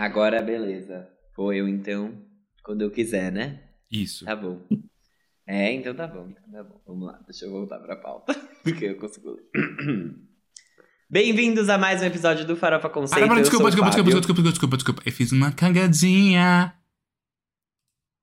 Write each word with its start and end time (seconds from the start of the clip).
Agora, 0.00 0.40
beleza. 0.40 1.06
Vou 1.36 1.52
eu 1.52 1.68
então, 1.68 2.14
quando 2.64 2.80
eu 2.80 2.90
quiser, 2.90 3.30
né? 3.30 3.60
Isso. 3.92 4.24
Tá 4.24 4.34
bom. 4.34 4.66
É, 5.46 5.74
então 5.74 5.94
tá 5.94 6.06
bom. 6.06 6.26
Então 6.30 6.42
tá 6.50 6.62
bom. 6.62 6.80
Vamos 6.86 7.06
lá, 7.06 7.20
deixa 7.28 7.44
eu 7.44 7.50
voltar 7.50 7.78
pra 7.80 7.96
pauta. 7.96 8.32
Porque 8.64 8.86
eu 8.86 8.96
consigo 8.96 9.32
ler. 9.32 9.42
Bem-vindos 11.10 11.68
a 11.68 11.76
mais 11.76 12.00
um 12.00 12.06
episódio 12.06 12.46
do 12.46 12.56
Farofa 12.56 12.88
Conceito. 12.88 13.24
Ah, 13.24 13.26
não, 13.26 13.42
desculpa, 13.42 13.66
desculpa, 13.66 13.90
desculpa, 13.90 14.10
desculpa, 14.10 14.32
desculpa, 14.32 14.50
desculpa, 14.50 14.76
desculpa. 14.78 15.02
Eu 15.04 15.12
fiz 15.12 15.32
uma 15.32 15.52
cagadinha. 15.52 16.72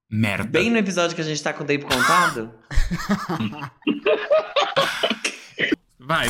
Merda. 0.09 0.49
Bem 0.49 0.71
no 0.71 0.77
episódio 0.77 1.15
que 1.15 1.21
a 1.21 1.25
gente 1.25 1.43
tá 1.43 1.53
com 1.53 1.63
o 1.63 1.67
tempo 1.67 1.85
contado? 1.85 2.51
Vai. 5.99 6.25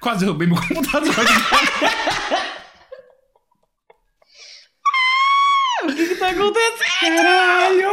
Quase 0.00 0.24
roubei 0.24 0.48
meu 0.48 0.56
computador. 0.56 1.12
o 5.86 5.94
que 5.94 6.08
que 6.08 6.14
tá 6.26 6.30
acontecendo? 6.30 7.16
Caralho! 7.16 7.88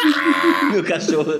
Meu 0.72 0.84
cachorro... 0.84 1.32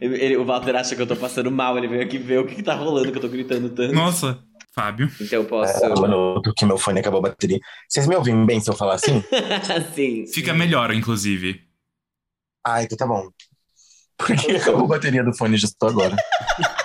ele- 0.00 0.22
ele- 0.22 0.36
o 0.36 0.44
Walter 0.44 0.76
acha 0.76 0.94
que 0.94 1.02
eu 1.02 1.06
tô 1.06 1.16
passando 1.16 1.50
mal, 1.50 1.76
ele 1.78 1.88
veio 1.88 2.02
aqui 2.02 2.18
ver 2.18 2.38
o 2.40 2.46
que, 2.46 2.56
que 2.56 2.62
tá 2.62 2.74
rolando, 2.74 3.10
que 3.10 3.18
eu 3.18 3.22
tô 3.22 3.28
gritando 3.28 3.68
tanto. 3.70 3.94
Nossa, 3.94 4.38
Fábio. 4.74 5.10
Então 5.20 5.40
eu 5.40 5.44
posso... 5.44 5.84
É, 5.84 5.88
minuto 6.00 6.52
que 6.56 6.64
meu 6.66 6.76
fone 6.78 7.00
acabou 7.00 7.18
a 7.20 7.22
bateria. 7.22 7.58
Vocês 7.88 8.06
me 8.06 8.16
ouvem 8.16 8.44
bem 8.44 8.60
se 8.60 8.68
eu 8.70 8.74
falar 8.74 8.94
assim? 8.94 9.22
Sim. 9.94 10.26
Fica 10.26 10.52
melhor, 10.52 10.92
inclusive. 10.92 11.60
ah, 12.66 12.82
então 12.82 12.96
tá 12.96 13.06
bom. 13.06 13.28
Porque 14.16 14.52
acabou 14.52 14.84
a 14.84 14.88
bateria 14.88 15.24
do 15.24 15.34
fone 15.36 15.56
justo 15.56 15.86
agora. 15.86 16.14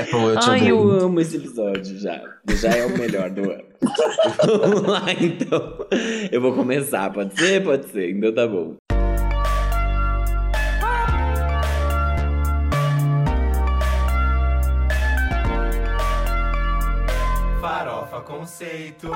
Apple, 0.00 0.18
eu 0.18 0.38
te 0.40 0.50
Ai, 0.50 0.56
odeio. 0.60 0.68
eu 0.70 0.90
amo 1.06 1.20
esse 1.20 1.36
episódio 1.36 1.98
já. 1.98 2.20
Já 2.48 2.70
é 2.70 2.86
o 2.86 2.98
melhor 2.98 3.30
do 3.30 3.50
ano. 3.50 3.64
Vamos 4.60 4.82
lá, 4.82 5.04
então. 5.20 5.86
Eu 6.30 6.40
vou 6.40 6.54
começar, 6.54 7.12
pode 7.12 7.38
ser? 7.38 7.62
Pode 7.62 7.86
ser. 7.90 8.10
Então 8.10 8.34
tá 8.34 8.46
bom. 8.46 8.76
Farofa 17.60 18.20
Conceito. 18.20 19.08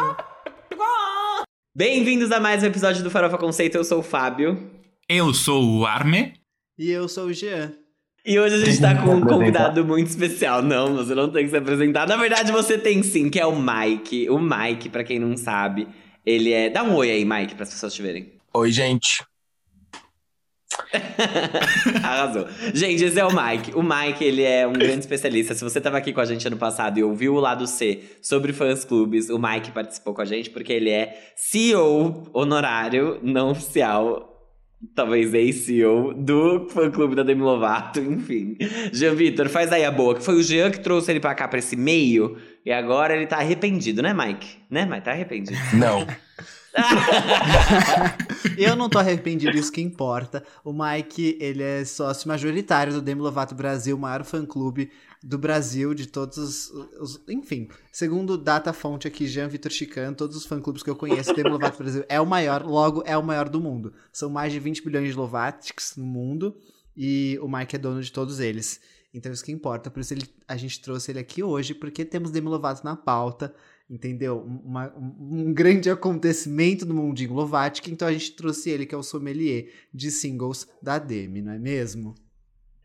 Bem-vindos 1.74 2.32
a 2.32 2.40
mais 2.40 2.62
um 2.62 2.66
episódio 2.66 3.02
do 3.04 3.10
Farofa 3.10 3.36
Conceito. 3.38 3.76
Eu 3.76 3.84
sou 3.84 4.00
o 4.00 4.02
Fábio. 4.02 4.70
Eu 5.08 5.32
sou 5.34 5.62
o 5.62 5.86
Arme. 5.86 6.34
E 6.78 6.90
eu 6.90 7.08
sou 7.08 7.26
o 7.26 7.32
Jean. 7.32 7.72
E 8.28 8.38
hoje 8.38 8.56
a 8.56 8.58
gente 8.58 8.78
tá 8.78 8.94
que 8.94 9.02
com 9.04 9.14
um 9.14 9.20
convidado 9.22 9.82
muito 9.86 10.08
especial. 10.08 10.60
Não, 10.60 10.96
você 10.96 11.14
não 11.14 11.30
tem 11.30 11.44
que 11.44 11.50
se 11.50 11.56
apresentar. 11.56 12.06
Na 12.06 12.14
verdade, 12.14 12.52
você 12.52 12.76
tem 12.76 13.02
sim, 13.02 13.30
que 13.30 13.40
é 13.40 13.46
o 13.46 13.56
Mike. 13.56 14.28
O 14.28 14.38
Mike, 14.38 14.90
pra 14.90 15.02
quem 15.02 15.18
não 15.18 15.34
sabe, 15.34 15.88
ele 16.26 16.52
é. 16.52 16.68
Dá 16.68 16.82
um 16.82 16.94
oi 16.94 17.10
aí, 17.10 17.24
Mike, 17.24 17.54
para 17.54 17.62
as 17.62 17.70
pessoas 17.70 17.94
te 17.94 18.02
verem. 18.02 18.30
Oi, 18.52 18.70
gente. 18.70 19.24
Arrasou. 22.04 22.46
Gente, 22.74 23.02
esse 23.02 23.18
é 23.18 23.24
o 23.24 23.30
Mike. 23.30 23.74
O 23.74 23.82
Mike, 23.82 24.22
ele 24.22 24.42
é 24.42 24.66
um 24.66 24.74
grande 24.74 24.98
especialista. 24.98 25.54
Se 25.54 25.64
você 25.64 25.80
tava 25.80 25.96
aqui 25.96 26.12
com 26.12 26.20
a 26.20 26.26
gente 26.26 26.46
ano 26.46 26.58
passado 26.58 26.98
e 26.98 27.02
ouviu 27.02 27.34
o 27.34 27.40
lado 27.40 27.66
C 27.66 28.02
sobre 28.20 28.52
fãs 28.52 28.84
clubes, 28.84 29.30
o 29.30 29.38
Mike 29.38 29.70
participou 29.70 30.12
com 30.12 30.20
a 30.20 30.26
gente 30.26 30.50
porque 30.50 30.74
ele 30.74 30.90
é 30.90 31.32
CEO 31.34 32.28
honorário, 32.34 33.20
não 33.22 33.52
oficial. 33.52 34.27
Talvez 34.94 35.34
ex-CEO 35.34 36.14
do 36.14 36.68
fã 36.68 36.88
clube 36.88 37.16
da 37.16 37.24
Demi 37.24 37.42
Lovato, 37.42 37.98
enfim. 37.98 38.56
Jean 38.92 39.14
Vitor, 39.14 39.48
faz 39.48 39.72
aí 39.72 39.84
a 39.84 39.90
boa, 39.90 40.14
que 40.14 40.22
foi 40.22 40.36
o 40.36 40.42
Jean 40.42 40.70
que 40.70 40.78
trouxe 40.78 41.10
ele 41.10 41.18
pra 41.18 41.34
cá, 41.34 41.48
pra 41.48 41.58
esse 41.58 41.74
meio, 41.74 42.36
e 42.64 42.70
agora 42.70 43.16
ele 43.16 43.26
tá 43.26 43.38
arrependido, 43.38 44.02
né, 44.02 44.14
Mike? 44.14 44.58
Né, 44.70 44.86
Mike? 44.86 45.04
Tá 45.04 45.10
arrependido. 45.10 45.58
Não. 45.74 46.06
Eu 48.56 48.76
não 48.76 48.88
tô 48.88 48.98
arrependido, 48.98 49.56
isso 49.56 49.72
que 49.72 49.80
importa. 49.80 50.44
O 50.64 50.72
Mike, 50.72 51.36
ele 51.40 51.62
é 51.62 51.84
sócio 51.84 52.28
majoritário 52.28 52.92
do 52.92 53.02
Demi 53.02 53.20
Lovato 53.20 53.56
Brasil, 53.56 53.96
o 53.96 53.98
maior 53.98 54.22
fã-clube 54.22 54.90
do 55.22 55.36
Brasil, 55.38 55.94
de 55.94 56.06
todos 56.06 56.38
os, 56.38 56.70
os- 57.00 57.20
Enfim, 57.28 57.68
segundo 57.92 58.38
data 58.38 58.72
fonte 58.72 59.08
aqui, 59.08 59.26
Jean 59.26 59.48
Vitor 59.48 59.70
Chicano, 59.72 60.16
todos 60.16 60.36
os 60.36 60.46
fã-clubes 60.46 60.82
que 60.82 60.90
eu 60.90 60.96
conheço, 60.96 61.34
Demi 61.34 61.50
Lovato 61.50 61.78
Brasil 61.78 62.04
é 62.08 62.20
o 62.20 62.26
maior, 62.26 62.64
logo 62.64 63.02
é 63.04 63.16
o 63.16 63.22
maior 63.22 63.48
do 63.48 63.60
mundo. 63.60 63.92
São 64.12 64.30
mais 64.30 64.52
de 64.52 64.60
20 64.60 64.84
bilhões 64.84 65.08
de 65.10 65.14
Lovatics 65.16 65.96
no 65.96 66.06
mundo 66.06 66.56
e 66.96 67.38
o 67.42 67.48
Mike 67.48 67.76
é 67.76 67.78
dono 67.78 68.00
de 68.02 68.12
todos 68.12 68.38
eles. 68.40 68.80
Então 69.12 69.32
isso 69.32 69.44
que 69.44 69.50
importa, 69.52 69.90
por 69.90 70.00
isso 70.00 70.14
ele- 70.14 70.28
a 70.46 70.56
gente 70.56 70.80
trouxe 70.80 71.10
ele 71.10 71.18
aqui 71.18 71.42
hoje, 71.42 71.74
porque 71.74 72.04
temos 72.04 72.30
Demi 72.30 72.48
Lovato 72.48 72.84
na 72.84 72.94
pauta, 72.94 73.54
entendeu? 73.90 74.38
Uma- 74.64 74.92
um, 74.96 75.48
um 75.48 75.52
grande 75.54 75.88
acontecimento 75.90 76.84
no 76.86 76.94
mundinho 76.94 77.32
Lovatic, 77.32 77.88
então 77.88 78.06
a 78.06 78.12
gente 78.12 78.32
trouxe 78.36 78.68
ele, 78.70 78.84
que 78.86 78.94
é 78.94 78.98
o 78.98 79.02
sommelier 79.02 79.70
de 79.92 80.10
singles 80.10 80.68
da 80.82 80.98
Demi, 80.98 81.40
não 81.40 81.52
é 81.52 81.58
mesmo? 81.58 82.14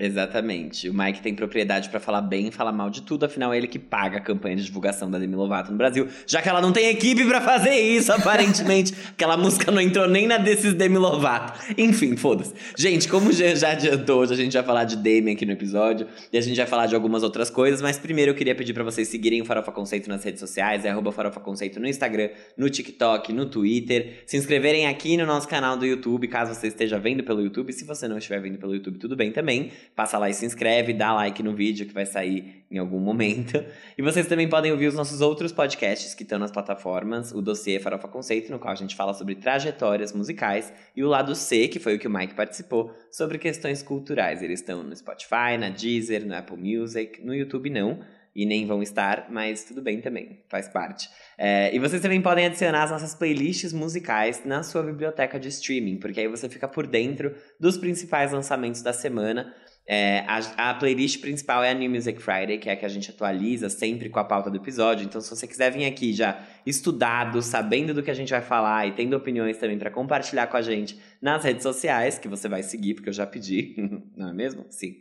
Exatamente. 0.03 0.89
O 0.89 0.93
Mike 0.93 1.21
tem 1.21 1.33
propriedade 1.33 1.87
pra 1.87 1.97
falar 1.97 2.21
bem 2.21 2.49
e 2.49 2.51
falar 2.51 2.73
mal 2.73 2.89
de 2.89 3.03
tudo, 3.03 3.25
afinal 3.25 3.53
é 3.53 3.57
ele 3.57 3.67
que 3.67 3.79
paga 3.79 4.17
a 4.17 4.19
campanha 4.19 4.57
de 4.57 4.65
divulgação 4.65 5.09
da 5.09 5.17
Demi 5.17 5.33
Lovato 5.33 5.71
no 5.71 5.77
Brasil, 5.77 6.09
já 6.27 6.41
que 6.41 6.49
ela 6.49 6.59
não 6.59 6.73
tem 6.73 6.89
equipe 6.89 7.23
pra 7.25 7.39
fazer 7.39 7.73
isso, 7.73 8.11
aparentemente. 8.13 8.93
Aquela 9.11 9.37
música 9.37 9.71
não 9.71 9.79
entrou 9.79 10.05
nem 10.09 10.27
na 10.27 10.37
desses 10.37 10.73
Demi 10.73 10.97
Lovato. 10.97 11.57
Enfim, 11.77 12.17
foda-se. 12.17 12.53
Gente, 12.77 13.07
como 13.07 13.31
já 13.31 13.71
adiantou, 13.71 14.19
hoje 14.19 14.33
a 14.33 14.35
gente 14.35 14.51
vai 14.51 14.63
falar 14.63 14.83
de 14.83 14.97
Demi 14.97 15.31
aqui 15.31 15.45
no 15.45 15.53
episódio 15.53 16.05
e 16.33 16.37
a 16.37 16.41
gente 16.41 16.57
vai 16.57 16.67
falar 16.67 16.87
de 16.87 16.95
algumas 16.95 17.23
outras 17.23 17.49
coisas, 17.49 17.81
mas 17.81 17.97
primeiro 17.97 18.31
eu 18.31 18.35
queria 18.35 18.53
pedir 18.53 18.73
pra 18.73 18.83
vocês 18.83 19.07
seguirem 19.07 19.41
o 19.41 19.45
Farofa 19.45 19.71
Conceito 19.71 20.09
nas 20.09 20.21
redes 20.21 20.41
sociais, 20.41 20.83
é 20.83 20.93
Farofa 21.13 21.39
Conceito 21.39 21.79
no 21.79 21.87
Instagram, 21.87 22.29
no 22.57 22.69
TikTok, 22.69 23.31
no 23.31 23.45
Twitter, 23.45 24.23
se 24.25 24.35
inscreverem 24.35 24.87
aqui 24.87 25.15
no 25.15 25.25
nosso 25.25 25.47
canal 25.47 25.77
do 25.77 25.85
YouTube, 25.85 26.27
caso 26.27 26.53
você 26.53 26.67
esteja 26.67 26.99
vendo 26.99 27.23
pelo 27.23 27.41
YouTube, 27.41 27.71
se 27.71 27.85
você 27.85 28.05
não 28.05 28.17
estiver 28.17 28.41
vendo 28.41 28.57
pelo 28.57 28.73
YouTube, 28.73 28.97
tudo 28.97 29.15
bem 29.15 29.31
também. 29.31 29.71
Passa 29.95 30.17
lá 30.17 30.29
e 30.29 30.33
se 30.33 30.45
inscreve, 30.45 30.91
dá 30.93 31.13
like 31.13 31.43
no 31.43 31.55
vídeo 31.55 31.85
que 31.85 31.93
vai 31.93 32.05
sair 32.05 32.65
em 32.71 32.79
algum 32.79 32.99
momento. 32.99 33.63
E 33.97 34.01
vocês 34.01 34.25
também 34.27 34.49
podem 34.49 34.71
ouvir 34.71 34.87
os 34.87 34.95
nossos 34.95 35.21
outros 35.21 35.51
podcasts 35.51 36.15
que 36.15 36.23
estão 36.23 36.39
nas 36.39 36.51
plataformas, 36.51 37.31
o 37.31 37.41
dossiê 37.41 37.79
Farofa 37.79 38.07
Conceito, 38.07 38.51
no 38.51 38.57
qual 38.57 38.71
a 38.71 38.75
gente 38.75 38.95
fala 38.95 39.13
sobre 39.13 39.35
trajetórias 39.35 40.11
musicais, 40.11 40.73
e 40.95 41.03
o 41.03 41.07
lado 41.07 41.35
C, 41.35 41.67
que 41.67 41.79
foi 41.79 41.95
o 41.95 41.99
que 41.99 42.07
o 42.07 42.11
Mike 42.11 42.33
participou, 42.33 42.91
sobre 43.11 43.37
questões 43.37 43.83
culturais. 43.83 44.41
Eles 44.41 44.61
estão 44.61 44.81
no 44.81 44.95
Spotify, 44.95 45.57
na 45.59 45.69
Deezer, 45.69 46.25
no 46.25 46.35
Apple 46.35 46.57
Music, 46.57 47.23
no 47.23 47.35
YouTube 47.35 47.69
não, 47.69 47.99
e 48.35 48.45
nem 48.45 48.65
vão 48.65 48.81
estar, 48.81 49.27
mas 49.29 49.63
tudo 49.63 49.81
bem 49.81 50.01
também, 50.01 50.43
faz 50.49 50.67
parte. 50.67 51.07
É, 51.37 51.73
e 51.73 51.79
vocês 51.79 52.01
também 52.01 52.21
podem 52.21 52.45
adicionar 52.45 52.83
as 52.83 52.91
nossas 52.91 53.13
playlists 53.13 53.71
musicais 53.71 54.43
na 54.43 54.63
sua 54.63 54.81
biblioteca 54.81 55.39
de 55.39 55.49
streaming, 55.49 55.97
porque 55.97 56.19
aí 56.19 56.27
você 56.27 56.49
fica 56.49 56.67
por 56.67 56.87
dentro 56.87 57.35
dos 57.59 57.77
principais 57.77 58.31
lançamentos 58.31 58.81
da 58.81 58.91
semana. 58.91 59.53
É, 59.85 60.23
a, 60.27 60.69
a 60.69 60.73
playlist 60.75 61.19
principal 61.19 61.61
é 61.63 61.71
a 61.71 61.73
New 61.73 61.89
Music 61.89 62.21
Friday, 62.21 62.57
que 62.57 62.69
é 62.69 62.73
a 62.73 62.75
que 62.75 62.85
a 62.85 62.89
gente 62.89 63.09
atualiza 63.09 63.69
sempre 63.69 64.09
com 64.09 64.19
a 64.19 64.23
pauta 64.23 64.49
do 64.49 64.57
episódio. 64.57 65.05
Então, 65.05 65.19
se 65.19 65.29
você 65.29 65.45
quiser 65.45 65.71
vir 65.71 65.85
aqui 65.85 66.13
já 66.13 66.41
estudado, 66.65 67.41
sabendo 67.41 67.93
do 67.93 68.01
que 68.01 68.09
a 68.09 68.13
gente 68.13 68.29
vai 68.29 68.41
falar 68.41 68.87
e 68.87 68.93
tendo 68.93 69.15
opiniões 69.15 69.57
também 69.57 69.77
para 69.77 69.91
compartilhar 69.91 70.47
com 70.47 70.55
a 70.55 70.61
gente 70.61 70.97
nas 71.21 71.43
redes 71.43 71.63
sociais, 71.63 72.17
que 72.17 72.27
você 72.27 72.47
vai 72.47 72.63
seguir, 72.63 72.93
porque 72.93 73.09
eu 73.09 73.13
já 73.13 73.27
pedi, 73.27 73.75
não 74.15 74.29
é 74.29 74.33
mesmo? 74.33 74.65
Sim. 74.69 74.95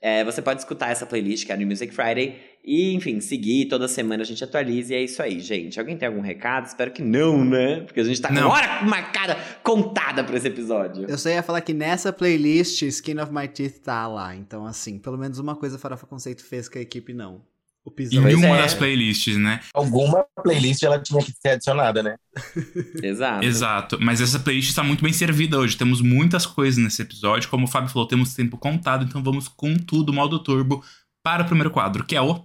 É, 0.00 0.22
você 0.22 0.42
pode 0.42 0.60
escutar 0.60 0.90
essa 0.90 1.06
playlist, 1.06 1.46
que 1.46 1.52
é 1.52 1.54
a 1.54 1.58
New 1.58 1.66
Music 1.66 1.92
Friday, 1.92 2.38
e, 2.66 2.92
enfim, 2.94 3.20
seguir. 3.20 3.66
Toda 3.66 3.86
semana 3.86 4.24
a 4.24 4.26
gente 4.26 4.42
atualiza 4.42 4.92
e 4.92 4.96
é 4.96 5.04
isso 5.04 5.22
aí, 5.22 5.38
gente. 5.38 5.78
Alguém 5.78 5.96
tem 5.96 6.08
algum 6.08 6.20
recado? 6.20 6.66
Espero 6.66 6.90
que 6.90 7.00
não, 7.00 7.44
né? 7.44 7.80
Porque 7.82 8.00
a 8.00 8.04
gente 8.04 8.20
tá 8.20 8.28
com 8.28 8.34
Não. 8.34 8.50
hora 8.50 8.82
marcada, 8.82 9.36
contada 9.62 10.24
pra 10.24 10.36
esse 10.36 10.48
episódio. 10.48 11.06
Eu 11.08 11.16
só 11.16 11.28
ia 11.28 11.44
falar 11.44 11.60
que 11.60 11.72
nessa 11.72 12.12
playlist, 12.12 12.82
Skin 12.82 13.20
of 13.20 13.32
My 13.32 13.46
Teeth 13.46 13.78
tá 13.84 14.08
lá, 14.08 14.34
então 14.34 14.66
assim, 14.66 14.98
pelo 14.98 15.16
menos 15.16 15.38
uma 15.38 15.54
coisa 15.54 15.78
Farofa 15.78 16.06
Conceito 16.06 16.44
fez 16.44 16.68
que 16.68 16.78
a 16.78 16.82
equipe 16.82 17.14
não. 17.14 17.40
O 17.84 17.90
Em 17.90 17.94
pisão. 17.94 18.22
Pois 18.24 18.34
uma 18.34 18.58
é. 18.58 18.62
das 18.62 18.74
playlists, 18.74 19.36
né? 19.36 19.60
Alguma 19.72 20.26
playlist 20.42 20.82
ela 20.82 20.98
tinha 20.98 21.22
que 21.22 21.30
ser 21.30 21.50
adicionada, 21.50 22.02
né? 22.02 22.16
Exato. 23.00 23.44
Exato. 23.44 23.98
Mas 24.00 24.20
essa 24.20 24.40
playlist 24.40 24.70
está 24.70 24.82
muito 24.82 25.04
bem 25.04 25.12
servida 25.12 25.56
hoje. 25.56 25.76
Temos 25.76 26.00
muitas 26.00 26.44
coisas 26.44 26.82
nesse 26.82 27.00
episódio. 27.00 27.48
Como 27.48 27.66
o 27.66 27.68
Fábio 27.68 27.88
falou, 27.88 28.08
temos 28.08 28.34
tempo 28.34 28.58
contado, 28.58 29.04
então 29.04 29.22
vamos 29.22 29.46
com 29.46 29.76
tudo, 29.76 30.12
modo 30.12 30.40
turbo, 30.40 30.82
para 31.26 31.42
o 31.42 31.46
primeiro 31.46 31.72
quadro, 31.72 32.04
que 32.04 32.14
é 32.14 32.22
o. 32.22 32.44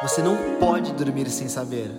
Você 0.00 0.22
não 0.22 0.58
pode 0.58 0.90
dormir 0.94 1.28
sem 1.28 1.50
saber. 1.50 1.90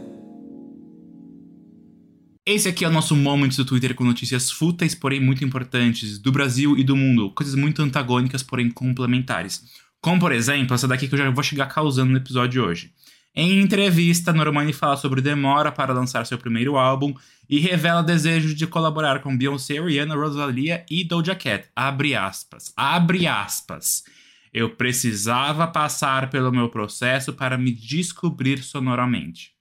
Esse 2.43 2.69
aqui 2.69 2.83
é 2.83 2.87
o 2.87 2.91
nosso 2.91 3.15
moment 3.15 3.49
do 3.49 3.63
Twitter 3.63 3.93
com 3.93 4.03
notícias 4.03 4.49
fúteis, 4.49 4.95
porém 4.95 5.19
muito 5.19 5.45
importantes, 5.45 6.17
do 6.17 6.31
Brasil 6.31 6.75
e 6.75 6.83
do 6.83 6.95
mundo. 6.95 7.29
Coisas 7.35 7.53
muito 7.53 7.83
antagônicas, 7.83 8.41
porém 8.41 8.71
complementares. 8.71 9.61
Como, 10.01 10.19
por 10.19 10.31
exemplo, 10.31 10.73
essa 10.73 10.87
daqui 10.87 11.07
que 11.07 11.13
eu 11.13 11.19
já 11.19 11.29
vou 11.29 11.43
chegar 11.43 11.67
causando 11.67 12.09
no 12.09 12.17
episódio 12.17 12.49
de 12.49 12.59
hoje. 12.59 12.91
Em 13.35 13.61
entrevista, 13.61 14.33
Normani 14.33 14.73
fala 14.73 14.97
sobre 14.97 15.21
demora 15.21 15.71
para 15.71 15.93
lançar 15.93 16.25
seu 16.25 16.39
primeiro 16.39 16.77
álbum 16.77 17.13
e 17.47 17.59
revela 17.59 18.01
desejo 18.01 18.55
de 18.55 18.65
colaborar 18.65 19.19
com 19.21 19.37
Beyoncé, 19.37 19.79
Rihanna, 19.79 20.15
Rosalia 20.15 20.83
e 20.89 21.03
Doja 21.03 21.35
Cat. 21.35 21.65
Abre 21.75 22.15
aspas. 22.15 22.73
Abre 22.75 23.27
aspas. 23.27 24.03
Eu 24.53 24.75
precisava 24.75 25.67
passar 25.67 26.29
pelo 26.29 26.51
meu 26.51 26.69
processo 26.69 27.33
para 27.33 27.57
me 27.57 27.71
descobrir 27.71 28.63
sonoramente. 28.63 29.53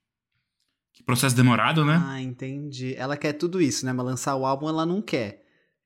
Que 0.93 1.03
Processo 1.03 1.35
demorado, 1.35 1.85
né? 1.85 2.01
Ah, 2.03 2.21
entendi. 2.21 2.95
Ela 2.95 3.15
quer 3.15 3.33
tudo 3.33 3.61
isso, 3.61 3.85
né? 3.85 3.93
Mas 3.93 4.05
lançar 4.05 4.35
o 4.35 4.45
álbum 4.45 4.67
ela 4.67 4.85
não 4.85 5.01
quer. 5.01 5.43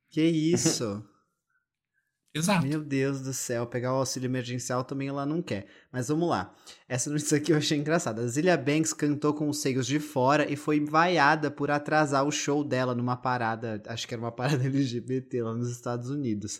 Que 0.09 0.21
isso? 0.21 1.03
Exato. 2.35 2.65
Meu 2.65 2.81
Deus 2.81 3.21
do 3.21 3.31
céu, 3.31 3.67
pegar 3.67 3.93
o 3.93 3.97
auxílio 3.97 4.25
emergencial 4.25 4.83
também 4.83 5.07
ela 5.07 5.23
não 5.23 5.39
quer. 5.39 5.67
Mas 5.91 6.07
vamos 6.07 6.27
lá. 6.27 6.55
Essa 6.89 7.11
notícia 7.11 7.37
aqui 7.37 7.53
eu 7.53 7.57
achei 7.57 7.77
engraçada. 7.77 8.23
A 8.23 8.27
Zilia 8.27 8.57
Banks 8.57 8.91
cantou 8.91 9.35
com 9.35 9.47
os 9.47 9.61
seios 9.61 9.85
de 9.85 9.99
fora 9.99 10.51
e 10.51 10.55
foi 10.55 10.83
vaiada 10.83 11.51
por 11.51 11.69
atrasar 11.69 12.25
o 12.25 12.31
show 12.31 12.63
dela 12.63 12.95
numa 12.95 13.15
parada, 13.15 13.83
acho 13.85 14.07
que 14.07 14.15
era 14.15 14.21
uma 14.21 14.31
parada 14.31 14.65
LGBT 14.65 15.43
lá 15.43 15.53
nos 15.53 15.69
Estados 15.69 16.09
Unidos. 16.09 16.59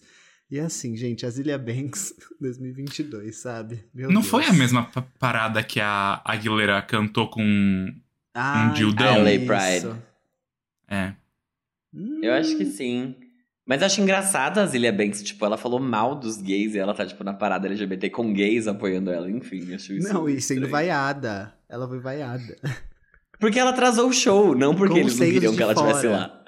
E 0.53 0.59
assim, 0.59 0.95
gente, 0.95 1.25
a 1.25 1.29
Zilia 1.31 1.57
Banks 1.57 2.13
2022, 2.39 3.35
sabe? 3.35 3.83
Meu 3.91 4.07
Não 4.11 4.21
Deus. 4.21 4.29
foi 4.29 4.45
a 4.45 4.53
mesma 4.53 4.83
pa- 4.85 5.03
parada 5.17 5.63
que 5.63 5.79
a 5.81 6.21
Aguilera 6.23 6.79
cantou 6.83 7.27
com. 7.27 7.87
Ah, 8.35 8.67
um 8.69 8.73
dildão? 8.73 9.23
LA 9.23 9.31
isso. 9.33 9.45
Pride. 9.47 10.01
É. 10.87 11.13
Hum, 11.91 12.19
Eu 12.21 12.33
acho 12.33 12.55
que 12.55 12.65
sim. 12.65 13.15
Mas 13.65 13.81
eu 13.81 13.87
acho 13.87 13.99
engraçado 14.01 14.59
a 14.59 14.65
Zilia 14.67 14.91
Banks, 14.93 15.23
tipo, 15.23 15.43
ela 15.43 15.57
falou 15.57 15.79
mal 15.79 16.13
dos 16.13 16.37
gays 16.39 16.75
e 16.75 16.77
ela 16.77 16.93
tá, 16.93 17.03
tipo, 17.05 17.23
na 17.23 17.33
parada 17.33 17.65
LGBT 17.67 18.09
com 18.11 18.31
gays 18.31 18.67
apoiando 18.67 19.09
ela. 19.09 19.31
Enfim, 19.31 19.73
acho 19.73 19.93
isso. 19.93 20.13
Não, 20.13 20.29
e 20.29 20.39
sendo 20.39 20.67
vaiada. 20.69 21.51
Ela 21.67 21.87
foi 21.87 21.99
vaiada. 21.99 22.57
Porque 23.39 23.57
ela 23.57 23.71
atrasou 23.71 24.09
o 24.09 24.13
show, 24.13 24.53
não 24.53 24.75
porque 24.75 24.93
Com 24.93 24.99
eles 24.99 25.17
não 25.17 25.25
queriam 25.25 25.55
que 25.55 25.63
ela 25.63 25.73
estivesse 25.73 26.05
lá. 26.07 26.43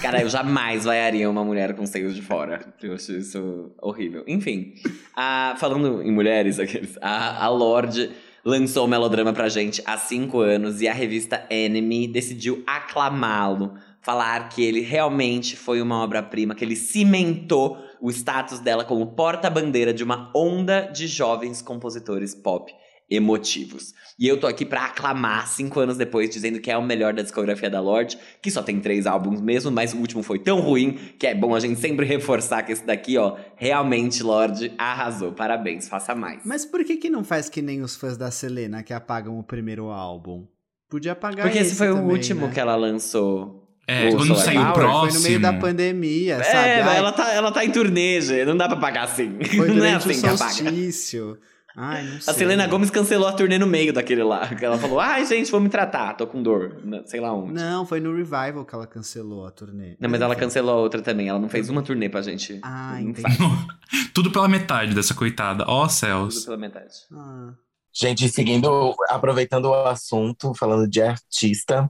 Cara, 0.00 0.22
eu 0.22 0.28
jamais 0.30 0.84
vaiaria 0.84 1.28
uma 1.28 1.44
mulher 1.44 1.74
com 1.74 1.84
seios 1.84 2.14
de 2.14 2.22
fora. 2.22 2.72
Eu 2.82 2.94
acho 2.94 3.12
isso 3.12 3.72
horrível. 3.82 4.24
Enfim, 4.26 4.74
a- 5.14 5.56
falando 5.58 6.02
em 6.02 6.10
mulheres, 6.10 6.58
aqueles, 6.58 6.96
a, 7.02 7.44
a 7.44 7.48
Lorde 7.48 8.10
lançou 8.44 8.86
o 8.86 8.88
melodrama 8.88 9.32
pra 9.32 9.48
gente 9.48 9.82
há 9.84 9.98
cinco 9.98 10.40
anos 10.40 10.80
e 10.80 10.88
a 10.88 10.92
revista 10.94 11.44
Enemy 11.50 12.08
decidiu 12.08 12.62
aclamá-lo. 12.66 13.74
Falar 14.00 14.48
que 14.48 14.62
ele 14.64 14.80
realmente 14.80 15.54
foi 15.54 15.82
uma 15.82 16.02
obra-prima, 16.02 16.54
que 16.54 16.64
ele 16.64 16.76
cimentou 16.76 17.76
o 18.00 18.08
status 18.10 18.60
dela 18.60 18.84
como 18.84 19.08
porta-bandeira 19.08 19.92
de 19.92 20.02
uma 20.02 20.30
onda 20.34 20.82
de 20.82 21.06
jovens 21.06 21.60
compositores 21.60 22.34
pop 22.34 22.72
emotivos. 23.10 23.94
E 24.18 24.26
eu 24.26 24.38
tô 24.38 24.46
aqui 24.46 24.64
pra 24.64 24.86
aclamar 24.86 25.46
cinco 25.46 25.78
anos 25.78 25.96
depois, 25.96 26.28
dizendo 26.28 26.58
que 26.60 26.70
é 26.70 26.76
o 26.76 26.82
melhor 26.82 27.12
da 27.14 27.22
discografia 27.22 27.70
da 27.70 27.80
Lorde, 27.80 28.18
que 28.42 28.50
só 28.50 28.62
tem 28.62 28.80
três 28.80 29.06
álbuns 29.06 29.40
mesmo, 29.40 29.70
mas 29.70 29.94
o 29.94 29.98
último 29.98 30.22
foi 30.22 30.38
tão 30.40 30.60
ruim 30.60 30.98
que 31.18 31.26
é 31.26 31.34
bom 31.34 31.54
a 31.54 31.60
gente 31.60 31.78
sempre 31.78 32.04
reforçar 32.04 32.62
que 32.64 32.72
esse 32.72 32.84
daqui, 32.84 33.16
ó, 33.16 33.36
realmente 33.56 34.22
Lorde 34.22 34.72
arrasou. 34.76 35.32
Parabéns, 35.32 35.88
faça 35.88 36.14
mais. 36.14 36.40
Mas 36.44 36.64
por 36.64 36.84
que 36.84 36.96
que 36.96 37.08
não 37.08 37.22
faz 37.22 37.48
que 37.48 37.62
nem 37.62 37.80
os 37.82 37.94
fãs 37.96 38.16
da 38.16 38.30
Selena 38.30 38.82
que 38.82 38.92
apagam 38.92 39.38
o 39.38 39.42
primeiro 39.44 39.86
álbum? 39.90 40.46
Podia 40.90 41.12
apagar 41.12 41.46
Porque 41.46 41.58
esse 41.58 41.76
foi 41.76 41.90
o 41.90 41.96
também, 41.96 42.10
último 42.12 42.46
né? 42.46 42.52
que 42.54 42.58
ela 42.60 42.74
lançou. 42.74 43.64
É, 43.86 44.08
O 44.08 44.16
quando 44.16 44.26
Solar 44.28 44.44
saiu 44.44 44.60
o 44.60 44.64
Power 44.64 44.74
Foi 44.74 44.82
próximo. 44.84 45.14
no 45.22 45.28
meio 45.28 45.40
da 45.40 45.52
pandemia, 45.52 46.42
sabe? 46.44 46.68
É, 46.68 46.78
mas 46.82 46.88
Ai, 46.92 46.96
ela 46.98 47.12
tá, 47.12 47.32
ela 47.32 47.52
tá 47.52 47.64
em 47.64 47.70
turnê, 47.70 48.20
gente. 48.20 48.44
Não 48.46 48.56
dá 48.56 48.66
pra 48.68 48.76
pagar 48.76 49.04
assim. 49.04 49.38
Foi 49.56 49.68
não 49.72 49.84
é 49.84 49.94
assim 49.94 50.10
o 50.10 50.20
que 50.20 50.26
apaga. 50.26 50.50
solstício. 50.52 51.38
Ai, 51.80 52.02
não 52.04 52.20
sei. 52.20 52.34
A 52.34 52.36
Selena 52.36 52.66
Gomes 52.66 52.90
cancelou 52.90 53.28
a 53.28 53.32
turnê 53.32 53.56
no 53.56 53.66
meio 53.66 53.92
daquele 53.92 54.24
lá. 54.24 54.48
que 54.48 54.62
Ela 54.66 54.76
falou, 54.78 54.98
ai, 54.98 55.24
gente, 55.24 55.48
vou 55.48 55.60
me 55.60 55.68
tratar, 55.68 56.14
tô 56.14 56.26
com 56.26 56.42
dor. 56.42 56.80
Não- 56.84 57.06
Sei 57.06 57.20
lá 57.20 57.32
onde. 57.32 57.52
Não, 57.52 57.86
foi 57.86 58.00
no 58.00 58.12
Revival 58.14 58.64
que 58.64 58.74
ela 58.74 58.86
cancelou 58.86 59.46
a 59.46 59.50
turnê. 59.52 59.96
Não, 60.00 60.10
mas 60.10 60.20
ela 60.20 60.34
cancelou 60.34 60.74
a 60.74 60.78
outra 60.78 61.00
também. 61.00 61.28
Ela 61.28 61.38
não 61.38 61.48
fez 61.48 61.68
uma 61.70 61.80
turnê 61.80 62.08
pra 62.08 62.20
gente. 62.20 62.58
Ah, 62.64 63.00
entendi. 63.00 63.36
Tudo 64.12 64.32
pela 64.32 64.48
metade 64.48 64.92
dessa 64.92 65.14
coitada. 65.14 65.64
Ó 65.68 65.82
tudo 65.82 65.92
céus. 65.92 66.44
pela 66.44 66.56
metade. 66.56 66.92
Ah. 67.12 67.52
Gente, 67.94 68.28
seguindo, 68.28 68.94
aproveitando 69.08 69.66
o 69.66 69.74
assunto, 69.86 70.52
falando 70.54 70.88
de 70.88 71.00
artista, 71.00 71.88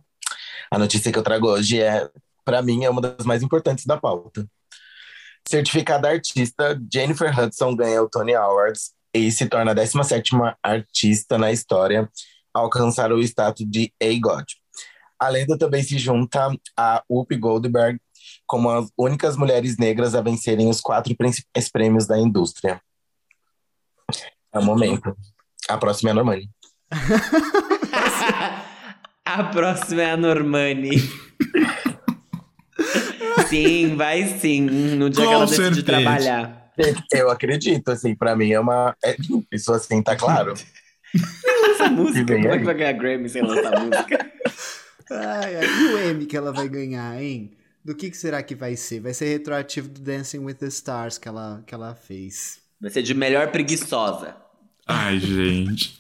a 0.71 0.79
notícia 0.79 1.11
que 1.11 1.19
eu 1.19 1.23
trago 1.23 1.49
hoje 1.49 1.81
é, 1.81 2.09
para 2.45 2.61
mim, 2.63 2.85
é 2.85 2.91
uma 2.91 3.01
das 3.01 3.25
mais 3.25 3.43
importantes 3.43 3.87
da 3.87 3.97
pauta. 3.97 4.47
Certificada 5.49 6.09
artista, 6.09 6.79
Jennifer 6.93 7.39
Hudson 7.39 7.75
ganha 7.75 8.03
o 8.03 8.09
Tony 8.09 8.35
Awards 8.35 8.93
e 9.19 9.33
se 9.33 9.47
torna 9.47 9.73
a 9.73 9.75
17ª 9.75 10.55
artista 10.63 11.37
na 11.37 11.51
história 11.51 12.09
a 12.55 12.61
alcançar 12.61 13.13
o 13.13 13.21
status 13.21 13.67
de 13.69 13.93
A-God. 14.01 14.45
A 15.19 15.29
lenda 15.29 15.59
também 15.59 15.83
se 15.83 15.99
junta 15.99 16.53
a 16.77 17.03
Whoopi 17.11 17.37
Goldberg 17.37 17.99
como 18.47 18.71
as 18.71 18.89
únicas 18.97 19.37
mulheres 19.37 19.77
negras 19.77 20.15
a 20.15 20.23
vencerem 20.23 20.71
os 20.71 20.81
quatro 20.81 21.15
principais 21.17 21.69
prêmios 21.69 22.07
da 22.07 22.19
indústria. 22.19 22.81
É 24.53 24.59
o 24.59 24.63
momento. 24.63 25.17
A 25.69 25.77
próxima 25.77 26.11
é 26.11 26.13
a 26.13 26.15
Normani. 26.15 26.49
a 29.25 29.45
próxima 29.45 30.03
é 30.03 30.13
a 30.13 30.17
Normani. 30.17 30.91
sim, 33.49 33.97
vai 33.97 34.39
sim. 34.39 34.63
No 34.63 35.11
dia 35.11 35.25
Com 35.25 35.31
que 35.31 35.35
ela 35.35 35.47
certeza. 35.47 35.83
trabalhar. 35.83 36.68
Eu 37.13 37.31
acredito, 37.31 37.91
assim, 37.91 38.15
pra 38.15 38.37
mim 38.37 38.53
é 38.53 38.61
uma. 38.61 38.97
É, 39.05 39.17
isso 39.53 39.73
assim, 39.73 40.03
tá 40.03 40.17
claro. 40.17 40.55
Essa 41.71 41.89
música, 41.89 42.35
como 42.35 42.49
é 42.49 42.59
que 42.59 42.65
vai 42.65 42.75
ganhar 42.75 42.93
Grammy 42.93 43.29
sem 43.29 43.43
lançar 43.43 43.81
música? 43.81 44.31
Ai, 45.11 45.57
ai, 45.57 45.65
e 45.65 45.95
o 45.95 45.99
M 46.11 46.27
que 46.27 46.37
ela 46.37 46.53
vai 46.53 46.69
ganhar, 46.69 47.21
hein? 47.21 47.53
Do 47.85 47.95
que, 47.95 48.11
que 48.11 48.17
será 48.17 48.43
que 48.43 48.55
vai 48.55 48.77
ser? 48.77 49.01
Vai 49.01 49.15
ser 49.15 49.27
retroativo 49.27 49.89
do 49.89 50.01
Dancing 50.01 50.41
with 50.41 50.55
the 50.55 50.67
Stars 50.67 51.17
que 51.17 51.27
ela, 51.27 51.63
que 51.67 51.75
ela 51.75 51.95
fez. 51.95 52.59
Vai 52.81 52.91
ser 52.91 53.03
de 53.03 53.15
melhor 53.15 53.51
preguiçosa. 53.51 54.37
Ai, 54.87 55.19
gente. 55.19 55.99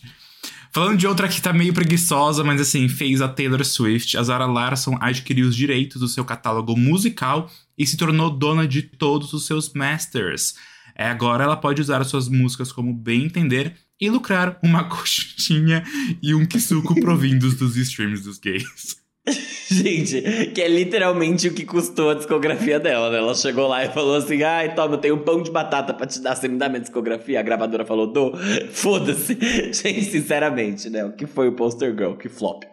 Falando 0.70 0.98
de 0.98 1.06
outra 1.06 1.28
que 1.28 1.40
tá 1.40 1.52
meio 1.52 1.72
preguiçosa, 1.72 2.44
mas 2.44 2.60
assim, 2.60 2.88
fez 2.88 3.22
a 3.22 3.28
Taylor 3.28 3.64
Swift, 3.64 4.16
a 4.16 4.22
Zara 4.22 4.46
Larson 4.46 4.98
adquiriu 5.00 5.48
os 5.48 5.56
direitos 5.56 6.00
do 6.00 6.06
seu 6.06 6.24
catálogo 6.24 6.76
musical 6.76 7.50
e 7.76 7.86
se 7.86 7.96
tornou 7.96 8.30
dona 8.30 8.68
de 8.68 8.82
todos 8.82 9.32
os 9.32 9.46
seus 9.46 9.72
masters. 9.72 10.54
É, 10.98 11.06
agora 11.06 11.44
ela 11.44 11.56
pode 11.56 11.80
usar 11.80 12.00
as 12.00 12.08
suas 12.08 12.28
músicas 12.28 12.72
como 12.72 12.92
bem 12.92 13.24
entender 13.24 13.76
e 14.00 14.10
lucrar 14.10 14.58
uma 14.62 14.82
coxinha 14.90 15.84
e 16.20 16.34
um 16.34 16.44
quisuco 16.44 17.00
provindos 17.00 17.54
dos 17.54 17.76
streams 17.76 18.24
dos 18.24 18.38
gays. 18.38 18.98
Gente, 19.70 20.22
que 20.54 20.62
é 20.62 20.66
literalmente 20.66 21.48
o 21.48 21.54
que 21.54 21.64
custou 21.64 22.10
a 22.10 22.14
discografia 22.14 22.80
dela, 22.80 23.10
né? 23.10 23.18
Ela 23.18 23.34
chegou 23.34 23.68
lá 23.68 23.84
e 23.84 23.92
falou 23.92 24.16
assim: 24.16 24.42
ai, 24.42 24.74
toma, 24.74 24.94
eu 24.94 24.98
tenho 24.98 25.14
um 25.16 25.22
pão 25.22 25.42
de 25.42 25.50
batata 25.50 25.92
pra 25.92 26.06
te 26.06 26.20
dar, 26.20 26.34
você 26.34 26.48
me 26.48 26.56
dá 26.56 26.68
minha 26.68 26.80
discografia? 26.80 27.38
A 27.38 27.42
gravadora 27.42 27.84
falou: 27.84 28.10
dou, 28.10 28.32
foda-se. 28.72 29.34
Gente, 29.34 30.04
sinceramente, 30.04 30.88
né? 30.88 31.04
O 31.04 31.12
que 31.12 31.26
foi 31.26 31.48
o 31.48 31.54
Poster 31.54 31.92
Girl? 31.92 32.14
Que 32.14 32.30
flop. 32.30 32.64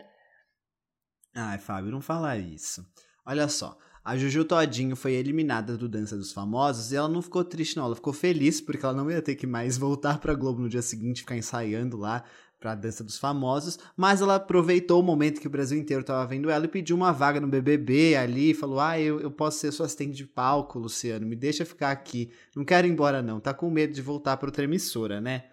Ai, 1.35 1.57
Fábio, 1.57 1.91
não 1.91 1.99
fala 1.99 2.37
isso. 2.37 2.81
Olha 3.25 3.49
só, 3.49 3.77
a 4.05 4.15
Juju 4.15 4.45
Todinho 4.45 4.95
foi 4.95 5.13
eliminada 5.13 5.75
do 5.75 5.89
Dança 5.89 6.15
dos 6.15 6.31
Famosos 6.31 6.91
e 6.91 6.95
ela 6.95 7.09
não 7.09 7.23
ficou 7.23 7.43
triste, 7.43 7.75
não. 7.75 7.85
Ela 7.85 7.95
ficou 7.95 8.13
feliz 8.13 8.61
porque 8.61 8.85
ela 8.85 8.93
não 8.93 9.09
ia 9.09 9.19
ter 9.19 9.33
que 9.33 9.47
mais 9.47 9.79
voltar 9.79 10.19
pra 10.19 10.35
Globo 10.35 10.61
no 10.61 10.69
dia 10.69 10.83
seguinte, 10.83 11.21
ficar 11.21 11.35
ensaiando 11.35 11.97
lá 11.97 12.23
pra 12.59 12.75
Dança 12.75 13.03
dos 13.03 13.17
Famosos. 13.17 13.79
Mas 13.97 14.21
ela 14.21 14.35
aproveitou 14.35 14.99
o 14.99 15.03
momento 15.03 15.41
que 15.41 15.47
o 15.47 15.49
Brasil 15.49 15.75
inteiro 15.79 16.03
tava 16.03 16.23
vendo 16.27 16.51
ela 16.51 16.65
e 16.65 16.67
pediu 16.67 16.95
uma 16.95 17.11
vaga 17.11 17.41
no 17.41 17.47
BBB 17.47 18.15
ali. 18.15 18.53
Falou: 18.53 18.79
Ah, 18.79 18.99
eu, 18.99 19.19
eu 19.19 19.31
posso 19.31 19.57
ser 19.57 19.71
sua 19.71 19.87
assistente 19.87 20.15
de 20.15 20.25
palco, 20.27 20.77
Luciano, 20.77 21.25
me 21.25 21.35
deixa 21.35 21.65
ficar 21.65 21.89
aqui. 21.89 22.29
Não 22.55 22.63
quero 22.63 22.85
ir 22.85 22.91
embora, 22.91 23.23
não. 23.23 23.39
Tá 23.39 23.55
com 23.55 23.71
medo 23.71 23.91
de 23.91 24.03
voltar 24.03 24.37
pra 24.37 24.49
outra 24.49 24.65
emissora, 24.65 25.19
né? 25.19 25.45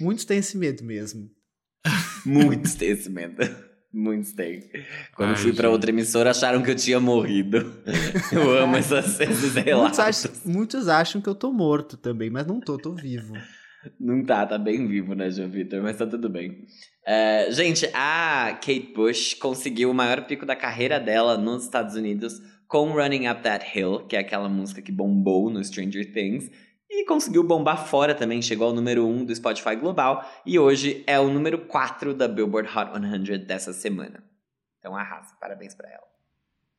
Muitos 0.00 0.24
têm 0.24 0.38
esse 0.38 0.58
medo 0.58 0.82
mesmo. 0.82 1.30
Muitos 2.26 2.74
têm 2.74 2.90
esse 2.90 3.08
medo. 3.08 3.36
Muitos 3.96 4.32
têm. 4.32 4.64
Quando 5.14 5.30
Ai, 5.30 5.36
fui 5.36 5.52
pra 5.52 5.68
gente. 5.68 5.72
outra 5.72 5.90
emissora, 5.90 6.30
acharam 6.30 6.60
que 6.62 6.70
eu 6.70 6.74
tinha 6.74 6.98
morrido. 6.98 7.72
Eu 8.32 8.58
amo 8.58 8.76
essas, 8.76 9.20
esses 9.20 9.52
Muitos 9.54 9.64
relatos. 9.64 9.98
acham, 10.00 10.32
muitos 10.44 10.88
acham 10.88 11.20
que 11.20 11.28
eu 11.28 11.34
tô 11.34 11.52
morto 11.52 11.96
também, 11.96 12.28
mas 12.28 12.44
não 12.46 12.58
tô, 12.60 12.76
tô 12.76 12.92
vivo. 12.92 13.34
Não 14.00 14.24
tá, 14.24 14.44
tá 14.46 14.58
bem 14.58 14.86
vivo, 14.88 15.14
né, 15.14 15.30
João 15.30 15.48
Vitor? 15.48 15.80
Mas 15.82 15.96
tá 15.96 16.06
tudo 16.06 16.28
bem. 16.28 16.64
É, 17.06 17.48
gente, 17.52 17.86
a 17.94 18.52
Kate 18.54 18.92
Bush 18.94 19.34
conseguiu 19.34 19.90
o 19.90 19.94
maior 19.94 20.22
pico 20.26 20.44
da 20.44 20.56
carreira 20.56 20.98
dela 20.98 21.36
nos 21.38 21.64
Estados 21.64 21.94
Unidos 21.94 22.40
com 22.66 22.90
Running 22.92 23.28
Up 23.28 23.42
That 23.42 23.78
Hill, 23.78 24.06
que 24.08 24.16
é 24.16 24.20
aquela 24.20 24.48
música 24.48 24.80
que 24.82 24.90
bombou 24.90 25.50
no 25.50 25.62
Stranger 25.62 26.12
Things. 26.12 26.50
E 26.90 27.04
conseguiu 27.06 27.42
bombar 27.42 27.86
fora 27.86 28.14
também, 28.14 28.40
chegou 28.40 28.68
ao 28.68 28.72
número 28.72 29.06
1 29.06 29.24
do 29.24 29.34
Spotify 29.34 29.74
Global. 29.76 30.24
E 30.44 30.58
hoje 30.58 31.02
é 31.06 31.18
o 31.18 31.28
número 31.28 31.58
4 31.58 32.14
da 32.14 32.28
Billboard 32.28 32.68
Hot 32.68 32.90
100 32.92 33.46
dessa 33.46 33.72
semana. 33.72 34.22
Então 34.78 34.94
arrasa, 34.94 35.34
parabéns 35.40 35.74
pra 35.74 35.88
ela. 35.88 36.04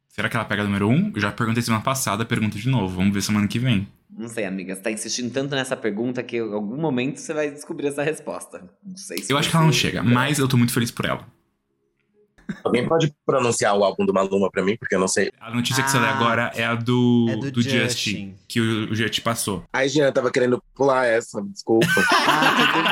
Será 0.07 0.29
que 0.29 0.37
ela 0.37 0.45
pega 0.45 0.61
o 0.61 0.65
número 0.65 0.87
1? 0.87 1.11
Eu 1.15 1.21
já 1.21 1.31
perguntei 1.31 1.61
semana 1.61 1.83
passada, 1.83 2.23
pergunto 2.23 2.57
de 2.57 2.69
novo. 2.69 2.95
Vamos 2.95 3.13
ver 3.13 3.21
semana 3.21 3.47
que 3.47 3.59
vem. 3.59 3.87
Não 4.09 4.29
sei, 4.29 4.45
amiga, 4.45 4.73
você 4.73 4.81
tá 4.81 4.89
insistindo 4.89 5.33
tanto 5.33 5.53
nessa 5.53 5.75
pergunta 5.75 6.23
que 6.23 6.37
em 6.37 6.53
algum 6.53 6.77
momento 6.77 7.19
você 7.19 7.33
vai 7.33 7.51
descobrir 7.51 7.87
essa 7.87 8.01
resposta. 8.01 8.63
Não 8.81 8.95
sei 8.95 9.17
se 9.17 9.33
Eu 9.33 9.37
acho 9.37 9.49
que 9.49 9.55
ela 9.55 9.65
não 9.65 9.73
chega, 9.73 10.01
mas 10.01 10.39
eu 10.39 10.47
tô 10.47 10.55
muito 10.55 10.71
feliz 10.71 10.89
por 10.89 11.05
ela. 11.05 11.27
Alguém 12.63 12.87
pode 12.87 13.13
pronunciar 13.25 13.75
o 13.77 13.83
álbum 13.83 14.05
do 14.05 14.13
Maluma 14.13 14.49
pra 14.51 14.63
mim, 14.63 14.75
porque 14.77 14.95
eu 14.95 14.99
não 14.99 15.07
sei. 15.07 15.31
A 15.39 15.53
notícia 15.53 15.83
que 15.83 15.89
você 15.89 15.97
lê 15.99 16.07
Ah, 16.07 16.15
agora 16.15 16.51
é 16.55 16.63
a 16.65 16.75
do, 16.75 17.27
é 17.29 17.35
do 17.37 17.51
do 17.51 17.61
Justin, 17.61 17.79
Justin. 17.83 18.35
que 18.47 18.59
o, 18.59 18.91
o 18.91 18.95
Justin 18.95 19.21
passou. 19.21 19.63
Ai, 19.73 19.87
Jean, 19.89 20.05
eu 20.05 20.13
tava 20.13 20.31
querendo 20.31 20.61
pular 20.75 21.05
essa, 21.05 21.41
desculpa. 21.43 21.85
Ah, 22.27 22.55
tudo 22.73 22.83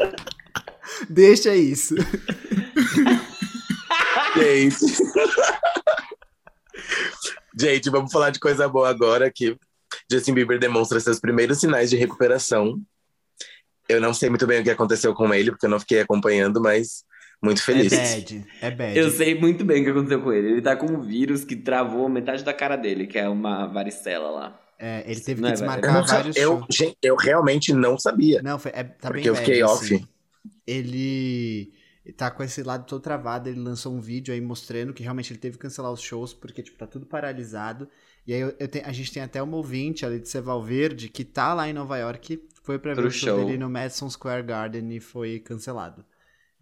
bem. 0.00 0.20
Deixa 1.08 1.54
isso. 1.54 1.94
Gente. 4.36 4.86
Gente, 7.58 7.90
vamos 7.90 8.12
falar 8.12 8.30
de 8.30 8.38
coisa 8.40 8.68
boa 8.68 8.88
agora 8.88 9.30
que 9.30 9.56
Justin 10.10 10.34
Bieber 10.34 10.58
demonstra 10.58 10.98
seus 11.00 11.18
primeiros 11.20 11.58
sinais 11.58 11.90
de 11.90 11.96
recuperação. 11.96 12.80
Eu 13.90 14.00
não 14.00 14.14
sei 14.14 14.28
muito 14.30 14.46
bem 14.46 14.60
o 14.60 14.64
que 14.64 14.70
aconteceu 14.70 15.14
com 15.14 15.32
ele, 15.34 15.50
porque 15.50 15.66
eu 15.66 15.70
não 15.70 15.80
fiquei 15.80 16.00
acompanhando, 16.00 16.60
mas 16.60 17.04
muito 17.42 17.58
É 17.58 17.62
feliz. 17.64 17.90
bad. 17.90 18.46
É 18.60 18.70
bad. 18.70 18.98
Eu 18.98 19.10
sei 19.10 19.34
muito 19.38 19.64
bem 19.64 19.80
o 19.82 19.84
que 19.84 19.90
aconteceu 19.90 20.22
com 20.22 20.32
ele. 20.32 20.52
Ele 20.52 20.62
tá 20.62 20.76
com 20.76 20.86
um 20.86 21.00
vírus 21.00 21.44
que 21.44 21.56
travou 21.56 22.08
metade 22.08 22.44
da 22.44 22.52
cara 22.54 22.76
dele, 22.76 23.06
que 23.06 23.18
é 23.18 23.28
uma 23.28 23.66
varicela 23.66 24.30
lá. 24.30 24.60
É, 24.78 25.04
ele 25.10 25.20
teve 25.20 25.42
Não 25.42 25.48
que 25.48 25.52
é, 25.52 25.52
eu, 25.52 25.56
desmarcar 25.58 26.06
sa- 26.06 26.16
vários 26.16 26.36
eu, 26.36 26.58
shows. 26.58 26.66
gente, 26.70 26.96
eu 27.02 27.16
realmente 27.16 27.72
não 27.72 27.98
sabia. 27.98 28.40
Não, 28.42 28.58
foi, 28.58 28.72
é, 28.74 28.82
tá 28.84 29.08
Porque 29.08 29.20
bem 29.20 29.28
eu 29.28 29.34
fiquei 29.36 29.60
bad, 29.60 29.72
off. 29.72 29.84
assim. 29.84 30.08
Ele 30.66 31.72
tá 32.16 32.30
com 32.30 32.42
esse 32.42 32.62
lado 32.62 32.86
todo 32.86 33.00
travado, 33.02 33.48
ele 33.48 33.60
lançou 33.60 33.92
um 33.94 34.00
vídeo 34.00 34.32
aí 34.32 34.40
mostrando 34.40 34.92
que 34.92 35.02
realmente 35.02 35.32
ele 35.32 35.38
teve 35.40 35.56
que 35.56 35.62
cancelar 35.62 35.92
os 35.92 36.00
shows, 36.00 36.32
porque, 36.34 36.62
tipo, 36.62 36.78
tá 36.78 36.86
tudo 36.86 37.06
paralisado. 37.06 37.88
E 38.26 38.32
aí 38.34 38.40
eu, 38.40 38.54
eu 38.58 38.68
tenho- 38.68 38.86
a 38.86 38.92
gente 38.92 39.12
tem 39.12 39.22
até 39.22 39.42
uma 39.42 39.56
ouvinte, 39.56 40.04
a 40.04 40.08
Letícia 40.08 40.40
Valverde, 40.42 41.08
que 41.08 41.24
tá 41.24 41.52
lá 41.54 41.68
em 41.68 41.72
Nova 41.72 41.96
York, 41.98 42.40
foi 42.62 42.78
pra 42.78 42.94
ver 42.94 43.04
o 43.06 43.10
show, 43.10 43.36
show. 43.36 43.44
dele 43.46 43.58
no 43.58 43.68
Madison 43.70 44.08
Square 44.10 44.42
Garden 44.42 44.94
e 44.94 45.00
foi 45.00 45.38
cancelado. 45.38 46.04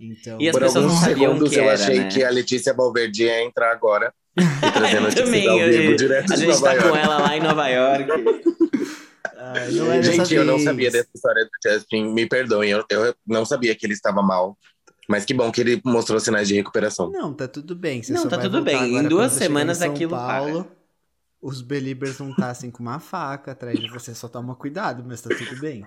Então... 0.00 0.38
E 0.40 0.48
as 0.48 0.52
Por 0.52 0.62
pessoas 0.62 0.84
alguns 0.84 1.00
não 1.00 1.08
sabiam 1.08 1.32
segundos 1.32 1.50
que 1.50 1.58
eu 1.58 1.64
era, 1.64 1.72
achei 1.74 1.98
né? 2.00 2.08
que 2.08 2.22
a 2.24 2.30
Letícia 2.30 2.72
Valverde 2.72 3.24
ia 3.24 3.44
entrar 3.44 3.72
agora 3.72 4.12
e 4.36 4.42
também, 5.14 5.48
ao 5.48 5.58
vivo 5.58 5.90
eu- 5.92 5.96
direto 5.96 6.32
a 6.32 6.36
de 6.36 6.40
gente 6.42 6.50
Nova 6.52 6.62
tá 6.66 6.72
York. 6.74 6.88
com 6.90 6.96
ela 6.96 7.18
lá 7.18 7.36
em 7.36 7.40
Nova 7.40 7.68
York. 7.68 8.06
É 9.54 9.70
dessa 9.70 10.02
Gente, 10.02 10.34
eu 10.34 10.44
não 10.44 10.58
sabia 10.58 10.90
dessa 10.90 11.08
história 11.14 11.44
do 11.44 11.50
Justin. 11.70 12.12
Me 12.12 12.26
perdoem, 12.26 12.70
eu, 12.70 12.84
eu 12.90 13.14
não 13.26 13.44
sabia 13.44 13.74
que 13.74 13.86
ele 13.86 13.94
estava 13.94 14.20
mal. 14.22 14.58
Mas 15.08 15.24
que 15.24 15.32
bom 15.32 15.50
que 15.50 15.60
ele 15.60 15.80
mostrou 15.84 16.20
sinais 16.20 16.48
de 16.48 16.54
recuperação. 16.54 17.10
Não, 17.10 17.32
tá 17.32 17.48
tudo 17.48 17.74
bem. 17.74 18.02
Você 18.02 18.12
Não, 18.12 18.22
só 18.22 18.28
tá 18.28 18.36
vai 18.36 18.44
tudo 18.44 18.62
bem. 18.62 18.96
Em 18.98 19.04
duas 19.04 19.32
semanas 19.32 19.80
em 19.80 19.86
aquilo 19.88 20.10
Paulo, 20.10 20.70
Os 21.40 21.62
Beliebers 21.62 22.18
vão 22.18 22.30
estar 22.30 22.50
assim 22.50 22.70
com 22.70 22.82
uma 22.82 22.98
faca 22.98 23.52
atrás 23.52 23.78
de 23.78 23.88
você. 23.88 24.14
Só 24.14 24.28
toma 24.28 24.54
cuidado, 24.54 25.04
mas 25.06 25.20
tá 25.20 25.30
tudo 25.30 25.60
bem. 25.60 25.86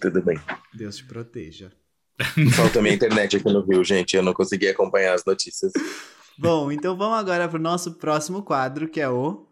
Tudo 0.00 0.22
bem. 0.22 0.40
Deus 0.72 0.96
te 0.96 1.04
proteja. 1.04 1.72
Faltou 2.54 2.80
minha 2.80 2.94
internet 2.94 3.36
aqui 3.36 3.52
no 3.52 3.62
Rio, 3.62 3.82
gente. 3.82 4.16
Eu 4.16 4.22
não 4.22 4.32
consegui 4.32 4.68
acompanhar 4.68 5.14
as 5.14 5.24
notícias. 5.24 5.72
Bom, 6.38 6.70
então 6.70 6.96
vamos 6.96 7.18
agora 7.18 7.48
pro 7.48 7.58
nosso 7.58 7.94
próximo 7.94 8.42
quadro, 8.42 8.88
que 8.88 9.00
é 9.00 9.08
o. 9.08 9.46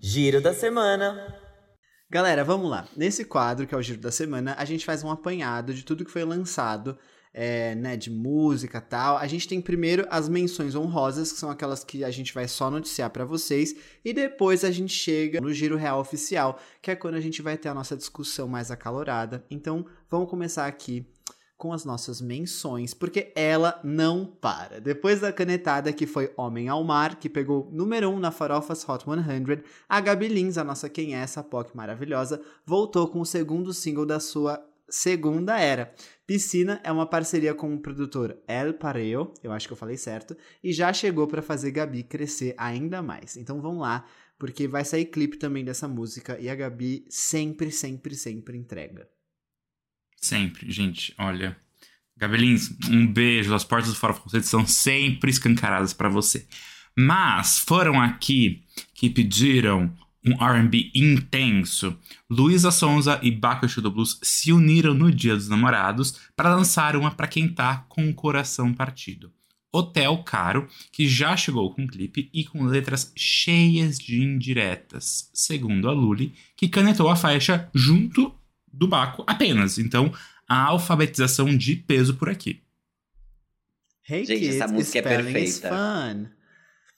Giro 0.00 0.40
da 0.40 0.54
semana. 0.54 1.36
Galera, 2.08 2.42
vamos 2.42 2.68
lá. 2.68 2.88
Nesse 2.96 3.24
quadro, 3.24 3.66
que 3.66 3.74
é 3.74 3.78
o 3.78 3.82
Giro 3.82 4.00
da 4.00 4.10
Semana, 4.10 4.56
a 4.58 4.64
gente 4.64 4.84
faz 4.84 5.04
um 5.04 5.10
apanhado 5.10 5.72
de 5.72 5.84
tudo 5.84 6.04
que 6.04 6.10
foi 6.10 6.24
lançado, 6.24 6.98
é, 7.32 7.74
né, 7.74 7.96
de 7.96 8.10
música 8.10 8.80
tal. 8.80 9.16
A 9.16 9.26
gente 9.26 9.48
tem 9.48 9.60
primeiro 9.60 10.06
as 10.10 10.28
menções 10.28 10.74
honrosas, 10.74 11.32
que 11.32 11.38
são 11.38 11.50
aquelas 11.50 11.84
que 11.84 12.04
a 12.04 12.10
gente 12.10 12.34
vai 12.34 12.48
só 12.48 12.70
noticiar 12.70 13.10
pra 13.10 13.24
vocês, 13.24 13.74
e 14.04 14.12
depois 14.12 14.64
a 14.64 14.70
gente 14.70 14.92
chega 14.92 15.40
no 15.40 15.52
Giro 15.52 15.76
Real 15.76 16.00
Oficial, 16.00 16.58
que 16.82 16.90
é 16.90 16.96
quando 16.96 17.14
a 17.14 17.20
gente 17.20 17.42
vai 17.42 17.56
ter 17.56 17.68
a 17.68 17.74
nossa 17.74 17.96
discussão 17.96 18.48
mais 18.48 18.70
acalorada. 18.70 19.44
Então, 19.50 19.86
vamos 20.08 20.28
começar 20.28 20.66
aqui 20.66 21.06
com 21.60 21.74
as 21.74 21.84
nossas 21.84 22.22
menções, 22.22 22.94
porque 22.94 23.30
ela 23.36 23.78
não 23.84 24.24
para. 24.24 24.80
Depois 24.80 25.20
da 25.20 25.30
canetada 25.30 25.92
que 25.92 26.06
foi 26.06 26.32
Homem 26.34 26.70
ao 26.70 26.82
Mar, 26.82 27.16
que 27.16 27.28
pegou 27.28 27.68
número 27.70 28.08
1 28.08 28.14
um 28.14 28.18
na 28.18 28.30
Farofas 28.30 28.88
Hot 28.88 29.04
100, 29.04 29.62
a 29.86 30.00
Gabi 30.00 30.28
Lins, 30.28 30.56
a 30.56 30.64
nossa 30.64 30.88
quem 30.88 31.14
é 31.14 31.18
essa 31.18 31.44
POC 31.44 31.76
maravilhosa, 31.76 32.40
voltou 32.64 33.06
com 33.08 33.20
o 33.20 33.26
segundo 33.26 33.74
single 33.74 34.06
da 34.06 34.18
sua 34.18 34.69
segunda 34.90 35.58
era. 35.58 35.94
Piscina 36.26 36.80
é 36.84 36.92
uma 36.92 37.06
parceria 37.06 37.54
com 37.54 37.74
o 37.74 37.80
produtor 37.80 38.36
El 38.46 38.74
Pareo, 38.74 39.32
eu 39.42 39.52
acho 39.52 39.66
que 39.66 39.72
eu 39.72 39.76
falei 39.76 39.96
certo, 39.96 40.36
e 40.62 40.72
já 40.72 40.92
chegou 40.92 41.26
para 41.26 41.42
fazer 41.42 41.70
Gabi 41.70 42.02
crescer 42.02 42.54
ainda 42.56 43.02
mais. 43.02 43.36
Então 43.36 43.60
vamos 43.60 43.80
lá, 43.80 44.06
porque 44.38 44.68
vai 44.68 44.84
sair 44.84 45.06
clipe 45.06 45.36
também 45.36 45.64
dessa 45.64 45.88
música 45.88 46.38
e 46.38 46.48
a 46.48 46.54
Gabi 46.54 47.04
sempre, 47.08 47.70
sempre, 47.70 48.14
sempre 48.14 48.56
entrega. 48.56 49.08
Sempre, 50.20 50.70
gente, 50.70 51.14
olha. 51.18 51.56
Gabelins, 52.16 52.70
um 52.90 53.10
beijo. 53.10 53.54
As 53.54 53.64
portas 53.64 53.90
do 53.90 53.96
Fora 53.96 54.12
Conceito 54.12 54.46
são 54.46 54.66
sempre 54.66 55.30
escancaradas 55.30 55.94
pra 55.94 56.08
você. 56.10 56.46
Mas 56.96 57.58
foram 57.58 58.00
aqui 58.00 58.62
que 58.92 59.08
pediram 59.08 59.96
um 60.24 60.32
R&B 60.32 60.90
intenso. 60.94 61.96
Luísa 62.28 62.70
Sonza 62.70 63.18
e 63.22 63.30
Bakushu 63.30 63.80
do 63.80 63.90
Blues 63.90 64.18
se 64.22 64.52
uniram 64.52 64.94
no 64.94 65.10
Dia 65.10 65.34
dos 65.34 65.48
Namorados 65.48 66.18
para 66.36 66.54
lançar 66.54 66.96
uma 66.96 67.10
pra 67.10 67.26
quem 67.26 67.48
tá 67.48 67.84
com 67.88 68.08
o 68.08 68.14
coração 68.14 68.72
partido. 68.72 69.32
Hotel 69.72 70.18
Caro, 70.24 70.68
que 70.90 71.06
já 71.08 71.36
chegou 71.36 71.72
com 71.72 71.86
clipe 71.86 72.28
e 72.34 72.44
com 72.44 72.64
letras 72.64 73.12
cheias 73.16 73.98
de 73.98 74.20
indiretas, 74.20 75.30
segundo 75.32 75.88
a 75.88 75.92
Luli, 75.92 76.34
que 76.56 76.68
canetou 76.68 77.08
a 77.08 77.14
faixa 77.14 77.68
junto 77.72 78.34
do 78.72 78.88
Baco 78.88 79.22
apenas. 79.26 79.78
Então, 79.78 80.12
a 80.48 80.64
alfabetização 80.64 81.56
de 81.56 81.76
peso 81.76 82.14
por 82.14 82.28
aqui. 82.28 82.60
Hey 84.08 84.24
Gente, 84.24 84.40
kids, 84.40 84.56
essa 84.56 84.66
música 84.66 84.98
é 84.98 85.02
perfeita. 85.02 85.70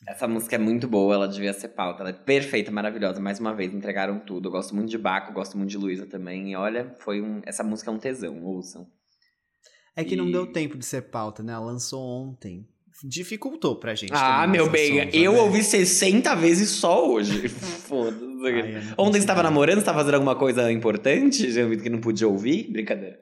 Essa 0.06 0.26
música 0.26 0.56
é 0.56 0.59
muito 0.59 0.88
boa, 0.88 1.14
ela 1.14 1.28
devia 1.28 1.52
ser 1.52 1.68
pauta. 1.68 2.02
Ela 2.02 2.11
é 2.11 2.12
perfeita, 2.12 2.71
maravilhosa. 2.71 3.21
Mais 3.21 3.38
uma 3.38 3.54
vez, 3.54 3.73
entregaram 3.73 4.18
tudo. 4.18 4.49
Eu 4.49 4.52
gosto 4.52 4.75
muito 4.75 4.90
de 4.90 4.99
Baco, 4.99 5.32
gosto 5.32 5.56
muito 5.56 5.71
de 5.71 5.78
Luísa 5.78 6.06
também. 6.06 6.50
E 6.52 6.56
olha, 6.56 6.94
foi 6.99 7.21
um. 7.23 7.40
Essa 7.47 7.62
música 7.62 7.90
é 7.90 7.94
um 7.94 7.99
tesão, 7.99 8.42
ouçam. 8.44 8.87
É 9.94 10.02
que 10.02 10.16
não 10.16 10.28
E- 10.28 10.32
deu 10.32 10.47
tempo 10.52 10.76
de 10.76 10.85
ser 10.85 11.02
pauta, 11.02 11.42
né? 11.42 11.52
Ela 11.52 11.66
lançou 11.66 12.02
ontem. 12.02 12.66
Dificultou 13.04 13.76
pra 13.76 13.94
gente. 13.94 14.12
Ah, 14.14 14.42
também 14.42 14.50
meu 14.61 14.71
bem, 14.71 15.11
eu 15.14 15.32
né? 15.32 15.38
ouvi 15.40 15.62
60 15.62 16.35
vezes 16.37 16.68
só 16.71 17.09
hoje. 17.09 17.49
Foda-se. 17.49 18.23
Não 18.26 19.06
Ontem 19.06 19.21
você 19.21 19.26
tava 19.26 19.42
namorando, 19.42 19.78
você 19.78 19.85
tava 19.85 19.99
fazendo 20.00 20.14
alguma 20.14 20.37
coisa 20.37 20.71
importante? 20.71 21.50
Já 21.50 21.62
ouvi 21.62 21.78
que 21.78 21.88
não 21.90 22.00
podia 22.00 22.28
ouvir? 22.28 22.71
Brincadeira. 22.71 23.18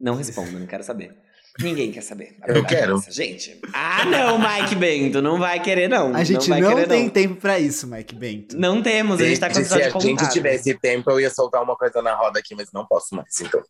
Não 0.00 0.14
responda, 0.14 0.52
não 0.58 0.66
quero 0.66 0.82
saber. 0.84 1.16
Ninguém 1.60 1.90
quer 1.90 2.02
saber. 2.02 2.36
Eu 2.46 2.56
é 2.56 2.64
quero. 2.64 2.96
essa. 2.98 3.10
Gente. 3.10 3.58
Ah, 3.72 4.04
não, 4.04 4.38
Mike 4.38 4.74
Bento, 4.74 5.22
não 5.22 5.38
vai 5.38 5.58
querer, 5.60 5.88
não. 5.88 6.14
A 6.14 6.22
gente 6.24 6.48
vai 6.48 6.60
não, 6.60 6.68
querer, 6.70 6.86
tem 6.88 7.04
não. 7.04 7.10
tempo 7.10 7.36
pra 7.36 7.58
isso, 7.58 7.86
Mike 7.86 8.14
Bento. 8.14 8.58
Não 8.58 8.82
temos, 8.82 9.20
a 9.20 9.24
gente 9.24 9.40
tá 9.40 9.48
com 9.50 9.58
o 9.60 9.64
se 9.64 9.74
a 9.74 9.78
gente 9.84 9.92
contado. 10.16 10.32
tivesse 10.32 10.74
tempo, 10.78 11.10
eu 11.10 11.20
ia 11.20 11.30
soltar 11.30 11.62
uma 11.62 11.76
coisa 11.76 12.02
na 12.02 12.14
roda 12.14 12.38
aqui, 12.38 12.54
mas 12.54 12.68
não 12.72 12.84
posso 12.86 13.14
mais. 13.14 13.40
Então, 13.40 13.62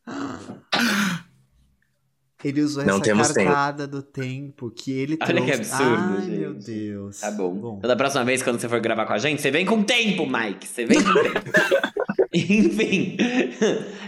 Ele 2.44 2.60
usou 2.60 2.84
Não 2.84 2.96
essa 2.96 3.02
temos 3.04 3.28
tempo. 3.28 3.46
cartada 3.50 3.86
do 3.88 4.02
tempo 4.02 4.70
que 4.70 4.92
ele 4.92 5.16
Olha 5.20 5.26
trouxe. 5.34 5.44
que 5.46 5.52
absurdo, 5.52 6.14
Ai, 6.16 6.20
gente. 6.26 6.38
meu 6.38 6.54
Deus. 6.54 7.20
Tá 7.20 7.30
bom. 7.30 7.76
Então, 7.78 7.88
da 7.88 7.96
próxima 7.96 8.24
vez, 8.24 8.42
quando 8.42 8.60
você 8.60 8.68
for 8.68 8.78
gravar 8.78 9.06
com 9.06 9.14
a 9.14 9.18
gente, 9.18 9.40
você 9.42 9.50
vem 9.50 9.64
com 9.66 9.82
tempo, 9.82 10.26
Mike. 10.26 10.66
Você 10.68 10.84
vem 10.84 11.02
com 11.02 11.12
tempo. 11.22 11.40
Enfim. 12.34 13.16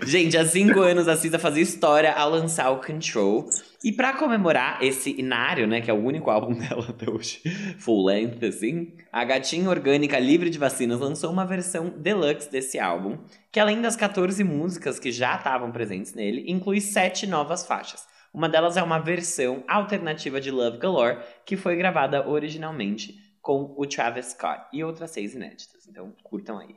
Gente, 0.06 0.37
há 0.37 0.44
cinco 0.44 0.80
anos 0.80 1.08
a 1.08 1.16
Cisa 1.16 1.38
fazia 1.38 1.62
história 1.62 2.12
ao 2.12 2.30
lançar 2.30 2.70
o 2.70 2.80
Control. 2.80 3.48
E 3.82 3.92
pra 3.92 4.12
comemorar 4.12 4.82
esse 4.82 5.18
inário, 5.18 5.66
né, 5.66 5.80
que 5.80 5.90
é 5.90 5.94
o 5.94 6.02
único 6.02 6.30
álbum 6.30 6.52
dela 6.54 6.87
até 6.88 7.08
hoje, 7.08 7.40
full 7.78 8.06
length, 8.06 8.44
assim, 8.44 8.92
a 9.12 9.25
Gatinha 9.25 9.70
Orgânica 9.70 10.18
Livre 10.18 10.50
de 10.50 10.58
Vacinas 10.58 10.98
lançou 10.98 11.30
uma 11.30 11.46
versão 11.46 11.88
deluxe 11.88 12.50
desse 12.50 12.78
álbum, 12.78 13.18
que 13.52 13.60
além 13.60 13.80
das 13.80 13.94
14 13.94 14.42
músicas 14.42 14.98
que 14.98 15.12
já 15.12 15.37
estavam 15.37 15.70
presentes 15.70 16.12
nele, 16.12 16.44
inclui 16.48 16.80
sete 16.80 17.26
novas 17.26 17.64
faixas. 17.64 18.04
Uma 18.34 18.48
delas 18.48 18.76
é 18.76 18.82
uma 18.82 18.98
versão 18.98 19.62
alternativa 19.68 20.40
de 20.40 20.50
Love 20.50 20.78
Galore, 20.78 21.18
que 21.46 21.56
foi 21.56 21.76
gravada 21.76 22.28
originalmente 22.28 23.16
com 23.40 23.75
o 23.78 23.87
Travis 23.87 24.26
Scott 24.26 24.66
e 24.72 24.82
outras 24.82 25.12
seis 25.12 25.34
inéditas. 25.34 25.87
Então, 25.88 26.12
curtam 26.22 26.58
aí. 26.58 26.76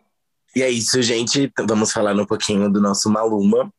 E 0.56 0.62
é 0.62 0.70
isso, 0.70 1.02
gente. 1.02 1.52
Vamos 1.68 1.92
falar 1.92 2.14
um 2.16 2.26
pouquinho 2.26 2.70
do 2.70 2.82
nosso 2.82 3.10
Maluma. 3.10 3.72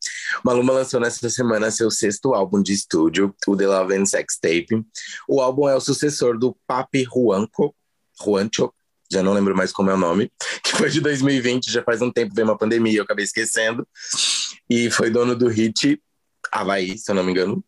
Maluma 0.45 0.73
lançou 0.73 0.99
nessa 1.01 1.29
semana 1.29 1.71
seu 1.71 1.91
sexto 1.91 2.33
álbum 2.35 2.63
de 2.63 2.73
estúdio, 2.73 3.35
o 3.47 3.57
The 3.57 3.67
Love 3.67 3.95
and 3.97 4.07
Sex 4.07 4.39
Tape. 4.41 4.83
O 5.29 5.41
álbum 5.41 5.69
é 5.69 5.77
o 5.77 5.81
sucessor 5.81 6.39
do 6.39 6.57
Papi 6.67 7.05
Juanco, 7.05 7.75
Juancho, 8.23 8.73
já 9.11 9.23
não 9.23 9.35
lembro 9.35 9.55
mais 9.55 9.71
como 9.73 9.91
é 9.91 9.95
o 9.95 9.99
nome, 9.99 10.33
que 10.65 10.73
foi 10.75 10.89
de 10.89 11.01
2020, 11.03 11.71
já 11.71 11.83
faz 11.83 12.01
um 12.01 12.11
tempo, 12.11 12.35
veio 12.35 12.49
uma 12.49 12.57
pandemia, 12.57 12.99
eu 12.99 13.05
acabei 13.05 13.25
esquecendo. 13.25 13.87
E 14.71 14.91
foi 14.91 15.11
dono 15.11 15.37
do 15.37 15.49
hit 15.49 16.01
Havaí, 16.51 16.97
se 16.97 17.11
eu 17.11 17.15
não 17.15 17.23
me 17.23 17.33
engano. 17.33 17.63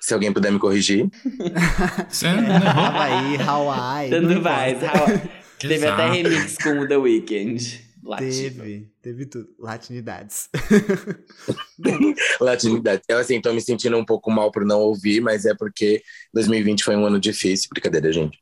Se 0.00 0.12
alguém 0.14 0.32
puder 0.32 0.52
me 0.52 0.58
corrigir. 0.58 1.08
Errou? 2.22 2.84
Havaí, 2.84 3.36
Hawaii. 3.40 4.10
Tanto 4.10 4.42
faz. 4.42 4.82
How- 4.82 5.44
Teve 5.58 5.86
até 5.86 6.10
remix 6.10 6.56
com 6.62 6.80
o 6.80 6.86
The 6.86 6.96
Weeknd. 6.98 7.83
Latino. 8.04 8.62
Teve, 8.62 8.92
teve 9.02 9.26
tudo. 9.26 9.48
Latinidades. 9.58 10.48
Latinidade. 12.40 13.02
Eu, 13.08 13.18
assim, 13.18 13.40
tô 13.40 13.52
me 13.52 13.60
sentindo 13.60 13.96
um 13.96 14.04
pouco 14.04 14.30
mal 14.30 14.50
por 14.50 14.64
não 14.64 14.80
ouvir, 14.80 15.20
mas 15.20 15.44
é 15.44 15.54
porque 15.54 16.02
2020 16.32 16.84
foi 16.84 16.96
um 16.96 17.06
ano 17.06 17.18
difícil. 17.18 17.68
Brincadeira, 17.72 18.12
gente. 18.12 18.38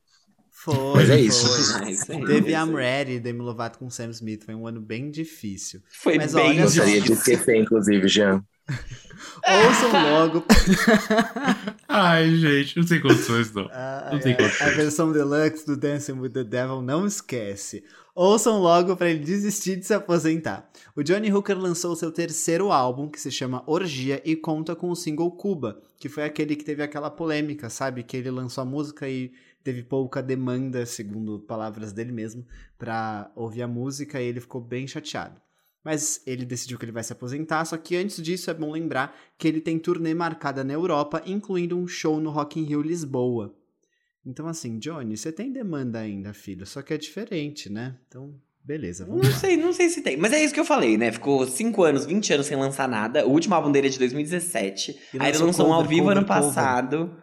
Foi. 0.51 0.95
Mas 0.95 1.11
é 1.11 1.21
isso. 1.21 1.47
foi. 1.49 1.93
Isso 1.93 2.13
aí, 2.13 2.25
Teve 2.25 2.55
aí. 2.55 2.63
I'm 2.63 2.75
Ready, 2.75 3.21
Demi 3.21 3.41
Lovato 3.41 3.79
com 3.79 3.91
Sam 3.91 4.11
Smith. 4.11 4.45
Foi 4.45 4.55
um 4.55 4.67
ano 4.67 4.81
bem 4.81 5.11
difícil. 5.11 5.81
Foi 5.91 6.19
Mas 6.19 6.35
bem 6.35 6.45
olha 6.51 6.69
só. 6.69 6.85
Gostaria 6.85 7.01
de 7.01 7.11
difícil. 7.11 7.15
esquecer, 7.15 7.57
inclusive, 7.57 8.09
Jean. 8.09 8.45
Ouçam 9.47 9.93
logo. 10.11 10.45
Ai, 11.89 12.35
gente, 12.37 12.77
não 12.77 12.85
tem 12.87 13.01
condições, 13.01 13.53
não. 13.53 13.69
Ah, 13.73 14.11
Não 14.13 14.21
tem 14.21 14.33
é, 14.33 14.37
condições. 14.37 14.61
a 14.61 14.71
versão 14.71 15.13
deluxe 15.13 15.67
do 15.67 15.77
Dancing 15.77 16.13
with 16.21 16.31
the 16.31 16.45
Devil 16.45 16.83
não 16.83 17.07
esquece. 17.07 17.85
Ouçam 18.15 18.61
logo 18.61 18.95
para 18.95 19.09
ele 19.09 19.25
desistir 19.25 19.77
de 19.77 19.87
se 19.87 19.95
aposentar. 19.95 20.71
O 20.95 21.03
Johnny 21.03 21.33
Hooker 21.33 21.59
lançou 21.59 21.97
seu 21.97 22.13
terceiro 22.13 22.71
álbum, 22.71 23.09
que 23.09 23.19
se 23.19 23.31
chama 23.31 23.65
Orgia, 23.67 24.21
e 24.23 24.37
conta 24.37 24.77
com 24.77 24.91
o 24.91 24.95
single 24.95 25.31
Cuba, 25.31 25.81
que 25.99 26.11
foi 26.11 26.25
aquele 26.25 26.55
que 26.55 26.63
teve 26.63 26.83
aquela 26.83 27.11
polêmica, 27.11 27.71
sabe? 27.71 28.03
Que 28.03 28.19
ele 28.19 28.31
lançou 28.31 28.61
a 28.61 28.67
música 28.67 29.09
e 29.09 29.33
teve 29.65 29.83
pouca 29.83 30.23
demanda, 30.23 30.85
segundo 30.85 31.39
palavras 31.39 31.91
dele 31.91 32.13
mesmo, 32.13 32.45
pra 32.77 33.33
ouvir 33.35 33.63
a 33.63 33.69
música 33.69 34.21
e 34.21 34.27
ele 34.27 34.41
ficou 34.41 34.61
bem 34.61 34.87
chateado. 34.87 35.41
Mas 35.83 36.21
ele 36.27 36.45
decidiu 36.45 36.79
que 36.79 36.85
ele 36.85 36.93
vai 36.93 37.03
se 37.03 37.15
aposentar, 37.15 37.65
só 37.65 37.79
que 37.79 37.97
antes 37.97 38.23
disso 38.23 38.51
é 38.51 38.55
bom 38.55 38.71
lembrar 38.73 39.17
que 39.39 39.49
ele 39.49 39.61
tem 39.61 39.79
turnê 39.79 40.13
marcada 40.13 40.63
na 40.63 40.75
Europa, 40.75 41.23
incluindo 41.25 41.79
um 41.79 41.89
show 41.89 42.21
no 42.21 42.29
Rock 42.29 42.61
in 42.61 42.65
Rio 42.65 42.83
Lisboa. 42.83 43.55
Então 44.25 44.47
assim, 44.47 44.79
Johnny, 44.79 45.17
você 45.17 45.33
tem 45.33 45.53
demanda 45.53 45.99
ainda, 45.99 46.33
filho, 46.33 46.65
só 46.67 46.81
que 46.83 46.95
é 46.95 46.99
diferente, 46.99 47.69
né? 47.71 47.97
Então, 48.07 48.35
beleza, 48.65 49.05
vamos 49.05 49.23
Não 49.27 49.31
lá. 49.33 49.37
sei, 49.39 49.57
não 49.57 49.73
sei 49.73 49.89
se 49.89 50.01
tem. 50.03 50.17
Mas 50.17 50.33
é 50.33 50.43
isso 50.45 50.55
que 50.55 50.61
eu 50.61 50.65
falei, 50.65 50.97
né? 50.97 51.11
Ficou 51.11 51.47
5 51.47 51.83
anos, 51.83 52.07
20 52.07 52.33
anos 52.35 52.47
sem 52.47 52.57
lançar 52.57 52.89
nada. 52.89 53.27
O 53.27 53.31
último 53.31 53.55
álbum 53.55 53.73
dele 53.73 53.89
é 53.89 53.91
de 53.91 53.99
2017. 53.99 54.97
E 55.15 55.19
Aí 55.19 55.31
ele 55.31 55.39
lançou 55.39 55.69
um 55.69 55.73
ao 55.73 55.85
vivo 55.85 56.03
cover, 56.03 56.19
ano 56.19 56.27
cover. 56.27 56.43
passado. 56.43 57.17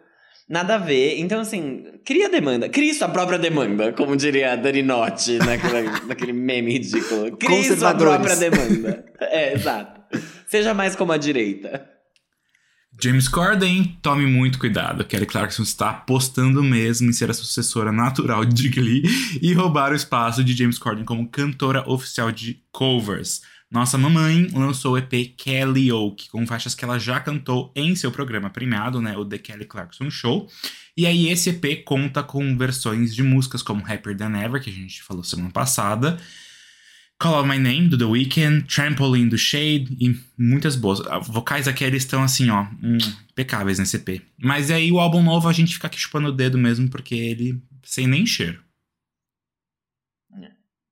Nada 0.48 0.74
a 0.74 0.78
ver. 0.78 1.18
Então, 1.20 1.40
assim, 1.40 1.84
cria 2.04 2.28
demanda. 2.28 2.68
Crie 2.68 2.92
sua 2.92 3.08
própria 3.08 3.38
demanda, 3.38 3.92
como 3.92 4.16
diria 4.16 4.52
a 4.52 4.56
Dani 4.56 4.82
Notti 4.82 5.38
naquele, 5.38 5.88
naquele 6.08 6.32
meme 6.32 6.72
ridículo. 6.72 7.36
Crie 7.36 7.64
sua 7.76 7.94
própria 7.94 8.34
demanda. 8.36 9.04
É, 9.20 9.54
exato. 9.54 10.00
Seja 10.48 10.74
mais 10.74 10.96
como 10.96 11.12
a 11.12 11.16
direita. 11.16 11.88
James 12.98 13.28
Corden, 13.28 13.98
tome 14.02 14.26
muito 14.26 14.58
cuidado. 14.58 15.04
Kelly 15.04 15.26
Clarkson 15.26 15.62
está 15.62 15.90
apostando 15.90 16.62
mesmo 16.62 17.08
em 17.08 17.12
ser 17.12 17.30
a 17.30 17.34
sucessora 17.34 17.92
natural 17.92 18.44
de 18.44 18.68
Glee 18.68 19.02
e 19.40 19.52
roubar 19.54 19.92
o 19.92 19.94
espaço 19.94 20.42
de 20.42 20.54
James 20.54 20.78
Corden 20.78 21.04
como 21.04 21.28
cantora 21.28 21.88
oficial 21.88 22.32
de 22.32 22.62
covers. 22.72 23.42
Nossa 23.70 23.96
mamãe 23.96 24.48
lançou 24.52 24.94
o 24.94 24.98
EP 24.98 25.34
Kelly 25.36 25.92
Oak, 25.92 26.28
com 26.28 26.44
faixas 26.44 26.74
que 26.74 26.84
ela 26.84 26.98
já 26.98 27.20
cantou 27.20 27.72
em 27.76 27.94
seu 27.94 28.10
programa 28.10 28.50
premiado, 28.50 29.00
né, 29.00 29.16
o 29.16 29.24
The 29.24 29.38
Kelly 29.38 29.64
Clarkson 29.64 30.10
Show. 30.10 30.48
E 30.96 31.06
aí 31.06 31.28
esse 31.28 31.50
EP 31.50 31.84
conta 31.84 32.22
com 32.22 32.58
versões 32.58 33.14
de 33.14 33.22
músicas 33.22 33.62
como 33.62 33.86
Happier 33.86 34.16
Than 34.16 34.36
Ever, 34.36 34.60
que 34.60 34.70
a 34.70 34.72
gente 34.72 35.02
falou 35.04 35.22
semana 35.22 35.50
passada, 35.50 36.18
Call 37.20 37.34
Out 37.34 37.48
My 37.48 37.58
Name, 37.58 37.88
do 37.88 37.98
The 37.98 38.04
Weeknd, 38.04 38.64
Trampoline, 38.66 39.28
do 39.28 39.36
Shade 39.36 39.94
e 40.00 40.18
muitas 40.38 40.74
boas. 40.74 41.00
Ah, 41.02 41.18
Vocais 41.18 41.68
aqui, 41.68 41.84
eles 41.84 42.02
estão 42.02 42.22
assim, 42.22 42.48
ó, 42.48 42.62
hum, 42.82 42.96
impecáveis 43.30 43.78
nesse 43.78 43.96
EP. 43.98 44.22
Mas 44.38 44.70
aí 44.70 44.90
o 44.90 44.98
álbum 44.98 45.22
novo 45.22 45.46
a 45.46 45.52
gente 45.52 45.74
fica 45.74 45.86
aqui 45.86 45.98
chupando 45.98 46.28
o 46.28 46.32
dedo 46.32 46.56
mesmo, 46.56 46.88
porque 46.88 47.14
ele 47.14 47.60
sem 47.82 48.06
nem 48.06 48.24
cheiro. 48.24 48.62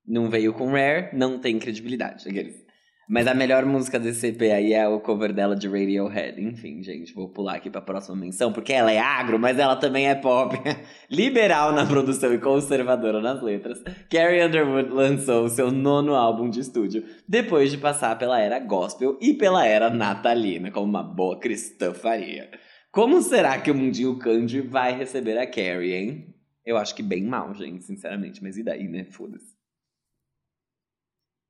Não 0.05 0.29
veio 0.29 0.53
com 0.53 0.71
Rare, 0.71 1.15
não 1.15 1.39
tem 1.39 1.57
credibilidade. 1.59 2.27
aqueles. 2.27 2.68
Mas 3.09 3.25
a 3.25 3.33
melhor 3.33 3.65
música 3.65 3.99
desse 3.99 4.27
EP 4.27 4.39
aí 4.43 4.71
é 4.71 4.87
o 4.87 4.99
cover 4.99 5.33
dela 5.33 5.55
de 5.55 5.67
Radiohead. 5.67 6.39
Enfim, 6.39 6.83
gente, 6.83 7.11
vou 7.11 7.27
pular 7.27 7.55
aqui 7.55 7.67
pra 7.67 7.81
próxima 7.81 8.15
menção, 8.15 8.53
porque 8.53 8.71
ela 8.71 8.91
é 8.91 8.99
agro, 8.99 9.39
mas 9.39 9.57
ela 9.57 9.75
também 9.75 10.07
é 10.07 10.13
pop. 10.13 10.55
Liberal 11.09 11.71
na 11.71 11.87
produção 11.87 12.31
e 12.31 12.37
conservadora 12.37 13.19
nas 13.19 13.41
letras. 13.41 13.81
Carrie 14.11 14.45
Underwood 14.45 14.91
lançou 14.91 15.49
seu 15.49 15.71
nono 15.71 16.13
álbum 16.13 16.51
de 16.51 16.59
estúdio, 16.59 17.03
depois 17.27 17.71
de 17.71 17.79
passar 17.79 18.15
pela 18.19 18.39
era 18.39 18.59
gospel 18.59 19.17
e 19.19 19.33
pela 19.33 19.65
era 19.65 19.89
natalina, 19.89 20.69
como 20.69 20.85
uma 20.85 21.01
boa 21.01 21.39
cristã 21.39 21.91
faria. 21.95 22.51
Como 22.91 23.23
será 23.23 23.59
que 23.59 23.71
o 23.71 23.75
mundinho 23.75 24.19
country 24.19 24.61
vai 24.61 24.95
receber 24.95 25.35
a 25.39 25.47
Carrie, 25.47 25.95
hein? 25.95 26.35
Eu 26.63 26.77
acho 26.77 26.93
que 26.93 27.01
bem 27.01 27.23
mal, 27.23 27.55
gente, 27.55 27.83
sinceramente. 27.85 28.43
Mas 28.43 28.55
e 28.55 28.61
daí, 28.61 28.87
né? 28.87 29.03
Foda-se. 29.05 29.57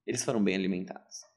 Eles 0.07 0.23
foram 0.23 0.41
bem 0.41 0.55
alimentados. 0.55 1.28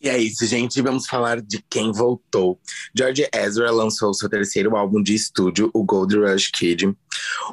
E 0.00 0.08
é 0.08 0.16
isso, 0.16 0.46
gente. 0.46 0.80
Vamos 0.80 1.06
falar 1.06 1.40
de 1.40 1.62
quem 1.68 1.90
voltou. 1.92 2.60
George 2.94 3.28
Ezra 3.34 3.70
lançou 3.70 4.14
seu 4.14 4.28
terceiro 4.28 4.76
álbum 4.76 5.02
de 5.02 5.14
estúdio, 5.14 5.70
o 5.74 5.82
Gold 5.82 6.16
Rush 6.16 6.50
Kid. 6.52 6.94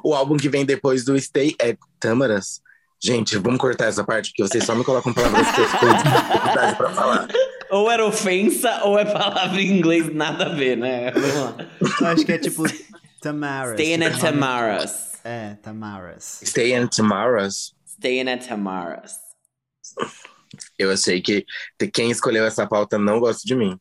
O 0.03 0.13
álbum 0.13 0.37
que 0.37 0.49
vem 0.49 0.65
depois 0.65 1.03
do 1.03 1.19
Stay 1.19 1.55
at 1.59 1.77
Tamaras. 1.99 2.61
Gente, 3.03 3.37
vamos 3.37 3.59
cortar 3.59 3.85
essa 3.85 4.03
parte, 4.03 4.29
porque 4.29 4.43
vocês 4.43 4.63
só 4.63 4.73
me 4.73 4.83
colocam 4.83 5.13
palavras 5.13 5.51
que 5.51 5.61
eu 5.61 5.67
fico 5.67 5.85
com 5.85 5.93
dificuldade 5.93 6.75
pra 6.77 6.89
falar. 6.91 7.27
Ou 7.69 7.91
era 7.91 8.05
ofensa, 8.05 8.83
ou 8.83 8.97
é 8.97 9.05
palavra 9.05 9.59
em 9.61 9.77
inglês 9.77 10.13
nada 10.13 10.45
a 10.45 10.49
ver, 10.49 10.77
né? 10.77 11.11
Vamos 11.11 11.35
lá. 11.35 11.57
Eu 12.01 12.07
acho 12.07 12.25
que 12.25 12.31
é 12.31 12.37
tipo 12.37 12.63
Tamaras. 13.21 13.73
Staying 13.73 13.99
tipo, 13.99 14.15
at 14.15 14.21
Tamaras. 14.21 15.11
É, 15.23 15.55
Tamaras. 15.61 16.41
Stay 16.43 16.75
at 16.75 16.95
Tamaras. 16.95 17.73
Staying 17.87 18.29
at 18.29 18.47
Tamaras. 18.47 19.17
Eu 20.77 20.91
achei 20.91 21.21
que 21.21 21.45
quem 21.93 22.11
escolheu 22.11 22.45
essa 22.45 22.65
pauta 22.67 22.97
não 22.97 23.19
gosta 23.19 23.41
de 23.45 23.55
mim. 23.55 23.77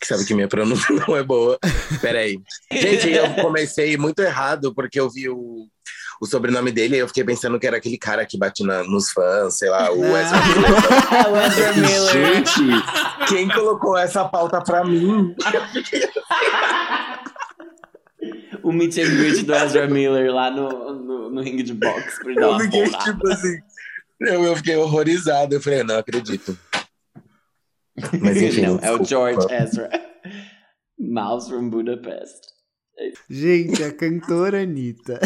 Que 0.00 0.06
sabe 0.06 0.24
que 0.24 0.34
minha 0.34 0.48
pronúncia 0.48 0.94
não 1.08 1.16
é 1.16 1.22
boa. 1.22 1.58
Peraí. 2.00 2.38
Gente, 2.72 3.10
eu 3.10 3.34
comecei 3.42 3.96
muito 3.96 4.20
errado, 4.20 4.72
porque 4.74 5.00
eu 5.00 5.10
vi 5.10 5.28
o, 5.28 5.66
o 6.20 6.26
sobrenome 6.26 6.70
dele 6.70 6.94
e 6.96 6.98
eu 7.00 7.08
fiquei 7.08 7.24
pensando 7.24 7.58
que 7.58 7.66
era 7.66 7.78
aquele 7.78 7.98
cara 7.98 8.24
que 8.24 8.38
bate 8.38 8.62
na- 8.62 8.84
nos 8.84 9.10
fãs, 9.10 9.58
sei 9.58 9.68
lá, 9.68 9.90
o. 9.90 10.04
Ezra 10.04 10.38
Miller. 10.46 11.32
o 11.32 11.36
Ezra 11.36 11.72
Miller. 11.72 12.12
Gente, 12.12 12.60
quem 13.28 13.48
colocou 13.48 13.96
essa 13.98 14.24
pauta 14.24 14.60
pra 14.62 14.84
mim? 14.84 15.34
O 18.62 18.72
meet 18.72 18.98
and 18.98 19.16
greet 19.16 19.42
do 19.44 19.54
Ezra 19.54 19.86
Miller 19.86 20.32
lá 20.32 20.50
no, 20.50 20.92
no, 20.94 21.30
no 21.30 21.40
ringue 21.42 21.62
de 21.62 21.72
boxe. 21.74 22.20
Por 22.22 22.34
dar 22.34 22.42
Eu 22.42 22.60
fiquei 22.60 22.84
tipo 22.90 23.28
assim. 23.28 23.58
Eu, 24.20 24.44
eu 24.44 24.56
fiquei 24.56 24.76
horrorizado. 24.76 25.54
Eu 25.54 25.60
falei, 25.60 25.82
não 25.84 25.98
acredito. 25.98 26.58
Mas 28.20 28.36
enfim. 28.36 28.62
Não, 28.62 28.78
é 28.80 28.92
o. 28.92 29.04
George 29.04 29.46
Ezra. 29.52 29.90
Mouse 30.98 31.48
from 31.48 31.70
Budapest. 31.70 32.48
Gente, 33.30 33.82
a 33.84 33.92
cantora 33.92 34.62
Anitta. 34.62 35.20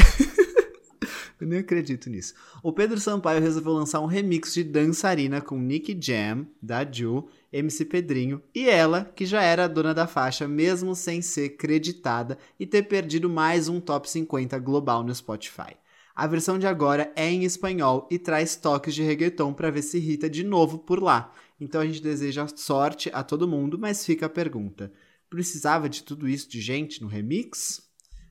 Eu 1.40 1.48
nem 1.48 1.58
acredito 1.58 2.08
nisso. 2.08 2.34
O 2.62 2.72
Pedro 2.72 3.00
Sampaio 3.00 3.40
resolveu 3.40 3.72
lançar 3.72 3.98
um 3.98 4.06
remix 4.06 4.54
de 4.54 4.62
Dançarina 4.62 5.40
com 5.40 5.58
Nick 5.58 5.98
Jam, 6.00 6.46
da 6.62 6.88
Ju, 6.88 7.26
MC 7.52 7.84
Pedrinho 7.84 8.40
e 8.54 8.68
ela, 8.68 9.10
que 9.16 9.26
já 9.26 9.42
era 9.42 9.64
a 9.64 9.68
dona 9.68 9.92
da 9.92 10.06
faixa, 10.06 10.46
mesmo 10.46 10.94
sem 10.94 11.20
ser 11.20 11.56
creditada 11.56 12.38
e 12.60 12.64
ter 12.64 12.84
perdido 12.84 13.28
mais 13.28 13.68
um 13.68 13.80
top 13.80 14.08
50 14.08 14.56
global 14.60 15.02
no 15.02 15.12
Spotify. 15.12 15.76
A 16.14 16.26
versão 16.26 16.58
de 16.58 16.66
agora 16.66 17.12
é 17.16 17.30
em 17.30 17.44
espanhol 17.44 18.06
e 18.10 18.18
traz 18.18 18.56
toques 18.56 18.94
de 18.94 19.02
reggaeton 19.02 19.52
para 19.52 19.70
ver 19.70 19.82
se 19.82 19.96
irrita 19.96 20.28
de 20.28 20.44
novo 20.44 20.78
por 20.78 21.02
lá. 21.02 21.32
Então 21.60 21.80
a 21.80 21.86
gente 21.86 22.02
deseja 22.02 22.46
sorte 22.54 23.10
a 23.12 23.22
todo 23.22 23.48
mundo, 23.48 23.78
mas 23.78 24.04
fica 24.04 24.26
a 24.26 24.28
pergunta: 24.28 24.92
precisava 25.30 25.88
de 25.88 26.02
tudo 26.02 26.28
isso 26.28 26.48
de 26.48 26.60
gente 26.60 27.00
no 27.00 27.08
remix? 27.08 27.82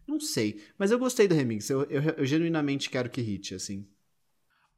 Não 0.07 0.19
sei, 0.19 0.61
mas 0.77 0.91
eu 0.91 0.99
gostei 0.99 1.27
do 1.27 1.35
remix. 1.35 1.69
Eu, 1.69 1.83
eu, 1.83 2.01
eu 2.01 2.25
genuinamente 2.25 2.89
quero 2.89 3.09
que 3.09 3.21
hit, 3.21 3.55
assim. 3.55 3.87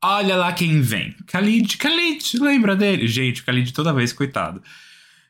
Olha 0.02 0.36
lá 0.36 0.52
quem 0.54 0.82
vem. 0.82 1.16
Khalid, 1.26 1.78
Khalid, 1.78 2.38
lembra 2.39 2.76
dele? 2.76 3.08
Gente, 3.08 3.42
o 3.42 3.46
Khalid 3.46 3.74
toda 3.74 3.94
vez, 3.94 4.12
coitado. 4.13 4.62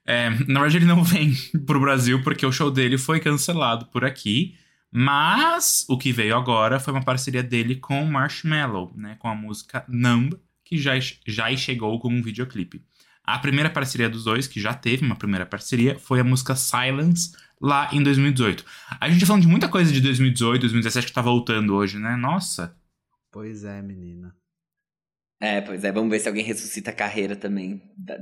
É, 0.06 0.30
na 0.48 0.60
verdade, 0.60 0.78
ele 0.78 0.86
não 0.86 1.02
vem 1.06 1.34
pro 1.66 1.80
Brasil 1.80 2.22
porque 2.24 2.46
o 2.46 2.52
show 2.52 2.70
dele 2.70 2.98
foi 2.98 3.20
cancelado 3.20 3.86
por 3.86 4.04
aqui. 4.04 4.58
Mas 4.96 5.86
o 5.90 5.98
que 5.98 6.12
veio 6.12 6.38
agora 6.38 6.80
foi 6.80 6.94
uma 6.94 7.04
parceria 7.04 7.42
dele 7.42 7.78
com 7.78 8.06
Marshmello, 8.06 8.94
né? 8.96 9.16
Com 9.18 9.28
a 9.28 9.34
música 9.34 9.84
Numb, 9.88 10.36
que 10.64 10.78
já, 10.78 10.94
já 11.26 11.56
chegou 11.58 12.00
com 12.00 12.10
um 12.10 12.22
videoclipe. 12.22 12.86
A 13.24 13.40
primeira 13.40 13.72
parceria 13.72 14.08
dos 14.08 14.26
dois, 14.26 14.46
que 14.46 14.62
já 14.62 14.72
teve 14.72 15.04
uma 15.04 15.16
primeira 15.16 15.48
parceria, 15.48 15.98
foi 15.98 16.20
a 16.20 16.24
música 16.24 16.56
Silence, 16.56 17.32
lá 17.60 17.90
em 17.92 18.04
2018. 18.04 18.64
A 19.00 19.10
gente 19.10 19.22
tá 19.22 19.26
falando 19.26 19.42
de 19.42 19.48
muita 19.48 19.68
coisa 19.68 19.92
de 19.92 20.00
2018, 20.00 20.62
2017 20.62 21.08
que 21.08 21.14
tá 21.14 21.22
voltando 21.22 21.74
hoje, 21.74 21.98
né? 21.98 22.16
Nossa. 22.16 22.78
Pois 23.32 23.64
é, 23.64 23.82
menina. 23.82 24.36
É, 25.46 25.60
pois 25.60 25.84
é, 25.84 25.92
vamos 25.92 26.10
ver 26.10 26.20
se 26.20 26.28
alguém 26.30 26.44
ressuscita 26.44 26.92
a 26.92 26.94
carreira 26.94 27.36
também. 27.36 27.82
Da- 27.98 28.18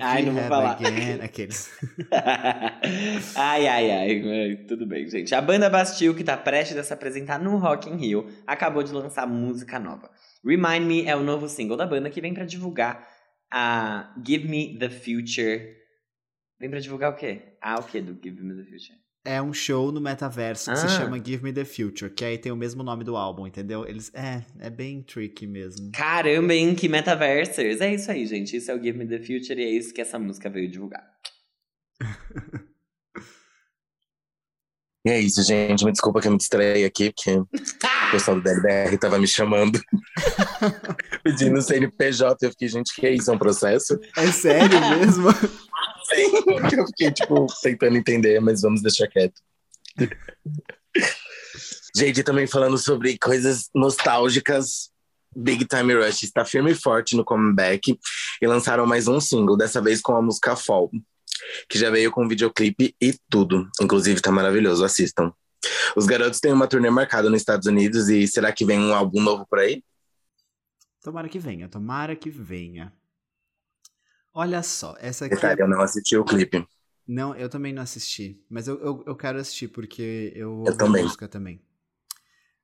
Ai, 0.00 0.22
não 0.22 0.34
vou 0.34 0.42
falar. 0.48 0.72
again. 0.86 1.18
Aqueles. 1.24 1.70
ai, 3.36 3.66
ai, 3.66 3.90
ai, 3.90 4.56
tudo 4.68 4.86
bem, 4.86 5.08
gente. 5.08 5.34
A 5.34 5.40
banda 5.40 5.68
Bastille, 5.68 6.14
que 6.14 6.22
tá 6.24 6.36
prestes 6.36 6.76
a 6.76 6.84
se 6.84 6.92
apresentar 6.92 7.38
no 7.40 7.56
Rock 7.56 7.90
in 7.90 7.96
Rio, 7.96 8.28
acabou 8.46 8.82
de 8.82 8.92
lançar 8.92 9.26
música 9.26 9.78
nova. 9.80 10.08
Remind 10.44 10.86
Me 10.86 11.04
é 11.06 11.16
o 11.16 11.22
novo 11.24 11.48
single 11.48 11.76
da 11.76 11.86
banda 11.86 12.08
que 12.10 12.20
vem 12.20 12.32
pra 12.34 12.44
divulgar 12.44 13.04
a 13.52 14.14
Give 14.24 14.46
Me 14.48 14.78
the 14.78 14.90
Future. 14.90 15.74
Vem 16.60 16.70
pra 16.70 16.78
divulgar 16.80 17.10
o 17.12 17.16
quê? 17.16 17.56
Ah, 17.60 17.80
o 17.80 17.82
quê 17.82 18.00
do 18.00 18.14
Give 18.22 18.40
Me 18.42 18.54
the 18.54 18.62
Future? 18.70 18.98
É 19.26 19.40
um 19.40 19.54
show 19.54 19.90
no 19.90 20.02
metaverso 20.02 20.70
que 20.70 20.76
se 20.76 20.84
Ah. 20.84 20.88
chama 20.90 21.16
Give 21.16 21.42
Me 21.42 21.50
the 21.52 21.64
Future, 21.64 22.10
que 22.12 22.24
aí 22.24 22.36
tem 22.36 22.52
o 22.52 22.56
mesmo 22.56 22.82
nome 22.82 23.04
do 23.04 23.16
álbum, 23.16 23.46
entendeu? 23.46 23.86
Eles. 23.86 24.10
É, 24.14 24.42
é 24.60 24.68
bem 24.68 25.00
tricky 25.02 25.46
mesmo. 25.46 25.90
Caramba, 25.92 26.52
hein? 26.52 26.74
Que 26.74 26.88
metaversers. 26.90 27.80
É 27.80 27.94
isso 27.94 28.10
aí, 28.10 28.26
gente. 28.26 28.54
Isso 28.56 28.70
é 28.70 28.74
o 28.74 28.82
Give 28.82 28.98
Me 28.98 29.06
the 29.08 29.18
Future 29.18 29.58
e 29.58 29.64
é 29.64 29.70
isso 29.70 29.94
que 29.94 30.00
essa 30.02 30.18
música 30.18 30.50
veio 30.50 30.70
divulgar. 30.70 31.04
E 35.06 35.10
é 35.10 35.20
isso, 35.20 35.42
gente. 35.42 35.84
Me 35.84 35.92
desculpa 35.92 36.18
que 36.18 36.28
eu 36.28 36.32
me 36.32 36.38
distraí 36.38 36.82
aqui, 36.82 37.12
porque 37.12 37.32
o 37.32 37.46
pessoal 38.10 38.38
do 38.38 38.42
DLBR 38.42 38.96
tava 38.96 39.18
me 39.18 39.28
chamando. 39.28 39.78
Pedindo 41.22 41.60
CNPJ. 41.60 42.46
Eu 42.46 42.50
fiquei, 42.52 42.68
gente, 42.68 42.94
que 42.94 43.06
é 43.06 43.10
isso? 43.12 43.30
É 43.30 43.34
um 43.34 43.38
processo? 43.38 44.00
É 44.16 44.26
sério 44.32 44.80
mesmo? 44.98 45.28
Sim. 46.04 46.30
Eu 46.78 46.86
fiquei, 46.86 47.12
tipo, 47.12 47.46
tentando 47.62 47.96
entender, 47.96 48.40
mas 48.40 48.62
vamos 48.62 48.82
deixar 48.82 49.08
quieto. 49.08 49.40
gente, 51.96 52.22
também 52.22 52.46
falando 52.46 52.78
sobre 52.78 53.18
coisas 53.18 53.68
nostálgicas. 53.74 54.92
Big 55.36 55.66
Time 55.66 55.94
Rush 55.94 56.22
está 56.22 56.44
firme 56.44 56.70
e 56.70 56.76
forte 56.76 57.16
no 57.16 57.24
comeback 57.24 57.98
e 58.40 58.46
lançaram 58.46 58.86
mais 58.86 59.08
um 59.08 59.20
single, 59.20 59.56
dessa 59.56 59.82
vez 59.82 60.00
com 60.00 60.14
a 60.14 60.22
música 60.22 60.54
Fall 60.54 60.88
que 61.68 61.78
já 61.78 61.90
veio 61.90 62.10
com 62.10 62.28
videoclipe 62.28 62.94
e 63.00 63.14
tudo. 63.28 63.68
Inclusive, 63.80 64.20
tá 64.20 64.30
maravilhoso, 64.30 64.84
assistam. 64.84 65.32
Os 65.96 66.06
garotos 66.06 66.40
têm 66.40 66.52
uma 66.52 66.66
turnê 66.66 66.90
marcada 66.90 67.30
nos 67.30 67.40
Estados 67.40 67.66
Unidos 67.66 68.08
e 68.08 68.26
será 68.26 68.52
que 68.52 68.64
vem 68.64 68.78
um 68.78 68.94
álbum 68.94 69.20
novo 69.20 69.46
por 69.46 69.58
aí? 69.58 69.82
Tomara 71.02 71.28
que 71.28 71.38
venha, 71.38 71.68
tomara 71.68 72.16
que 72.16 72.30
venha. 72.30 72.92
Olha 74.34 74.62
só, 74.64 74.96
essa 74.98 75.26
aqui. 75.26 75.36
Detalhe, 75.36 75.60
eu 75.62 75.68
não 75.68 75.80
assisti 75.80 76.16
o 76.16 76.24
clipe. 76.24 76.66
Não, 77.06 77.36
eu 77.36 77.48
também 77.48 77.72
não 77.72 77.82
assisti. 77.82 78.44
Mas 78.50 78.66
eu, 78.66 78.80
eu, 78.80 79.04
eu 79.06 79.14
quero 79.14 79.38
assistir, 79.38 79.68
porque 79.68 80.32
eu, 80.34 80.64
eu 80.66 80.76
também. 80.76 81.04
música 81.04 81.28
também. 81.28 81.60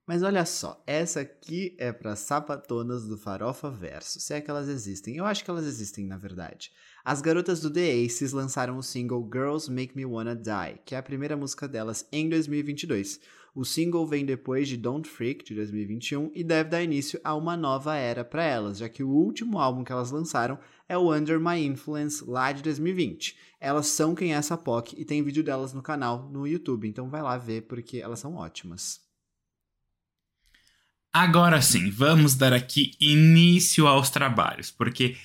Mas 0.05 0.25
olha 0.25 0.45
só, 0.45 0.83
essa 0.89 1.21
aqui 1.21 1.77
é 1.79 1.93
para 1.93 2.17
sapatonas 2.17 3.07
do 3.07 3.17
Farofa 3.17 3.71
Verso, 3.71 4.19
se 4.19 4.35
é 4.35 4.41
que 4.41 4.51
elas 4.51 4.69
existem. 4.69 5.17
Eu 5.17 5.25
acho 5.25 5.45
que 5.45 5.51
elas 5.51 5.65
existem, 5.65 6.05
na 6.05 6.17
verdade. 6.17 6.73
As 7.05 7.21
garotas 7.21 7.61
do 7.61 7.71
The 7.71 7.93
Aces 7.93 8.33
lançaram 8.33 8.77
o 8.77 8.83
single 8.83 9.31
Girls 9.33 9.71
Make 9.71 9.97
Me 9.97 10.05
Wanna 10.05 10.35
Die, 10.35 10.81
que 10.85 10.97
é 10.97 10.99
a 10.99 11.03
primeira 11.03 11.37
música 11.37 11.69
delas 11.69 12.09
em 12.11 12.29
2022. 12.29 13.21
O 13.55 13.65
single 13.65 14.07
vem 14.07 14.25
depois 14.25 14.69
de 14.69 14.77
Don't 14.77 15.09
Freak, 15.09 15.45
de 15.45 15.55
2021, 15.55 16.31
e 16.35 16.45
deve 16.45 16.71
dar 16.71 16.83
início 16.83 17.21
a 17.25 17.35
uma 17.35 17.57
nova 17.57 17.97
era 17.97 18.25
para 18.25 18.45
elas, 18.45 18.79
já 18.79 18.89
que 18.89 19.03
o 19.03 19.09
último 19.09 19.59
álbum 19.59 19.83
que 19.83 19.91
elas 19.91 20.11
lançaram 20.11 20.59
é 20.89 20.97
o 20.97 21.13
Under 21.13 21.41
My 21.41 21.65
Influence, 21.65 22.25
lá 22.25 22.53
de 22.53 22.63
2020. 22.63 23.37
Elas 23.61 23.89
são 23.89 24.15
quem 24.15 24.33
é 24.33 24.37
essa 24.37 24.57
POC 24.57 24.95
e 24.99 25.05
tem 25.05 25.23
vídeo 25.23 25.43
delas 25.43 25.73
no 25.73 25.83
canal 25.83 26.29
no 26.31 26.47
YouTube, 26.47 26.89
então 26.89 27.11
vai 27.11 27.23
lá 27.23 27.37
ver 27.37 27.63
porque 27.63 27.99
elas 27.99 28.21
são 28.21 28.37
ótimas. 28.37 29.01
Agora 31.13 31.61
sim, 31.61 31.91
vamos 31.91 32.37
dar 32.37 32.53
aqui 32.53 32.93
início 33.01 33.89
aos 33.89 34.11
trabalhos, 34.11 34.71
porque 34.71 35.17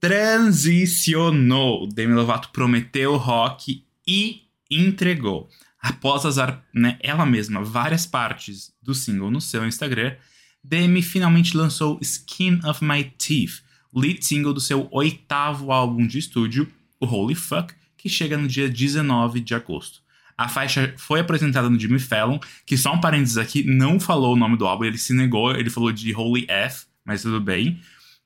transicionou. 0.00 1.86
Demi 1.88 2.14
Lovato 2.14 2.50
prometeu 2.50 3.16
rock 3.16 3.84
e 4.06 4.42
entregou. 4.70 5.48
Após 5.80 6.24
usar 6.24 6.64
né, 6.74 6.98
ela 7.00 7.24
mesma 7.24 7.62
várias 7.62 8.04
partes 8.04 8.72
do 8.82 8.94
single 8.94 9.30
no 9.30 9.40
seu 9.40 9.66
Instagram, 9.66 10.16
Demi 10.62 11.02
finalmente 11.02 11.56
lançou 11.56 11.98
Skin 12.02 12.60
of 12.64 12.84
My 12.84 13.04
Teeth, 13.04 13.62
lead 13.94 14.24
single 14.24 14.52
do 14.52 14.60
seu 14.60 14.88
oitavo 14.90 15.72
álbum 15.72 16.06
de 16.06 16.18
estúdio, 16.18 16.70
o 17.00 17.06
Holy 17.06 17.34
Fuck, 17.34 17.74
que 17.96 18.08
chega 18.08 18.36
no 18.36 18.48
dia 18.48 18.68
19 18.68 19.40
de 19.40 19.54
agosto. 19.54 20.02
A 20.36 20.48
faixa 20.48 20.94
foi 20.96 21.20
apresentada 21.20 21.68
no 21.68 21.78
Jimmy 21.78 21.98
Fallon, 21.98 22.38
que 22.64 22.76
só 22.76 22.92
um 22.94 23.00
parênteses 23.00 23.38
aqui, 23.38 23.64
não 23.64 23.98
falou 23.98 24.34
o 24.34 24.38
nome 24.38 24.56
do 24.56 24.66
álbum, 24.66 24.84
ele 24.84 24.98
se 24.98 25.12
negou, 25.12 25.52
ele 25.52 25.70
falou 25.70 25.90
de 25.90 26.14
Holy 26.14 26.44
F, 26.48 26.86
mas 27.04 27.22
tudo 27.22 27.40
bem. 27.40 27.80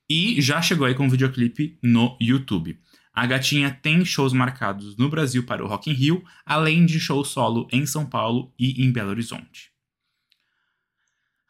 E 0.08 0.40
já 0.42 0.60
chegou 0.60 0.86
aí 0.86 0.94
com 0.94 1.06
um 1.06 1.08
videoclipe 1.08 1.78
no 1.82 2.16
YouTube. 2.20 2.78
A 3.14 3.26
gatinha 3.26 3.78
tem 3.82 4.04
shows 4.04 4.32
marcados 4.32 4.96
no 4.96 5.08
Brasil 5.10 5.44
para 5.44 5.62
o 5.62 5.68
Rock 5.68 5.90
in 5.90 5.92
Rio, 5.92 6.24
além 6.46 6.86
de 6.86 6.98
show 6.98 7.22
solo 7.24 7.68
em 7.70 7.84
São 7.84 8.06
Paulo 8.06 8.50
e 8.58 8.82
em 8.82 8.90
Belo 8.90 9.10
Horizonte. 9.10 9.70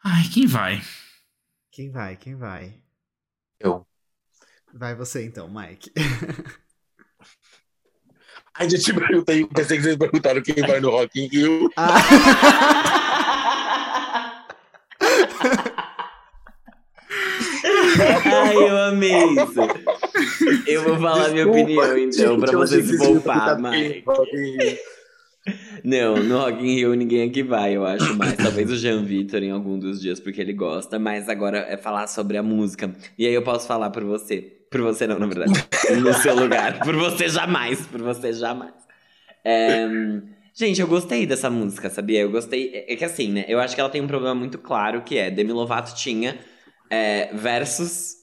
Ai, 0.03 0.23
quem 0.33 0.45
vai? 0.45 0.81
Quem 1.71 1.89
vai? 1.89 2.17
Quem 2.17 2.35
vai? 2.35 2.73
Eu. 3.57 3.87
Vai 4.73 4.93
você 4.93 5.25
então, 5.25 5.49
Mike. 5.49 5.89
Ai, 8.55 8.69
já 8.69 8.77
te 8.77 8.93
perguntei, 8.93 9.47
pensei 9.47 9.77
que 9.77 9.83
vocês 9.83 9.97
perguntaram 9.97 10.41
quem 10.41 10.55
vai 10.55 10.81
no 10.81 10.89
Rock 10.91 11.19
in 11.21 11.27
Rio. 11.27 11.69
Ah. 11.77 11.93
Ai, 18.25 18.55
eu 18.55 18.77
amei 18.77 19.23
isso. 19.33 19.92
Eu 20.67 20.83
vou 20.83 20.97
falar 20.99 21.29
minha 21.29 21.47
opinião, 21.47 21.97
então, 21.97 22.39
pra 22.39 22.51
você 22.57 22.81
se 22.83 22.97
poupar, 22.97 23.59
Mike. 23.59 24.03
Não, 25.83 26.15
no 26.23 26.37
Rock 26.37 26.63
in 26.63 26.75
Rio 26.75 26.93
ninguém 26.93 27.27
aqui 27.27 27.43
vai, 27.43 27.75
eu 27.75 27.85
acho 27.85 28.15
mais. 28.15 28.35
Talvez 28.37 28.71
o 28.71 28.77
Jean 28.77 29.03
Vitor 29.03 29.43
em 29.43 29.51
algum 29.51 29.77
dos 29.77 29.99
dias, 30.01 30.19
porque 30.19 30.39
ele 30.39 30.53
gosta. 30.53 30.97
Mas 30.97 31.27
agora 31.27 31.57
é 31.69 31.75
falar 31.75 32.07
sobre 32.07 32.37
a 32.37 32.43
música. 32.43 32.93
E 33.17 33.27
aí 33.27 33.33
eu 33.33 33.41
posso 33.41 33.67
falar 33.67 33.89
por 33.89 34.03
você. 34.03 34.41
Por 34.71 34.81
você 34.81 35.05
não, 35.05 35.19
na 35.19 35.27
verdade. 35.27 35.51
No 36.01 36.13
seu 36.13 36.35
lugar. 36.35 36.79
Por 36.79 36.95
você 36.95 37.27
jamais. 37.27 37.85
Por 37.87 38.01
você 38.01 38.31
jamais. 38.31 38.73
É... 39.43 39.87
Gente, 40.55 40.79
eu 40.79 40.87
gostei 40.87 41.25
dessa 41.25 41.49
música, 41.49 41.89
sabia? 41.89 42.21
Eu 42.21 42.31
gostei. 42.31 42.85
É 42.87 42.95
que 42.95 43.03
assim, 43.03 43.31
né? 43.31 43.45
Eu 43.47 43.59
acho 43.59 43.75
que 43.75 43.81
ela 43.81 43.89
tem 43.89 44.01
um 44.01 44.07
problema 44.07 44.35
muito 44.35 44.57
claro 44.57 45.01
que 45.01 45.17
é 45.17 45.29
Demi 45.29 45.51
Lovato 45.51 45.93
tinha 45.95 46.37
é, 46.89 47.33
versos 47.33 48.15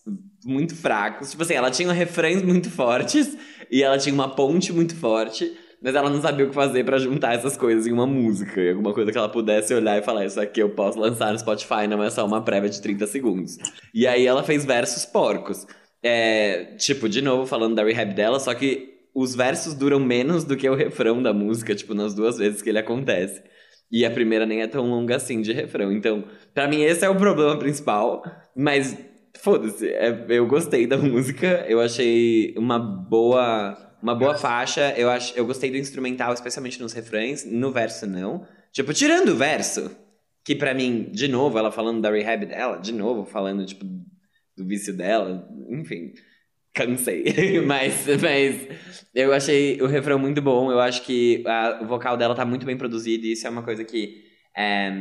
muito 0.45 0.75
fracos. 0.75 1.31
Tipo 1.31 1.43
assim, 1.43 1.55
ela 1.55 1.71
tinha 1.71 1.93
refrões 1.93 2.43
muito 2.43 2.71
fortes 2.71 3.37
e 3.71 3.83
ela 3.83 3.99
tinha 3.99 4.15
uma 4.15 4.35
ponte 4.35 4.73
muito 4.73 4.95
forte, 4.97 5.53
mas 5.83 5.95
ela 5.95 6.11
não 6.11 6.21
sabia 6.21 6.47
o 6.47 6.49
que 6.49 6.55
fazer 6.55 6.85
para 6.85 6.99
juntar 6.99 7.35
essas 7.35 7.57
coisas 7.57 7.87
em 7.87 7.93
uma 7.93 8.07
música. 8.07 8.71
Alguma 8.71 8.93
coisa 8.93 9.11
que 9.11 9.19
ela 9.19 9.29
pudesse 9.29 9.73
olhar 9.75 9.99
e 9.99 10.03
falar: 10.03 10.25
Isso 10.27 10.41
aqui 10.41 10.61
eu 10.61 10.71
posso 10.71 10.99
lançar 10.99 11.33
no 11.33 11.39
Spotify, 11.39 11.87
não 11.89 12.03
é 12.03 12.11
só 12.11 12.27
uma 12.27 12.43
prévia 12.43 12.69
de 12.69 12.81
30 12.81 13.07
segundos. 13.07 13.57
E 13.95 14.07
aí 14.07 14.27
ela 14.27 14.43
fez 14.43 14.65
versos 14.65 15.05
porcos. 15.05 15.67
É, 16.03 16.77
tipo, 16.77 17.09
de 17.09 17.21
novo, 17.21 17.47
falando 17.47 17.75
da 17.75 17.85
rehab 17.85 18.15
dela, 18.15 18.41
só 18.41 18.55
que 18.55 18.91
os 19.15 19.35
versos 19.35 19.75
duram 19.75 20.01
menos 20.01 20.45
do 20.45 20.57
que 20.57 20.69
o 20.69 20.75
refrão 20.75 21.23
da 21.23 21.33
música, 21.33 21.75
tipo, 21.75 21.95
nas 21.95 22.15
duas 22.15 22.39
vezes 22.39 22.63
que 22.63 22.69
ele 22.69 22.79
acontece. 22.79 23.43
E 23.91 24.05
a 24.05 24.11
primeira 24.11 24.47
nem 24.47 24.63
é 24.63 24.67
tão 24.67 24.89
longa 24.89 25.17
assim 25.17 25.41
de 25.41 25.53
refrão. 25.53 25.91
Então, 25.91 26.25
para 26.55 26.69
mim, 26.69 26.83
esse 26.83 27.05
é 27.05 27.09
o 27.09 27.17
problema 27.17 27.59
principal. 27.59 28.25
Mas, 28.55 28.97
foda-se, 29.39 29.89
é, 29.89 30.27
eu 30.29 30.47
gostei 30.47 30.87
da 30.87 30.97
música. 30.99 31.65
Eu 31.69 31.81
achei 31.81 32.55
uma 32.57 32.79
boa, 32.79 33.77
uma 34.01 34.15
boa 34.15 34.35
faixa. 34.37 34.95
Eu, 34.97 35.11
ach, 35.11 35.33
eu 35.37 35.45
gostei 35.45 35.71
do 35.71 35.77
instrumental, 35.77 36.33
especialmente 36.33 36.81
nos 36.81 36.93
refrões. 36.93 37.45
No 37.45 37.73
verso, 37.73 38.07
não. 38.07 38.47
Tipo, 38.73 38.95
tirando 38.95 39.31
o 39.31 39.37
verso, 39.37 39.91
que 40.45 40.55
para 40.55 40.73
mim, 40.73 41.11
de 41.11 41.27
novo, 41.27 41.59
ela 41.59 41.73
falando 41.73 42.01
da 42.01 42.11
rehab 42.11 42.47
dela, 42.47 42.77
de 42.77 42.93
novo, 42.93 43.25
falando, 43.25 43.67
tipo, 43.67 43.85
do 44.57 44.67
vício 44.67 44.97
dela, 44.97 45.49
enfim, 45.69 46.13
cansei. 46.73 47.25
mas, 47.67 48.07
mas 48.21 48.69
eu 49.15 49.33
achei 49.33 49.81
o 49.81 49.87
refrão 49.87 50.19
muito 50.19 50.41
bom. 50.41 50.71
Eu 50.71 50.81
acho 50.81 51.03
que 51.03 51.45
a, 51.47 51.81
o 51.83 51.87
vocal 51.87 52.17
dela 52.17 52.35
tá 52.35 52.45
muito 52.45 52.67
bem 52.67 52.77
produzido 52.77 53.27
e 53.27 53.33
isso 53.33 53.47
é 53.47 53.51
uma 53.51 53.63
coisa 53.63 53.85
que, 53.85 54.25
é, 54.57 54.93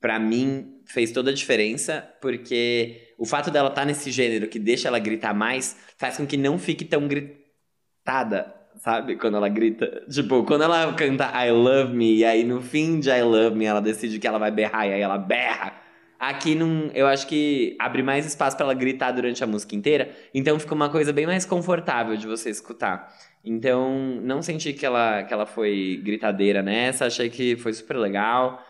para 0.00 0.18
mim, 0.18 0.80
fez 0.86 1.12
toda 1.12 1.30
a 1.30 1.34
diferença, 1.34 2.06
porque 2.20 3.14
o 3.18 3.24
fato 3.24 3.50
dela 3.50 3.70
tá 3.70 3.84
nesse 3.84 4.10
gênero 4.10 4.48
que 4.48 4.58
deixa 4.58 4.88
ela 4.88 4.98
gritar 4.98 5.32
mais 5.34 5.76
faz 5.96 6.16
com 6.16 6.26
que 6.26 6.36
não 6.36 6.58
fique 6.58 6.84
tão 6.84 7.06
gritada. 7.06 8.54
Sabe? 8.78 9.16
Quando 9.16 9.36
ela 9.36 9.50
grita. 9.50 10.02
Tipo, 10.10 10.44
quando 10.44 10.64
ela 10.64 10.92
canta 10.94 11.30
I 11.46 11.52
love 11.52 11.94
me, 11.94 12.16
e 12.16 12.24
aí 12.24 12.42
no 12.42 12.60
fim 12.60 12.98
de 12.98 13.10
I 13.10 13.22
love 13.22 13.54
me 13.54 13.66
ela 13.66 13.82
decide 13.82 14.18
que 14.18 14.26
ela 14.26 14.38
vai 14.38 14.50
berrar, 14.50 14.88
e 14.88 14.94
aí 14.94 15.00
ela 15.00 15.18
berra 15.18 15.81
Aqui 16.22 16.54
não, 16.54 16.88
eu 16.94 17.08
acho 17.08 17.26
que 17.26 17.74
abre 17.80 18.00
mais 18.00 18.24
espaço 18.24 18.56
para 18.56 18.66
ela 18.66 18.74
gritar 18.74 19.10
durante 19.10 19.42
a 19.42 19.46
música 19.46 19.74
inteira, 19.74 20.14
então 20.32 20.56
fica 20.56 20.72
uma 20.72 20.88
coisa 20.88 21.12
bem 21.12 21.26
mais 21.26 21.44
confortável 21.44 22.16
de 22.16 22.28
você 22.28 22.48
escutar. 22.48 23.12
Então, 23.44 24.20
não 24.22 24.40
senti 24.40 24.72
que 24.72 24.86
ela, 24.86 25.24
que 25.24 25.34
ela 25.34 25.46
foi 25.46 26.00
gritadeira 26.00 26.62
nessa, 26.62 27.06
achei 27.06 27.28
que 27.28 27.56
foi 27.56 27.72
super 27.72 27.96
legal. 27.96 28.64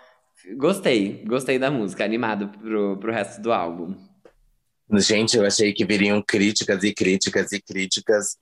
Gostei, 0.57 1.23
gostei 1.27 1.59
da 1.59 1.71
música, 1.71 2.03
animado 2.03 2.49
pro, 2.49 2.97
pro 2.97 3.13
resto 3.13 3.43
do 3.43 3.53
álbum. 3.53 3.97
Gente, 4.95 5.37
eu 5.37 5.45
achei 5.45 5.75
que 5.75 5.85
viriam 5.85 6.23
críticas 6.27 6.83
e 6.83 6.95
críticas 6.95 7.53
e 7.53 7.61
críticas. 7.61 8.39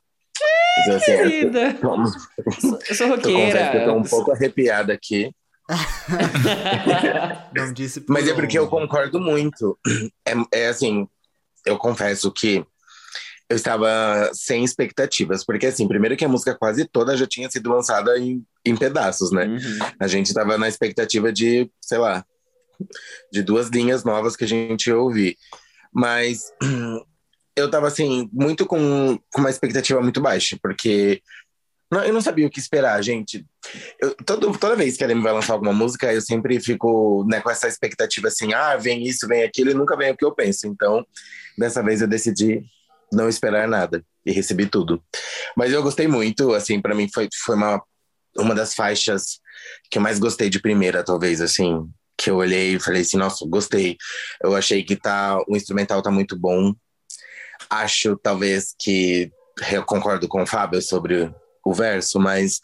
então, 0.85 0.95
assim, 0.95 1.17
querida. 1.17 1.77
Eu, 1.83 2.79
eu 2.89 2.95
sou 2.95 3.09
roqueira. 3.09 3.75
Eu 3.75 3.85
tô 3.87 3.93
um 3.93 4.05
pouco 4.05 4.31
arrepiada 4.31 4.93
aqui. 4.93 5.33
Não 7.55 7.73
disse 7.73 8.05
Mas 8.09 8.27
é 8.29 8.35
porque 8.35 8.59
eu 8.59 8.69
concordo 8.69 9.21
muito. 9.21 9.79
É, 10.27 10.35
é 10.63 10.69
assim, 10.69 11.09
eu 11.65 11.79
confesso 11.79 12.31
que 12.33 12.65
eu 13.49 13.57
estava 13.57 14.31
sem 14.33 14.63
expectativas, 14.63 15.45
porque 15.45 15.67
assim, 15.67 15.89
primeiro 15.89 16.17
que 16.17 16.25
a 16.25 16.29
música 16.29 16.55
quase 16.55 16.85
toda 16.85 17.17
já 17.17 17.27
tinha 17.27 17.51
sido 17.51 17.71
lançada 17.71 18.17
em, 18.19 18.45
em 18.65 18.77
pedaços, 18.77 19.33
né? 19.33 19.47
Uhum. 19.47 19.79
A 19.99 20.07
gente 20.07 20.27
estava 20.27 20.57
na 20.57 20.69
expectativa 20.69 21.33
de, 21.33 21.69
sei 21.81 21.99
lá, 21.99 22.25
de 23.33 23.43
duas 23.43 23.69
linhas 23.69 24.05
novas 24.05 24.37
que 24.37 24.45
a 24.45 24.49
gente 24.49 24.87
ia 24.87 24.97
ouvir. 24.97 25.37
Mas 25.93 26.53
eu 27.57 27.67
estava 27.67 27.89
assim, 27.89 28.29
muito 28.33 28.65
com, 28.67 29.19
com 29.33 29.41
uma 29.41 29.51
expectativa 29.51 30.01
muito 30.01 30.21
baixa, 30.21 30.57
porque 30.63 31.21
Não, 31.91 32.05
eu 32.05 32.13
não 32.13 32.21
sabia 32.21 32.47
o 32.47 32.51
que 32.51 32.61
esperar, 32.61 33.03
gente. 33.03 33.45
Eu, 34.01 34.15
todo, 34.25 34.57
toda 34.57 34.77
vez 34.77 34.97
que 34.97 35.03
a 35.03 35.07
Demi 35.09 35.23
vai 35.23 35.33
lançar 35.33 35.55
alguma 35.55 35.73
música, 35.73 36.13
eu 36.13 36.21
sempre 36.21 36.61
fico 36.61 37.27
né, 37.29 37.41
com 37.41 37.51
essa 37.51 37.67
expectativa 37.67 38.29
assim: 38.29 38.53
ah, 38.53 38.77
vem 38.77 39.03
isso, 39.03 39.27
vem 39.27 39.43
aquilo, 39.43 39.71
e 39.71 39.75
nunca 39.75 39.97
vem 39.97 40.13
o 40.13 40.17
que 40.17 40.25
eu 40.25 40.33
penso. 40.33 40.69
Então, 40.69 41.05
dessa 41.59 41.83
vez 41.83 42.01
eu 42.01 42.07
decidi 42.07 42.63
não 43.13 43.29
esperar 43.29 43.67
nada 43.67 44.05
e 44.25 44.31
recebi 44.31 44.67
tudo. 44.67 45.03
Mas 45.57 45.73
eu 45.73 45.83
gostei 45.83 46.07
muito, 46.07 46.55
assim, 46.55 46.81
para 46.81 46.95
mim 46.95 47.09
foi, 47.13 47.29
foi 47.45 47.57
uma, 47.57 47.83
uma 48.39 48.55
das 48.55 48.75
faixas 48.75 49.41
que 49.91 49.99
eu 49.99 50.03
mais 50.03 50.19
gostei 50.19 50.49
de 50.49 50.61
primeira, 50.61 51.03
talvez, 51.03 51.41
assim, 51.41 51.89
que 52.17 52.31
eu 52.31 52.37
olhei 52.37 52.77
e 52.77 52.81
falei 52.81 53.03
assim, 53.03 53.17
nossa, 53.17 53.45
gostei. 53.49 53.97
Eu 54.43 54.55
achei 54.55 54.85
que 54.85 54.95
tá, 54.95 55.39
o 55.49 55.57
instrumental 55.57 56.03
tá 56.03 56.11
muito 56.11 56.39
bom. 56.39 56.73
Acho, 57.69 58.17
talvez, 58.17 58.75
que 58.79 59.31
eu 59.73 59.85
concordo 59.85 60.29
com 60.29 60.43
o 60.43 60.47
Fábio 60.47 60.81
sobre 60.81 61.33
o 61.65 61.73
verso, 61.73 62.19
mas, 62.19 62.61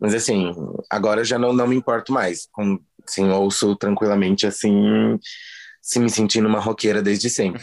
mas 0.00 0.14
assim, 0.14 0.52
agora 0.90 1.24
já 1.24 1.38
não, 1.38 1.52
não 1.52 1.66
me 1.66 1.76
importo 1.76 2.12
mais. 2.12 2.48
Com, 2.52 2.78
assim, 3.06 3.28
ouço 3.28 3.76
tranquilamente, 3.76 4.46
assim, 4.46 5.18
se 5.80 5.98
me 5.98 6.10
sentindo 6.10 6.48
uma 6.48 6.60
roqueira 6.60 7.02
desde 7.02 7.30
sempre. 7.30 7.62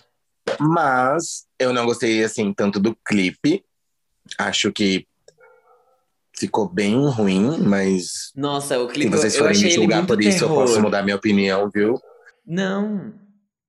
mas 0.60 1.44
eu 1.58 1.72
não 1.72 1.86
gostei, 1.86 2.22
assim, 2.22 2.52
tanto 2.52 2.78
do 2.78 2.96
clipe. 3.04 3.64
Acho 4.38 4.72
que 4.72 5.06
ficou 6.38 6.68
bem 6.68 6.94
ruim, 7.08 7.58
mas. 7.58 8.30
Nossa, 8.36 8.78
o 8.78 8.88
clipe 8.88 9.10
se 9.12 9.18
vocês 9.18 9.36
forem 9.36 9.58
me 9.58 9.70
julgar 9.70 10.06
por 10.06 10.20
isso, 10.20 10.40
terror. 10.40 10.60
eu 10.60 10.66
posso 10.66 10.80
mudar 10.82 11.02
minha 11.02 11.16
opinião, 11.16 11.70
viu? 11.72 11.98
Não. 12.46 13.12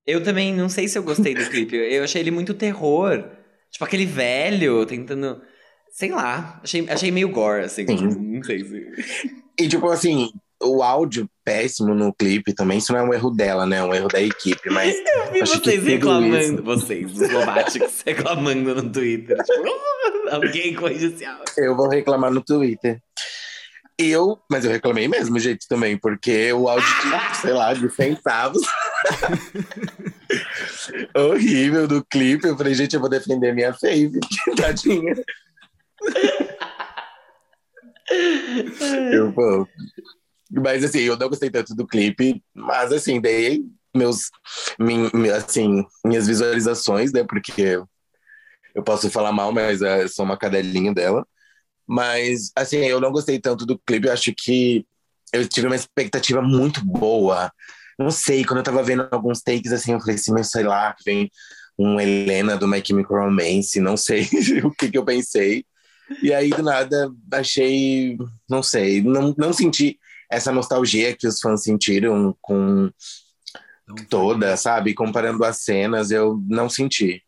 Eu 0.05 0.23
também 0.23 0.53
não 0.53 0.69
sei 0.69 0.87
se 0.87 0.97
eu 0.97 1.03
gostei 1.03 1.33
do 1.33 1.49
clipe. 1.49 1.75
Eu 1.75 2.03
achei 2.03 2.21
ele 2.21 2.31
muito 2.31 2.53
terror. 2.53 3.25
Tipo, 3.71 3.85
aquele 3.85 4.05
velho 4.05 4.85
tentando. 4.85 5.41
Sei 5.97 6.11
lá. 6.11 6.59
Achei, 6.63 6.87
achei 6.87 7.09
meio 7.11 7.27
gore, 7.29 7.63
assim. 7.65 7.87
Sim. 7.87 8.07
Não 8.37 8.43
sei 8.43 8.63
se. 8.63 8.85
E, 9.59 9.67
tipo 9.67 9.89
assim, 9.89 10.29
o 10.61 10.83
áudio 10.83 11.27
péssimo 11.43 11.95
no 11.95 12.13
clipe 12.13 12.53
também, 12.53 12.77
isso 12.77 12.93
não 12.93 12.99
é 12.99 13.03
um 13.03 13.11
erro 13.13 13.31
dela, 13.31 13.65
né? 13.65 13.77
É 13.77 13.83
um 13.83 13.95
erro 13.95 14.07
da 14.07 14.21
equipe, 14.21 14.69
mas. 14.69 14.93
Eu 15.33 15.33
vi 15.33 15.39
vocês 15.39 15.83
reclamando. 15.83 16.37
isso- 16.37 16.61
Vocês, 16.63 17.11
os 17.11 17.19
eslováticos, 17.21 18.01
reclamando 18.05 18.75
no 18.75 18.91
Twitter. 18.91 19.37
Tipo, 19.43 20.29
alguém 20.35 20.75
corrige 20.75 21.07
esse 21.07 21.25
áudio. 21.25 21.45
Eu 21.57 21.75
vou 21.75 21.89
reclamar 21.89 22.29
no 22.31 22.41
Twitter. 22.43 22.99
Eu, 23.99 24.37
mas 24.51 24.63
eu 24.63 24.69
reclamei 24.69 25.07
mesmo, 25.07 25.39
gente, 25.39 25.67
também, 25.67 25.97
porque 25.97 26.53
o 26.53 26.69
áudio, 26.69 26.87
de, 26.87 27.37
sei 27.37 27.53
lá, 27.53 27.73
de 27.73 27.89
centavos. 27.89 28.61
Horrível 31.15 31.87
do 31.87 32.05
clipe. 32.05 32.47
Eu 32.47 32.55
falei, 32.55 32.75
gente, 32.75 32.93
eu 32.93 32.99
vou 32.99 33.09
defender 33.09 33.55
minha 33.55 33.73
fave, 33.73 34.11
tadinha. 34.55 35.15
Eu 39.11 39.31
vou. 39.33 39.67
Mas 40.51 40.83
assim, 40.83 40.99
eu 40.99 41.17
não 41.17 41.29
gostei 41.29 41.49
tanto 41.49 41.75
do 41.75 41.85
clipe, 41.85 42.41
mas 42.53 42.91
assim, 42.91 43.19
dei 43.19 43.63
meus, 43.95 44.29
min, 44.79 45.09
mi- 45.13 45.29
assim, 45.29 45.83
minhas 46.05 46.27
visualizações, 46.27 47.11
né? 47.11 47.23
Porque 47.23 47.79
eu 48.75 48.83
posso 48.83 49.09
falar 49.09 49.31
mal, 49.31 49.51
mas 49.51 49.81
eu 49.81 50.07
sou 50.07 50.23
uma 50.23 50.37
cadelinha 50.37 50.93
dela. 50.93 51.25
Mas, 51.87 52.51
assim, 52.55 52.77
eu 52.77 52.99
não 52.99 53.11
gostei 53.11 53.39
tanto 53.39 53.65
do 53.65 53.79
clipe. 53.79 54.07
Eu 54.07 54.13
acho 54.13 54.33
que 54.37 54.85
eu 55.33 55.47
tive 55.47 55.67
uma 55.67 55.75
expectativa 55.75 56.41
muito 56.41 56.83
boa. 56.85 57.51
Não 57.97 58.11
sei, 58.11 58.45
quando 58.45 58.57
eu 58.59 58.63
tava 58.63 58.83
vendo 58.83 59.07
alguns 59.09 59.41
takes, 59.41 59.71
assim, 59.71 59.93
eu 59.93 59.99
falei 59.99 60.15
assim, 60.15 60.31
mas 60.31 60.49
sei 60.49 60.63
lá, 60.63 60.95
vem 61.05 61.29
um 61.79 61.99
Helena 61.99 62.57
do 62.57 62.67
My 62.67 62.83
Chemical 62.85 63.23
Romance, 63.25 63.79
não 63.79 63.97
sei 63.97 64.27
o 64.63 64.71
que 64.71 64.91
que 64.91 64.97
eu 64.97 65.05
pensei. 65.05 65.65
E 66.21 66.33
aí, 66.33 66.49
do 66.49 66.63
nada, 66.63 67.11
achei, 67.31 68.17
não 68.49 68.63
sei, 68.63 69.01
não, 69.01 69.33
não 69.37 69.51
senti 69.51 69.99
essa 70.29 70.51
nostalgia 70.51 71.15
que 71.15 71.27
os 71.27 71.39
fãs 71.39 71.63
sentiram 71.63 72.35
com 72.41 72.91
toda, 74.09 74.55
sabe? 74.57 74.93
Comparando 74.93 75.43
as 75.43 75.59
cenas, 75.59 76.11
eu 76.11 76.41
não 76.47 76.69
senti. 76.69 77.23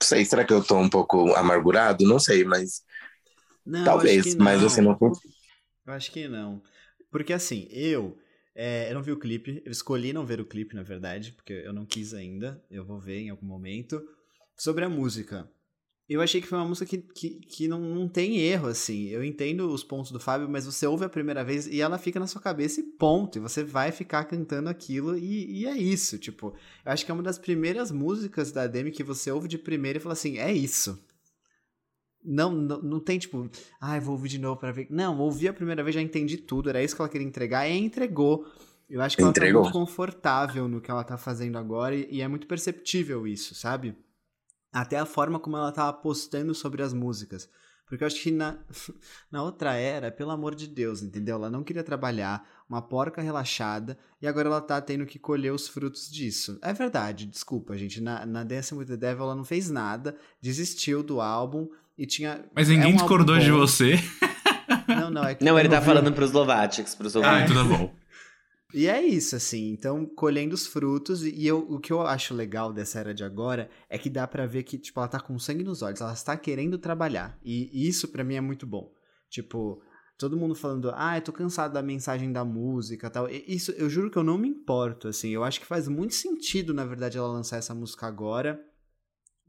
Não 0.00 0.06
sei, 0.08 0.24
será 0.24 0.44
que 0.44 0.52
eu 0.52 0.62
tô 0.62 0.78
um 0.78 0.88
pouco 0.88 1.32
amargurado? 1.34 2.04
Não 2.04 2.18
sei, 2.18 2.44
mas 2.44 2.82
Não, 3.64 3.84
talvez, 3.84 4.34
mas 4.34 4.60
você 4.60 4.80
não 4.80 4.98
senti. 4.98 5.28
Eu 5.86 5.92
acho 5.92 6.10
que 6.10 6.28
não. 6.28 6.62
Porque 7.10 7.32
assim, 7.32 7.68
eu. 7.70 8.18
é, 8.54 8.90
eu 8.90 8.94
não 8.94 9.02
vi 9.02 9.12
o 9.12 9.18
clipe, 9.18 9.62
eu 9.64 9.70
escolhi 9.70 10.12
não 10.12 10.26
ver 10.26 10.40
o 10.40 10.46
clipe, 10.46 10.74
na 10.74 10.82
verdade, 10.82 11.32
porque 11.32 11.52
eu 11.52 11.72
não 11.72 11.86
quis 11.86 12.14
ainda. 12.14 12.62
Eu 12.70 12.84
vou 12.84 12.98
ver 12.98 13.20
em 13.20 13.30
algum 13.30 13.46
momento. 13.46 14.02
Sobre 14.56 14.84
a 14.84 14.88
música. 14.88 15.48
Eu 16.12 16.20
achei 16.20 16.40
que 16.40 16.46
foi 16.46 16.58
uma 16.58 16.66
música 16.68 16.86
que, 16.86 16.98
que, 16.98 17.30
que 17.40 17.68
não, 17.68 17.80
não 17.80 18.08
tem 18.08 18.38
erro, 18.38 18.68
assim. 18.68 19.08
Eu 19.08 19.24
entendo 19.24 19.68
os 19.72 19.82
pontos 19.82 20.10
do 20.12 20.20
Fábio, 20.20 20.48
mas 20.48 20.66
você 20.66 20.86
ouve 20.86 21.04
a 21.04 21.08
primeira 21.08 21.44
vez 21.44 21.66
e 21.66 21.80
ela 21.80 21.98
fica 21.98 22.20
na 22.20 22.26
sua 22.26 22.40
cabeça 22.40 22.80
e 22.80 22.84
ponto. 22.84 23.38
E 23.38 23.40
você 23.40 23.64
vai 23.64 23.90
ficar 23.92 24.24
cantando 24.24 24.68
aquilo 24.68 25.16
e, 25.16 25.62
e 25.62 25.66
é 25.66 25.76
isso. 25.76 26.18
Tipo, 26.18 26.54
eu 26.84 26.92
acho 26.92 27.04
que 27.04 27.10
é 27.10 27.14
uma 27.14 27.22
das 27.22 27.38
primeiras 27.38 27.90
músicas 27.90 28.52
da 28.52 28.66
Demi 28.66 28.90
que 28.90 29.02
você 29.02 29.30
ouve 29.30 29.48
de 29.48 29.58
primeira 29.58 29.98
e 29.98 30.00
fala 30.00 30.12
assim: 30.12 30.38
é 30.38 30.52
isso. 30.52 31.02
Não, 32.24 32.52
não, 32.52 32.80
não 32.80 33.00
tem 33.00 33.18
tipo, 33.18 33.50
ai, 33.80 33.98
vou 33.98 34.14
ouvir 34.14 34.28
de 34.28 34.38
novo 34.38 34.60
pra 34.60 34.70
ver. 34.70 34.86
Não, 34.90 35.18
ouvi 35.18 35.48
a 35.48 35.52
primeira 35.52 35.82
vez, 35.82 35.94
já 35.94 36.00
entendi 36.00 36.36
tudo, 36.36 36.68
era 36.68 36.82
isso 36.82 36.94
que 36.94 37.02
ela 37.02 37.08
queria 37.08 37.26
entregar 37.26 37.68
e 37.68 37.76
entregou. 37.76 38.46
Eu 38.88 39.00
acho 39.00 39.16
que 39.16 39.22
Entregou. 39.22 39.62
ela 39.62 39.70
tá 39.70 39.78
muito 39.78 39.86
confortável 39.86 40.68
no 40.68 40.80
que 40.80 40.90
ela 40.90 41.02
tá 41.02 41.16
fazendo 41.16 41.56
agora 41.56 41.94
e, 41.94 42.06
e 42.10 42.20
é 42.20 42.28
muito 42.28 42.46
perceptível 42.46 43.26
isso, 43.26 43.54
sabe? 43.54 43.96
Até 44.72 44.98
a 44.98 45.04
forma 45.06 45.38
como 45.38 45.56
ela 45.56 45.70
tá 45.72 45.88
apostando 45.88 46.54
sobre 46.54 46.82
as 46.82 46.92
músicas. 46.94 47.48
Porque 47.86 48.02
eu 48.04 48.06
acho 48.06 48.22
que 48.22 48.30
na, 48.30 48.56
na 49.30 49.42
outra 49.42 49.74
era, 49.74 50.10
pelo 50.10 50.30
amor 50.30 50.54
de 50.54 50.66
Deus, 50.66 51.02
entendeu? 51.02 51.36
Ela 51.36 51.50
não 51.50 51.62
queria 51.62 51.84
trabalhar, 51.84 52.42
uma 52.66 52.80
porca 52.80 53.20
relaxada, 53.20 53.98
e 54.20 54.26
agora 54.26 54.48
ela 54.48 54.60
tá 54.62 54.80
tendo 54.80 55.04
que 55.04 55.18
colher 55.18 55.52
os 55.52 55.68
frutos 55.68 56.10
disso. 56.10 56.58
É 56.62 56.72
verdade, 56.72 57.26
desculpa, 57.26 57.76
gente. 57.76 58.00
Na, 58.00 58.24
na 58.24 58.44
Dancing 58.44 58.76
with 58.76 58.86
the 58.86 58.96
Devil 58.96 59.24
ela 59.24 59.34
não 59.34 59.44
fez 59.44 59.68
nada, 59.68 60.16
desistiu 60.40 61.02
do 61.02 61.20
álbum 61.20 61.68
e 61.98 62.06
tinha. 62.06 62.42
Mas 62.54 62.68
é 62.70 62.72
ninguém 62.72 62.86
um 62.86 62.94
álbum 62.94 62.98
discordou 63.02 63.38
de 63.38 63.50
você. 63.50 63.96
Não, 64.88 65.10
não, 65.10 65.24
é 65.24 65.34
que 65.34 65.44
Não, 65.44 65.58
ele 65.58 65.68
tá 65.68 65.80
vi- 65.80 65.86
falando 65.86 66.12
pros 66.12 66.32
Lovatics, 66.32 66.94
pros 66.94 67.14
Ah, 67.16 67.18
ouvintes. 67.18 67.50
então 67.50 67.68
tá 67.68 67.76
bom. 67.76 67.94
E 68.74 68.86
é 68.86 69.02
isso, 69.02 69.36
assim. 69.36 69.70
Então, 69.70 70.06
colhendo 70.06 70.54
os 70.54 70.66
frutos. 70.66 71.22
E 71.22 71.46
eu, 71.46 71.58
o 71.58 71.78
que 71.78 71.92
eu 71.92 72.00
acho 72.00 72.34
legal 72.34 72.72
dessa 72.72 72.98
era 72.98 73.14
de 73.14 73.22
agora 73.22 73.70
é 73.88 73.98
que 73.98 74.08
dá 74.08 74.26
pra 74.26 74.46
ver 74.46 74.62
que, 74.62 74.78
tipo, 74.78 74.98
ela 74.98 75.08
tá 75.08 75.20
com 75.20 75.38
sangue 75.38 75.62
nos 75.62 75.82
olhos. 75.82 76.00
Ela 76.00 76.12
está 76.12 76.36
querendo 76.36 76.78
trabalhar. 76.78 77.38
E 77.44 77.86
isso, 77.86 78.08
pra 78.08 78.24
mim, 78.24 78.34
é 78.34 78.40
muito 78.40 78.66
bom. 78.66 78.92
Tipo, 79.28 79.82
todo 80.18 80.36
mundo 80.36 80.54
falando, 80.54 80.90
ah, 80.94 81.16
eu 81.16 81.22
tô 81.22 81.32
cansado 81.32 81.74
da 81.74 81.82
mensagem 81.82 82.32
da 82.32 82.44
música 82.44 83.10
tal. 83.10 83.28
E 83.28 83.44
Isso, 83.46 83.72
eu 83.72 83.90
juro 83.90 84.10
que 84.10 84.18
eu 84.18 84.24
não 84.24 84.38
me 84.38 84.48
importo, 84.48 85.08
assim. 85.08 85.30
Eu 85.30 85.44
acho 85.44 85.60
que 85.60 85.66
faz 85.66 85.88
muito 85.88 86.14
sentido, 86.14 86.72
na 86.72 86.84
verdade, 86.84 87.18
ela 87.18 87.28
lançar 87.28 87.58
essa 87.58 87.74
música 87.74 88.06
agora. 88.06 88.62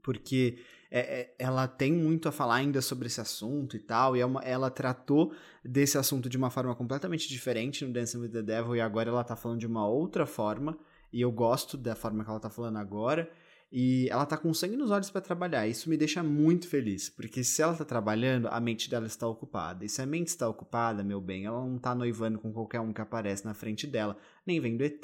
Porque 0.02 0.58
é- 0.94 1.22
é- 1.22 1.36
ela 1.40 1.68
tem 1.68 1.92
muito 1.92 2.30
a 2.30 2.32
falar 2.32 2.56
ainda 2.58 2.80
sobre 2.80 3.08
esse 3.08 3.20
assunto 3.20 3.76
e 3.76 3.80
tal. 3.80 4.16
E 4.16 4.20
é 4.20 4.26
uma- 4.26 4.44
ela 4.44 4.70
tratou 4.70 5.34
desse 5.66 5.98
assunto 5.98 6.30
de 6.30 6.38
uma 6.38 6.52
forma 6.52 6.76
completamente 6.76 7.28
diferente 7.28 7.84
no 7.84 7.92
Dancing 7.92 8.20
with 8.20 8.30
the 8.30 8.44
Devil 8.44 8.76
e 8.76 8.82
agora 8.82 9.10
ela 9.10 9.24
tá 9.24 9.36
falando 9.36 9.60
de 9.60 9.66
uma 9.66 9.88
outra 9.88 10.28
forma 10.28 10.78
e 11.12 11.20
eu 11.20 11.32
gosto 11.32 11.78
da 11.78 11.96
forma 11.96 12.24
que 12.24 12.30
ela 12.30 12.40
tá 12.40 12.50
falando 12.50 12.78
agora 12.78 13.28
e 13.72 14.08
ela 14.12 14.24
tá 14.24 14.38
com 14.38 14.54
sangue 14.54 14.78
nos 14.78 14.92
olhos 14.92 15.10
pra 15.10 15.20
trabalhar. 15.20 15.68
Isso 15.68 15.90
me 15.90 15.98
deixa 15.98 16.22
muito 16.22 16.68
feliz, 16.68 17.10
porque 17.10 17.44
se 17.44 17.64
ela 17.64 17.74
tá 17.74 17.84
trabalhando, 17.84 18.48
a 18.48 18.60
mente 18.60 18.88
dela 18.88 19.08
está 19.08 19.28
ocupada. 19.28 19.84
E 19.84 19.90
se 19.90 20.00
a 20.00 20.06
mente 20.06 20.28
está 20.28 20.48
ocupada, 20.48 21.04
meu 21.04 21.20
bem, 21.20 21.46
ela 21.46 21.66
não 21.66 21.80
tá 21.80 21.96
noivando 21.96 22.38
com 22.38 22.54
qualquer 22.54 22.82
um 22.82 22.94
que 22.94 23.02
aparece 23.02 23.44
na 23.46 23.56
frente 23.56 23.88
dela, 23.88 24.16
nem 24.46 24.60
vendo 24.60 24.84
ET, 24.84 25.04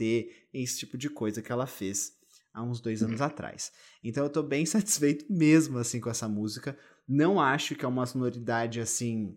esse 0.53 0.77
tipo 0.77 0.99
de 0.99 1.09
coisa 1.09 1.41
que 1.41 1.51
ela 1.51 1.65
fez 1.65 2.18
há 2.59 2.63
uns 2.63 2.79
dois 2.81 3.01
anos 3.01 3.21
atrás. 3.21 3.71
Então 4.03 4.23
eu 4.23 4.29
tô 4.29 4.43
bem 4.43 4.65
satisfeito 4.67 5.25
mesmo 5.29 5.77
assim 5.77 5.99
com 5.99 6.09
essa 6.09 6.27
música. 6.27 6.77
Não 7.07 7.39
acho 7.39 7.75
que 7.75 7.85
é 7.85 7.87
uma 7.87 8.05
sonoridade 8.05 8.79
assim 8.79 9.35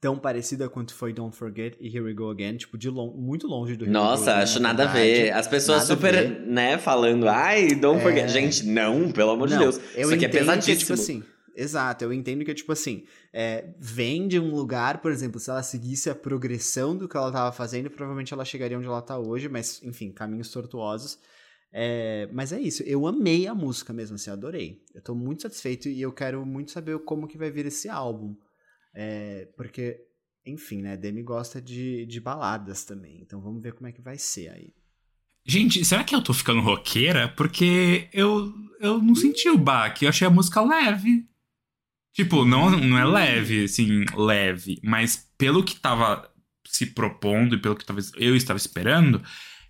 tão 0.00 0.18
parecida 0.18 0.68
quanto 0.68 0.92
foi 0.94 1.12
Don't 1.12 1.36
Forget 1.36 1.76
e 1.80 1.86
Here 1.86 2.00
We 2.00 2.12
Go 2.12 2.28
Again, 2.30 2.56
tipo, 2.56 2.76
de 2.76 2.90
lon 2.90 3.12
muito 3.16 3.46
longe 3.46 3.76
do 3.76 3.84
Here 3.84 3.92
Nossa, 3.92 4.34
acho 4.38 4.58
na 4.58 4.70
nada 4.70 4.90
a 4.90 4.92
ver. 4.92 5.30
As 5.32 5.46
pessoas 5.46 5.82
Nada 5.88 5.94
super, 5.94 6.40
né, 6.44 6.76
falando, 6.76 7.28
ai, 7.28 7.72
don't 7.76 8.00
É. 8.00 8.02
forget. 8.02 8.28
Gente, 8.28 8.66
não, 8.66 9.12
pelo 9.12 9.30
amor 9.30 9.46
de 9.46 9.54
Não, 9.54 9.60
Deus. 9.62 9.76
eu 9.94 10.02
Isso 10.06 10.14
aqui 10.14 10.24
é 10.24 10.28
entendo 10.28 10.32
que, 10.32 10.38
pesadíssimo. 10.38 10.76
tipo 10.80 10.92
assim, 10.94 11.22
exato, 11.54 12.02
eu 12.02 12.12
entendo 12.12 12.44
que 12.44 12.50
é 12.50 12.54
tipo 12.54 12.72
assim, 12.72 13.04
é, 13.32 13.74
vem 13.78 14.26
de 14.26 14.40
um 14.40 14.50
lugar, 14.52 15.00
por 15.00 15.12
exemplo, 15.12 15.38
se 15.38 15.48
ela 15.50 15.62
seguisse 15.62 16.10
a 16.10 16.16
progressão 16.16 16.96
do 16.96 17.08
que 17.08 17.16
ela 17.16 17.30
tava 17.30 17.52
fazendo, 17.52 17.88
provavelmente 17.88 18.34
ela 18.34 18.44
chegaria 18.44 18.76
onde 18.76 18.88
ela 18.88 19.02
tá 19.02 19.16
hoje, 19.16 19.48
mas, 19.48 19.80
enfim, 19.84 20.10
caminhos 20.10 20.50
tortuosos. 20.50 21.16
É, 21.72 22.28
mas 22.30 22.52
é 22.52 22.60
isso, 22.60 22.82
eu 22.82 23.06
amei 23.06 23.46
a 23.46 23.54
música 23.54 23.92
mesmo, 23.92 24.16
assim, 24.16 24.30
adorei. 24.30 24.82
Eu 24.94 25.00
tô 25.00 25.14
muito 25.14 25.42
satisfeito 25.42 25.88
e 25.88 26.02
eu 26.02 26.12
quero 26.12 26.44
muito 26.44 26.70
saber 26.70 26.98
como 27.00 27.26
que 27.26 27.38
vai 27.38 27.50
vir 27.50 27.66
esse 27.66 27.88
álbum. 27.88 28.36
É, 28.94 29.48
porque, 29.56 29.98
enfim, 30.44 30.82
né, 30.82 30.96
Demi 30.96 31.22
gosta 31.22 31.62
de, 31.62 32.04
de 32.04 32.20
baladas 32.20 32.84
também, 32.84 33.22
então 33.22 33.40
vamos 33.40 33.62
ver 33.62 33.72
como 33.72 33.88
é 33.88 33.92
que 33.92 34.02
vai 34.02 34.18
ser 34.18 34.50
aí. 34.50 34.74
Gente, 35.44 35.84
será 35.84 36.04
que 36.04 36.14
eu 36.14 36.22
tô 36.22 36.32
ficando 36.32 36.60
roqueira? 36.60 37.28
Porque 37.28 38.08
eu, 38.12 38.52
eu 38.78 39.02
não 39.02 39.14
senti 39.14 39.48
o 39.48 39.58
baque, 39.58 40.04
eu 40.04 40.08
achei 40.10 40.26
a 40.26 40.30
música 40.30 40.60
leve. 40.60 41.26
Tipo, 42.12 42.44
não, 42.44 42.70
não 42.70 42.98
é 42.98 43.04
leve, 43.04 43.64
assim, 43.64 44.04
leve. 44.14 44.78
Mas 44.84 45.28
pelo 45.38 45.64
que 45.64 45.80
tava 45.80 46.30
se 46.66 46.86
propondo 46.86 47.56
e 47.56 47.60
pelo 47.60 47.74
que 47.74 47.84
talvez 47.84 48.12
eu 48.16 48.36
estava 48.36 48.56
esperando, 48.56 49.22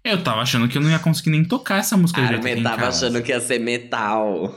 eu 0.05 0.23
tava 0.23 0.41
achando 0.41 0.69
que 0.69 0.77
eu 0.77 0.83
não 0.83 0.91
ia 0.91 0.99
conseguir 0.99 1.31
nem 1.31 1.45
tocar 1.45 1.79
essa 1.79 1.97
música 1.97 2.21
direito 2.21 2.41
aqui 2.41 2.49
Armin 2.49 2.61
em 2.61 2.65
tava 2.65 2.77
casa. 2.77 3.07
achando 3.07 3.23
que 3.23 3.31
ia 3.31 3.41
ser 3.41 3.59
metal. 3.59 4.55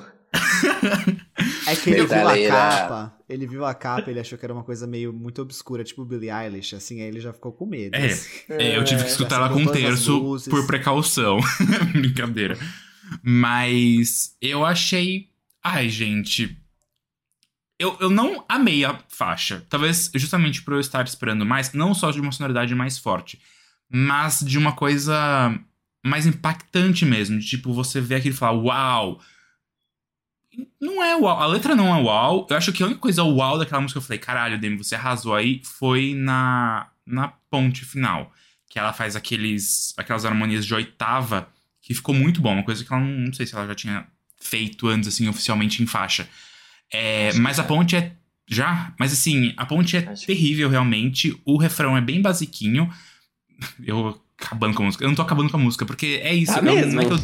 É 1.68 1.76
que 1.76 1.90
ele 1.90 2.06
viu 2.06 2.14
a 2.14 2.18
Metaleira. 2.18 2.54
capa, 2.54 3.18
ele 3.30 3.48
viu 3.48 3.66
a 3.66 3.74
capa, 3.74 4.10
ele 4.12 4.20
achou 4.20 4.38
que 4.38 4.46
era 4.46 4.54
uma 4.54 4.64
coisa 4.64 4.86
meio 4.86 5.14
muito 5.14 5.42
obscura, 5.42 5.84
tipo 5.84 6.06
Billie 6.06 6.30
Eilish, 6.30 6.76
assim, 6.76 7.02
aí 7.02 7.08
ele 7.08 7.20
já 7.20 7.32
ficou 7.34 7.52
com 7.52 7.66
medo. 7.66 7.96
É, 7.96 8.06
assim. 8.08 8.30
É, 8.50 8.78
eu 8.78 8.84
tive 8.84 9.04
que 9.04 9.10
escutar 9.12 9.38
ela 9.38 9.48
acendeu 9.48 9.66
com 9.66 9.72
um 9.72 9.74
terço 9.74 10.50
por 10.50 10.68
precaução. 10.68 11.40
Brincadeira. 11.94 12.58
Mas 13.24 14.36
eu 14.42 14.66
achei. 14.66 15.30
Ai, 15.64 15.90
gente. 15.90 16.58
Eu, 17.80 17.98
eu 18.00 18.10
não 18.10 18.46
amei 18.48 18.86
a 18.86 19.00
faixa. 19.10 19.66
Talvez 19.70 20.10
justamente 20.16 20.62
por 20.62 20.74
eu 20.74 20.80
estar 20.80 21.06
esperando 21.06 21.46
mais, 21.46 21.74
não 21.74 21.94
só 21.94 22.12
de 22.12 22.22
uma 22.22 22.32
sonoridade 22.32 22.74
mais 22.74 22.98
forte, 22.98 23.42
mas 23.90 24.40
de 24.40 24.58
uma 24.58 24.74
coisa 24.74 25.58
mais 26.06 26.26
impactante 26.26 27.06
mesmo. 27.06 27.40
De, 27.40 27.46
tipo, 27.46 27.74
você 27.74 28.00
vê 28.00 28.16
aquilo 28.16 28.36
e 28.36 28.38
falar, 28.38 28.54
uau! 28.54 29.22
Não 30.80 31.04
é 31.04 31.16
uau. 31.16 31.42
A 31.42 31.48
letra 31.48 31.76
não 31.76 31.94
é 31.94 32.02
uau. 32.02 32.48
Eu 32.50 32.56
acho 32.56 32.72
que 32.72 32.84
a 32.84 32.86
única 32.86 33.02
coisa 33.02 33.24
uau 33.24 33.58
daquela 33.58 33.82
música 33.82 34.00
que 34.00 34.04
eu 34.04 34.08
falei, 34.08 34.20
caralho, 34.20 34.60
Demi, 34.60 34.78
você 34.78 34.96
arrasou 34.96 35.36
aí, 35.36 35.62
foi 35.64 36.14
na, 36.14 36.88
na 37.06 37.30
ponte 37.50 37.84
final. 37.84 38.32
Que 38.70 38.80
ela 38.80 38.94
faz 38.94 39.16
aqueles, 39.16 39.94
aquelas 39.98 40.26
harmonias 40.26 40.66
de 40.66 40.74
oitava, 40.74 41.50
que 41.82 41.94
ficou 41.94 42.14
muito 42.16 42.42
bom. 42.42 42.54
Uma 42.54 42.64
coisa 42.64 42.84
que 42.84 42.94
ela 42.94 43.02
não, 43.02 43.26
não 43.26 43.34
sei 43.34 43.46
se 43.46 43.56
ela 43.56 43.68
já 43.68 43.76
tinha 43.76 44.08
feito 44.40 44.88
antes, 44.88 45.10
assim, 45.10 45.28
oficialmente 45.28 45.82
em 45.82 45.88
faixa. 45.88 46.30
É, 46.92 47.34
mas 47.34 47.60
a 47.60 47.64
ponte 47.64 47.96
é. 47.96 48.16
Já? 48.48 48.94
Mas 49.00 49.12
assim, 49.12 49.54
a 49.58 49.66
ponte 49.66 49.98
é 49.98 50.02
terrível, 50.02 50.70
realmente. 50.70 51.36
O 51.44 51.58
refrão 51.58 51.98
é 51.98 52.02
bem 52.02 52.22
basiquinho. 52.22 52.92
Eu 53.86 54.20
acabando 54.40 54.76
com 54.76 54.84
a 54.84 54.86
música. 54.88 55.04
Eu 55.04 55.08
não 55.10 55.16
tô 55.16 55.22
acabando 55.22 55.50
com 55.50 55.58
a 55.58 55.60
música, 55.60 55.86
porque 55.86 56.20
é 56.24 56.34
isso. 56.34 56.54
Tá 56.54 56.60
eu- 56.60 56.64
não 56.66 56.76
mesmo. 56.76 57.02
é 57.02 57.06
eu- 57.06 57.20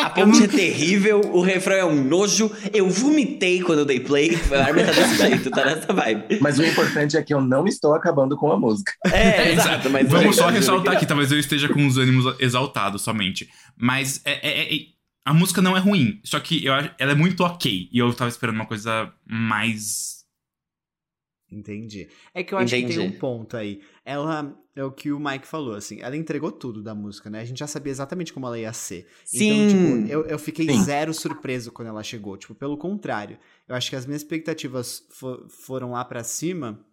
A 0.00 0.10
ponte 0.10 0.42
é 0.44 0.48
terrível, 0.48 1.20
o 1.32 1.40
refrão 1.40 1.76
é 1.76 1.84
um 1.84 2.02
nojo. 2.04 2.50
Eu 2.72 2.90
vomitei 2.90 3.62
quando 3.62 3.80
eu 3.80 3.84
dei 3.84 4.00
play. 4.00 4.36
A 4.52 4.64
Armin 4.66 4.84
tá 4.84 4.92
desse 4.92 5.16
jeito, 5.16 5.50
tá 5.50 5.64
nessa 5.64 5.92
vibe. 5.92 6.38
Mas 6.40 6.58
o 6.58 6.64
importante 6.64 7.16
é 7.16 7.22
que 7.22 7.32
eu 7.32 7.40
não 7.40 7.66
estou 7.66 7.94
acabando 7.94 8.36
com 8.36 8.50
a 8.52 8.58
música. 8.58 8.92
É, 9.12 9.52
exato, 9.52 9.88
mas. 9.90 10.08
Vamos 10.08 10.36
só 10.36 10.48
ressaltar 10.48 10.92
que 10.92 10.96
aqui, 10.98 11.06
talvez 11.06 11.30
eu 11.32 11.38
esteja 11.38 11.68
com 11.68 11.86
os 11.86 11.96
ânimos 11.96 12.34
exaltados 12.40 13.02
somente. 13.02 13.48
Mas 13.76 14.20
é, 14.24 14.32
é- 14.46 14.74
é- 14.74 14.78
a 15.24 15.32
música 15.32 15.62
não 15.62 15.74
é 15.76 15.80
ruim, 15.80 16.20
só 16.22 16.38
que 16.38 16.64
eu, 16.66 16.72
ela 16.74 17.12
é 17.12 17.14
muito 17.14 17.42
ok. 17.44 17.88
E 17.90 17.98
eu 17.98 18.12
tava 18.12 18.28
esperando 18.28 18.56
uma 18.56 18.66
coisa 18.66 19.10
mais. 19.26 20.13
Entendi. 21.54 22.08
É 22.34 22.42
que 22.42 22.52
eu 22.52 22.58
acho 22.58 22.74
que 22.74 22.82
tem 22.82 22.84
Entendi. 22.96 23.00
um 23.16 23.18
ponto 23.18 23.56
aí. 23.56 23.80
Ela, 24.04 24.54
é 24.74 24.84
o 24.84 24.90
que 24.90 25.12
o 25.12 25.18
Mike 25.20 25.46
falou, 25.46 25.74
assim, 25.74 26.00
ela 26.00 26.16
entregou 26.16 26.50
tudo 26.52 26.82
da 26.82 26.94
música, 26.94 27.30
né? 27.30 27.40
A 27.40 27.44
gente 27.44 27.58
já 27.58 27.66
sabia 27.66 27.90
exatamente 27.90 28.32
como 28.32 28.46
ela 28.46 28.58
ia 28.58 28.72
ser. 28.72 29.06
Sim. 29.24 29.66
Então, 29.68 29.68
tipo, 30.02 30.12
eu, 30.12 30.24
eu 30.26 30.38
fiquei 30.38 30.66
Sim. 30.68 30.82
zero 30.82 31.14
surpreso 31.14 31.70
quando 31.72 31.88
ela 31.88 32.02
chegou. 32.02 32.36
Tipo, 32.36 32.54
pelo 32.54 32.76
contrário. 32.76 33.38
Eu 33.68 33.74
acho 33.74 33.88
que 33.88 33.96
as 33.96 34.04
minhas 34.06 34.22
expectativas 34.22 35.06
fo- 35.10 35.46
foram 35.48 35.92
lá 35.92 36.04
pra 36.04 36.22
cima 36.24 36.84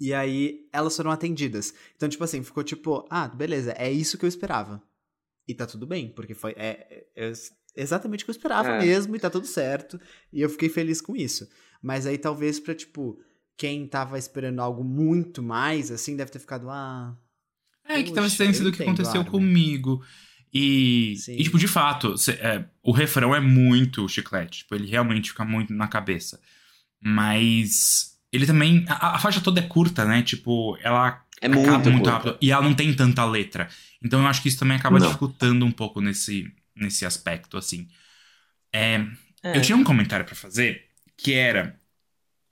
e 0.00 0.12
aí 0.14 0.68
elas 0.72 0.96
foram 0.96 1.10
atendidas. 1.10 1.74
Então, 1.96 2.08
tipo 2.08 2.22
assim, 2.24 2.42
ficou 2.42 2.62
tipo, 2.62 3.06
ah, 3.10 3.28
beleza, 3.28 3.72
é 3.76 3.90
isso 3.90 4.16
que 4.18 4.24
eu 4.24 4.28
esperava. 4.28 4.82
E 5.46 5.54
tá 5.54 5.66
tudo 5.66 5.86
bem, 5.86 6.10
porque 6.12 6.34
foi 6.34 6.52
é, 6.56 7.06
é- 7.16 7.28
é 7.28 7.32
exatamente 7.74 8.22
o 8.22 8.26
que 8.26 8.30
eu 8.30 8.34
esperava 8.34 8.68
É. 8.70 8.78
mesmo 8.80 9.16
e 9.16 9.18
tá 9.18 9.30
tudo 9.30 9.46
certo. 9.46 9.98
E 10.32 10.40
eu 10.42 10.48
fiquei 10.50 10.68
feliz 10.68 11.00
com 11.00 11.16
isso. 11.16 11.48
Mas 11.82 12.06
aí 12.06 12.18
talvez 12.18 12.58
pra, 12.60 12.74
tipo, 12.74 13.18
quem 13.58 13.86
tava 13.88 14.18
esperando 14.18 14.60
algo 14.60 14.84
muito 14.84 15.42
mais, 15.42 15.90
assim, 15.90 16.16
deve 16.16 16.30
ter 16.32 16.40
ficado, 16.40 16.70
ah, 16.70 17.16
É, 17.84 17.96
que 18.04 18.04
Puxa, 18.04 18.14
talvez 18.14 18.36
tenha 18.36 18.50
eu 18.50 18.54
sido 18.54 18.68
o 18.70 18.72
que 18.72 18.82
aconteceu 18.82 19.24
comigo. 19.24 20.04
E, 20.52 21.14
e, 21.28 21.44
tipo, 21.44 21.58
de 21.58 21.68
fato, 21.68 22.16
cê- 22.18 22.32
é, 22.40 22.64
o 22.82 22.92
refrão 22.92 23.34
é 23.34 23.40
muito 23.40 24.08
chiclete. 24.08 24.60
Tipo, 24.60 24.74
ele 24.76 24.86
realmente 24.88 25.30
fica 25.30 25.44
muito 25.44 25.72
na 25.74 25.88
cabeça. 25.88 26.40
Mas 27.00 28.18
ele 28.32 28.46
também. 28.46 28.84
A, 28.88 29.16
a 29.16 29.18
faixa 29.18 29.40
toda 29.40 29.60
é 29.60 29.64
curta, 29.66 30.04
né? 30.04 30.22
Tipo, 30.22 30.78
ela 30.82 31.24
É 31.40 31.46
acaba 31.46 31.56
muito, 31.56 31.90
muito 31.90 32.10
curta. 32.10 32.10
rápido. 32.10 32.38
E 32.42 32.50
ela 32.52 32.62
não 32.62 32.74
tem 32.74 32.94
tanta 32.94 33.24
letra. 33.24 33.68
Então 34.02 34.20
eu 34.22 34.26
acho 34.26 34.42
que 34.42 34.48
isso 34.48 34.58
também 34.58 34.76
acaba 34.76 34.98
Não. 34.98 35.06
dificultando 35.06 35.64
um 35.66 35.72
pouco 35.72 36.00
nesse, 36.00 36.52
nesse 36.76 37.04
aspecto, 37.06 37.56
assim. 37.58 37.88
É, 38.72 39.06
É. 39.42 39.56
Eu 39.56 39.62
tinha 39.62 39.76
um 39.76 39.84
comentário 39.84 40.26
pra 40.26 40.34
fazer 40.34 40.86
que 41.16 41.32
era. 41.34 41.77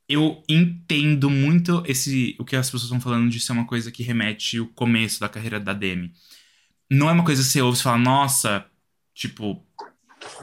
Eu 0.08 0.42
entendo 0.48 1.28
muito 1.28 1.82
esse 1.86 2.36
o 2.38 2.44
que 2.44 2.54
as 2.54 2.66
pessoas 2.66 2.84
estão 2.84 3.00
falando 3.00 3.28
de 3.28 3.40
ser 3.40 3.52
uma 3.52 3.66
coisa 3.66 3.90
que 3.90 4.02
remete 4.02 4.60
o 4.60 4.68
começo 4.68 5.18
da 5.18 5.28
carreira 5.28 5.58
da 5.58 5.72
Demi. 5.72 6.12
Não 6.90 7.08
é 7.08 7.12
uma 7.12 7.24
coisa 7.24 7.42
que 7.42 7.48
você 7.48 7.60
ouve 7.60 7.78
e 7.78 7.82
fala, 7.82 7.98
nossa, 7.98 8.64
tipo, 9.12 9.60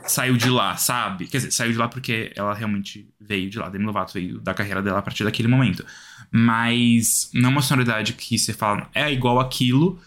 saiu 0.06 0.36
de 0.36 0.50
lá, 0.50 0.76
sabe? 0.76 1.28
Quer 1.28 1.38
dizer, 1.38 1.52
saiu 1.52 1.72
de 1.72 1.78
lá 1.78 1.88
porque 1.88 2.32
ela 2.36 2.54
realmente 2.54 3.08
veio 3.20 3.50
de 3.50 3.58
lá. 3.58 3.70
Demi 3.70 3.86
Lovato 3.86 4.14
veio 4.14 4.40
da 4.42 4.54
carreira 4.54 4.82
dela 4.82 5.00
a 5.00 5.02
partir 5.02 5.24
daquele 5.24 5.48
momento. 5.48 5.86
Mas 6.32 7.30
não 7.34 7.50
é 7.50 7.52
uma 7.54 7.62
sonoridade 7.62 8.14
que 8.14 8.38
você 8.38 8.54
fala, 8.54 8.90
é 8.94 9.12
igual 9.12 9.40
aquilo. 9.40 10.02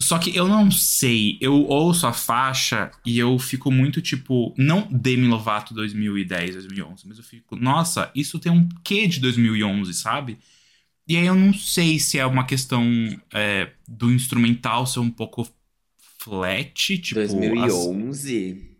Só 0.00 0.18
que 0.18 0.34
eu 0.36 0.48
não 0.48 0.70
sei, 0.70 1.38
eu 1.40 1.54
ouço 1.66 2.06
a 2.06 2.12
faixa 2.12 2.90
e 3.06 3.18
eu 3.18 3.38
fico 3.38 3.70
muito 3.70 4.02
tipo, 4.02 4.52
não 4.58 4.88
Demi 4.90 5.26
Lovato 5.28 5.72
2010, 5.72 6.54
2011, 6.54 7.06
mas 7.06 7.16
eu 7.18 7.24
fico, 7.24 7.56
nossa, 7.56 8.10
isso 8.14 8.38
tem 8.38 8.50
um 8.50 8.68
quê 8.82 9.06
de 9.06 9.20
2011, 9.20 9.94
sabe? 9.94 10.38
E 11.06 11.16
aí 11.16 11.26
eu 11.26 11.34
não 11.34 11.54
sei 11.54 11.98
se 11.98 12.18
é 12.18 12.26
uma 12.26 12.44
questão 12.44 12.84
é, 13.32 13.70
do 13.86 14.10
instrumental 14.12 14.86
ser 14.86 14.98
um 15.00 15.10
pouco 15.10 15.48
flat, 16.18 16.98
tipo... 16.98 17.20
as- 17.20 17.32
2011? 17.32 18.70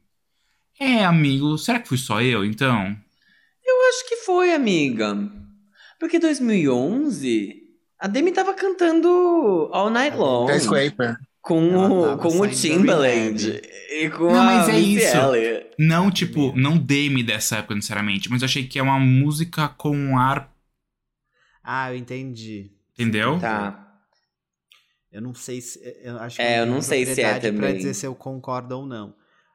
É, 0.81 1.05
amigo, 1.05 1.57
será 1.57 1.79
que 1.79 1.89
fui 1.89 1.99
só 1.99 2.21
eu, 2.21 2.45
então? 2.45 2.97
Eu 3.65 3.89
acho 3.89 4.09
que 4.09 4.17
foi, 4.17 4.53
amiga. 4.53 5.17
Porque 6.01 6.19
2011, 6.19 7.63
a 8.05 8.07
Demi 8.07 8.33
tava 8.33 8.53
cantando 8.55 9.71
All 9.73 9.89
Night 9.91 10.17
Long. 10.17 10.47
Skyscraper. 10.51 11.17
Com 11.41 11.75
o, 11.75 12.19
com 12.19 12.41
o 12.41 12.49
Timbaland. 12.49 13.61
E 13.91 14.11
com 14.11 14.25
Não, 14.25 14.41
a 14.41 14.45
mas 14.45 14.69
é 14.69 14.73
Missy 14.73 14.97
isso. 14.97 15.17
Elliott. 15.17 15.67
Não, 15.79 16.11
tipo, 16.11 16.53
não 16.57 16.77
Demi 16.79 17.23
dessa 17.23 17.57
época 17.59 17.75
necessariamente, 17.75 18.31
mas 18.31 18.43
eu 18.43 18.47
achei 18.47 18.67
que 18.67 18.79
é 18.79 18.83
uma 18.83 18.99
música 18.99 19.69
com 19.69 19.95
um 19.95 20.19
ar, 20.19 20.51
ah, 21.63 21.91
eu 21.93 21.97
entendi. 21.97 22.71
entendeu? 22.95 23.39
Tá. 23.41 23.81
Eu 25.11 25.23
não 25.23 25.35
sei 25.35 25.61
se. 25.61 25.81
Eu 26.03 26.19
acho 26.19 26.41
É, 26.43 26.57
não 26.59 26.67
eu 26.67 26.67
não 26.75 26.83
sei 26.83 27.07
se 27.07 27.21
é 27.23 27.31
propriedade 27.31 27.57
Pra 27.57 27.67
também. 27.69 27.77
dizer 27.79 27.95
se 27.95 28.07
eu 28.07 28.15
concordo 28.15 28.77
ou 28.79 28.87
não. 28.87 29.15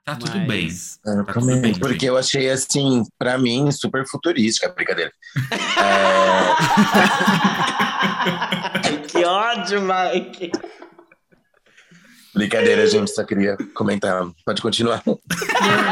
Tá 0.09 0.15
tudo 0.15 0.37
Mas- 0.39 0.47
bem. 0.47 0.67
É, 1.13 1.23
Tá 1.23 1.33
tudo 1.33 1.57
bem, 1.61 1.73
porque 1.79 2.05
eu 2.09 2.17
achei 2.17 2.49
assim, 2.49 3.03
pra 3.17 3.37
mim, 3.37 3.71
super 3.71 4.05
futurística, 4.07 4.69
brincadeira. 4.69 5.11
É, 8.91 8.97
que 9.07 9.23
ódio, 9.25 9.81
Mike. 9.81 10.51
brincadeira, 12.33 12.87
gente, 12.87 13.11
só 13.11 13.23
queria 13.23 13.57
comentar. 13.73 14.23
Pode 14.45 14.61
continuar. 14.61 15.01
Não, 15.05 15.19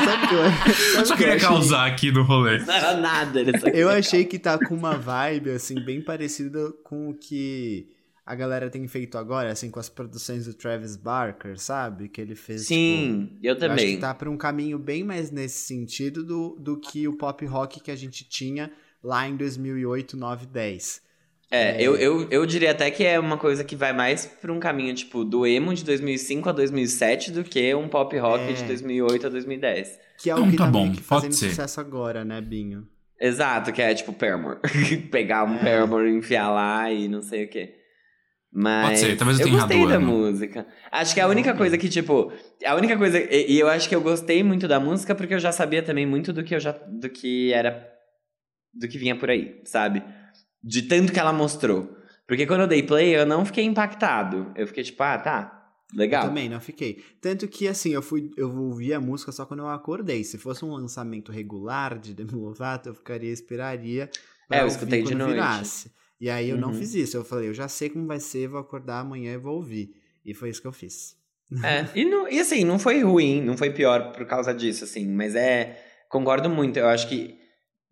sabe 0.05 0.25
o 0.25 0.27
que 0.29 0.35
eu, 0.35 0.43
sabe 0.73 0.95
Eu 0.95 1.01
o 1.01 1.05
só 1.05 1.15
queria 1.15 1.39
causar 1.39 1.85
aqui 1.87 2.11
no 2.11 2.23
rolê. 2.23 2.59
Não 2.59 2.73
era 2.73 2.95
nada. 2.97 3.41
Eu 3.73 3.89
achei 3.89 4.23
que 4.25 4.39
tá 4.39 4.57
com 4.57 4.75
uma 4.75 4.95
vibe, 4.97 5.51
assim, 5.51 5.75
bem 5.83 6.01
parecida 6.01 6.71
com 6.83 7.09
o 7.09 7.13
que 7.13 7.87
a 8.27 8.35
galera 8.35 8.69
tem 8.69 8.85
feito 8.87 9.17
agora, 9.17 9.49
assim, 9.51 9.71
com 9.71 9.79
as 9.79 9.87
produções 9.89 10.45
do 10.45 10.53
Travis 10.53 10.95
Barker, 10.95 11.57
sabe? 11.57 12.09
Que 12.09 12.19
ele 12.21 12.35
fez. 12.35 12.61
tipo, 12.63 12.73
Sim, 12.75 13.37
eu 13.41 13.53
Eu 13.53 13.57
acho 13.57 13.59
também. 13.67 13.95
que 13.95 14.01
tá 14.01 14.13
pra 14.13 14.29
um 14.29 14.35
caminho 14.37 14.77
bem 14.77 15.03
mais 15.03 15.31
nesse 15.31 15.65
sentido 15.65 16.23
do, 16.23 16.57
do 16.59 16.77
que 16.79 17.07
o 17.07 17.13
pop 17.13 17.45
rock 17.45 17.79
que 17.79 17.89
a 17.89 17.95
gente 17.95 18.27
tinha 18.27 18.71
lá 19.03 19.27
em 19.27 19.35
2008, 19.37 20.17
9, 20.17 20.45
10. 20.45 21.01
É, 21.49 21.81
eu, 21.81 21.95
eu, 21.95 22.27
eu 22.29 22.45
diria 22.45 22.71
até 22.71 22.91
que 22.91 23.05
é 23.05 23.17
uma 23.17 23.37
coisa 23.37 23.63
que 23.63 23.73
vai 23.77 23.93
mais 23.93 24.25
pra 24.25 24.51
um 24.51 24.59
caminho, 24.59 24.93
tipo, 24.93 25.23
do 25.23 25.47
emo 25.47 25.73
de 25.73 25.85
2005 25.85 26.49
a 26.49 26.51
2007 26.51 27.31
do 27.31 27.41
que 27.45 27.73
um 27.73 27.87
pop 27.87 28.17
rock 28.17 28.43
É. 28.43 28.51
de 28.51 28.63
2008 28.65 29.27
a 29.27 29.29
2010. 29.29 29.97
Que 30.17 30.29
é 30.29 30.35
Não, 30.35 30.45
o 30.45 30.51
que 30.51 30.57
tá 30.57 30.65
tá, 30.65 30.71
bom, 30.71 30.87
que 30.91 30.97
pode 30.97 31.03
fazendo 31.03 31.31
ser. 31.33 31.49
sucesso 31.51 31.79
agora, 31.79 32.25
né, 32.25 32.41
Binho? 32.41 32.85
Exato, 33.17 33.71
que 33.71 33.81
é 33.81 33.93
tipo 33.95 34.11
Paramore. 34.11 34.59
Pegar 35.09 35.45
um 35.45 35.55
É. 35.55 35.59
Paramore, 35.63 36.09
enfiar 36.11 36.49
lá 36.51 36.91
e 36.91 37.07
não 37.07 37.21
sei 37.21 37.45
o 37.45 37.47
quê. 37.47 37.75
Mas 38.59 38.87
Pode 38.87 38.99
ser, 38.99 39.17
talvez 39.17 39.39
eu 39.39 39.45
eu 39.45 39.51
tenha 39.51 39.61
gostei 39.61 39.87
da 39.87 39.99
música. 39.99 40.65
Acho 40.91 41.13
que 41.13 41.21
a 41.21 41.27
única 41.27 41.53
coisa 41.53 41.77
que, 41.77 41.87
tipo, 41.87 42.31
a 42.65 42.73
única 42.73 42.97
coisa. 42.97 43.19
E, 43.19 43.51
e 43.53 43.59
eu 43.59 43.67
acho 43.67 43.87
que 43.87 43.93
eu 43.95 44.01
gostei 44.01 44.41
muito 44.41 44.67
da 44.67 44.79
música 44.79 45.13
porque 45.13 45.35
eu 45.35 45.39
já 45.39 45.51
sabia 45.51 45.83
também 45.83 46.07
muito 46.07 46.33
do 46.33 46.43
que 46.43 46.55
eu 46.55 46.59
já. 46.59 46.71
do 46.71 47.07
que 47.07 47.53
era. 47.53 47.87
do 48.73 48.87
que 48.87 48.97
vinha 48.97 49.15
por 49.15 49.29
aí, 49.29 49.61
sabe? 49.63 50.01
De 50.63 50.81
tanto 50.81 51.13
que 51.13 51.19
ela 51.19 51.31
mostrou. 51.31 51.95
Porque 52.27 52.47
quando 52.47 52.61
eu 52.61 52.67
dei 52.67 52.81
play, 52.81 53.15
eu 53.15 53.27
não 53.27 53.45
fiquei 53.45 53.63
impactado. 53.63 54.51
Eu 54.55 54.65
fiquei 54.65 54.83
tipo, 54.83 55.03
ah, 55.03 55.19
tá. 55.19 55.53
Legal. 55.93 56.23
Eu 56.23 56.29
também 56.29 56.49
não 56.49 56.59
fiquei. 56.59 57.01
Tanto 57.21 57.47
que, 57.47 57.67
assim, 57.67 57.93
eu 57.93 58.01
fui, 58.01 58.31
eu 58.35 58.49
ouvi 58.57 58.91
a 58.91 58.99
música 58.99 59.31
só 59.31 59.45
quando 59.45 59.59
eu 59.61 59.69
acordei. 59.69 60.23
Se 60.23 60.37
fosse 60.37 60.65
um 60.65 60.71
lançamento 60.71 61.31
regular 61.31 61.97
de 61.99 62.13
Demi 62.13 62.31
Lovato, 62.33 62.89
eu 62.89 62.95
ficaria, 62.95 63.31
esperaria. 63.31 64.09
pra 64.47 64.57
É, 64.57 64.59
eu 64.61 64.63
ouvir 64.65 64.75
escutei 64.75 65.03
de 65.03 65.11
quando 65.13 65.19
noite. 65.19 65.33
virasse. 65.33 65.91
E 66.19 66.29
aí 66.29 66.49
eu 66.49 66.57
não 66.57 66.69
Uhum. 66.69 66.73
fiz 66.73 66.93
isso. 66.95 67.15
Eu 67.17 67.23
falei, 67.23 67.49
eu 67.49 67.53
já 67.53 67.67
sei 67.67 67.89
como 67.89 68.07
vai 68.07 68.19
ser, 68.19 68.47
vou 68.47 68.59
acordar 68.59 68.99
amanhã 68.99 69.33
e 69.33 69.37
vou 69.37 69.55
ouvir. 69.55 69.91
E 70.25 70.33
foi 70.33 70.49
isso 70.49 70.61
que 70.61 70.67
eu 70.67 70.71
fiz. 70.73 71.15
É, 71.63 71.85
e, 71.97 72.03
não- 72.03 72.27
e 72.27 72.39
assim, 72.39 72.65
não 72.65 72.77
foi 72.77 73.01
ruim, 73.01 73.41
não 73.41 73.55
foi 73.57 73.69
pior 73.71 74.11
por 74.11 74.25
causa 74.25 74.53
disso, 74.53 74.83
assim, 74.83 75.07
mas 75.07 75.35
é. 75.35 75.81
Concordo 76.09 76.49
muito, 76.49 76.77
eu 76.77 76.87
acho 76.87 77.07
que. 77.07 77.37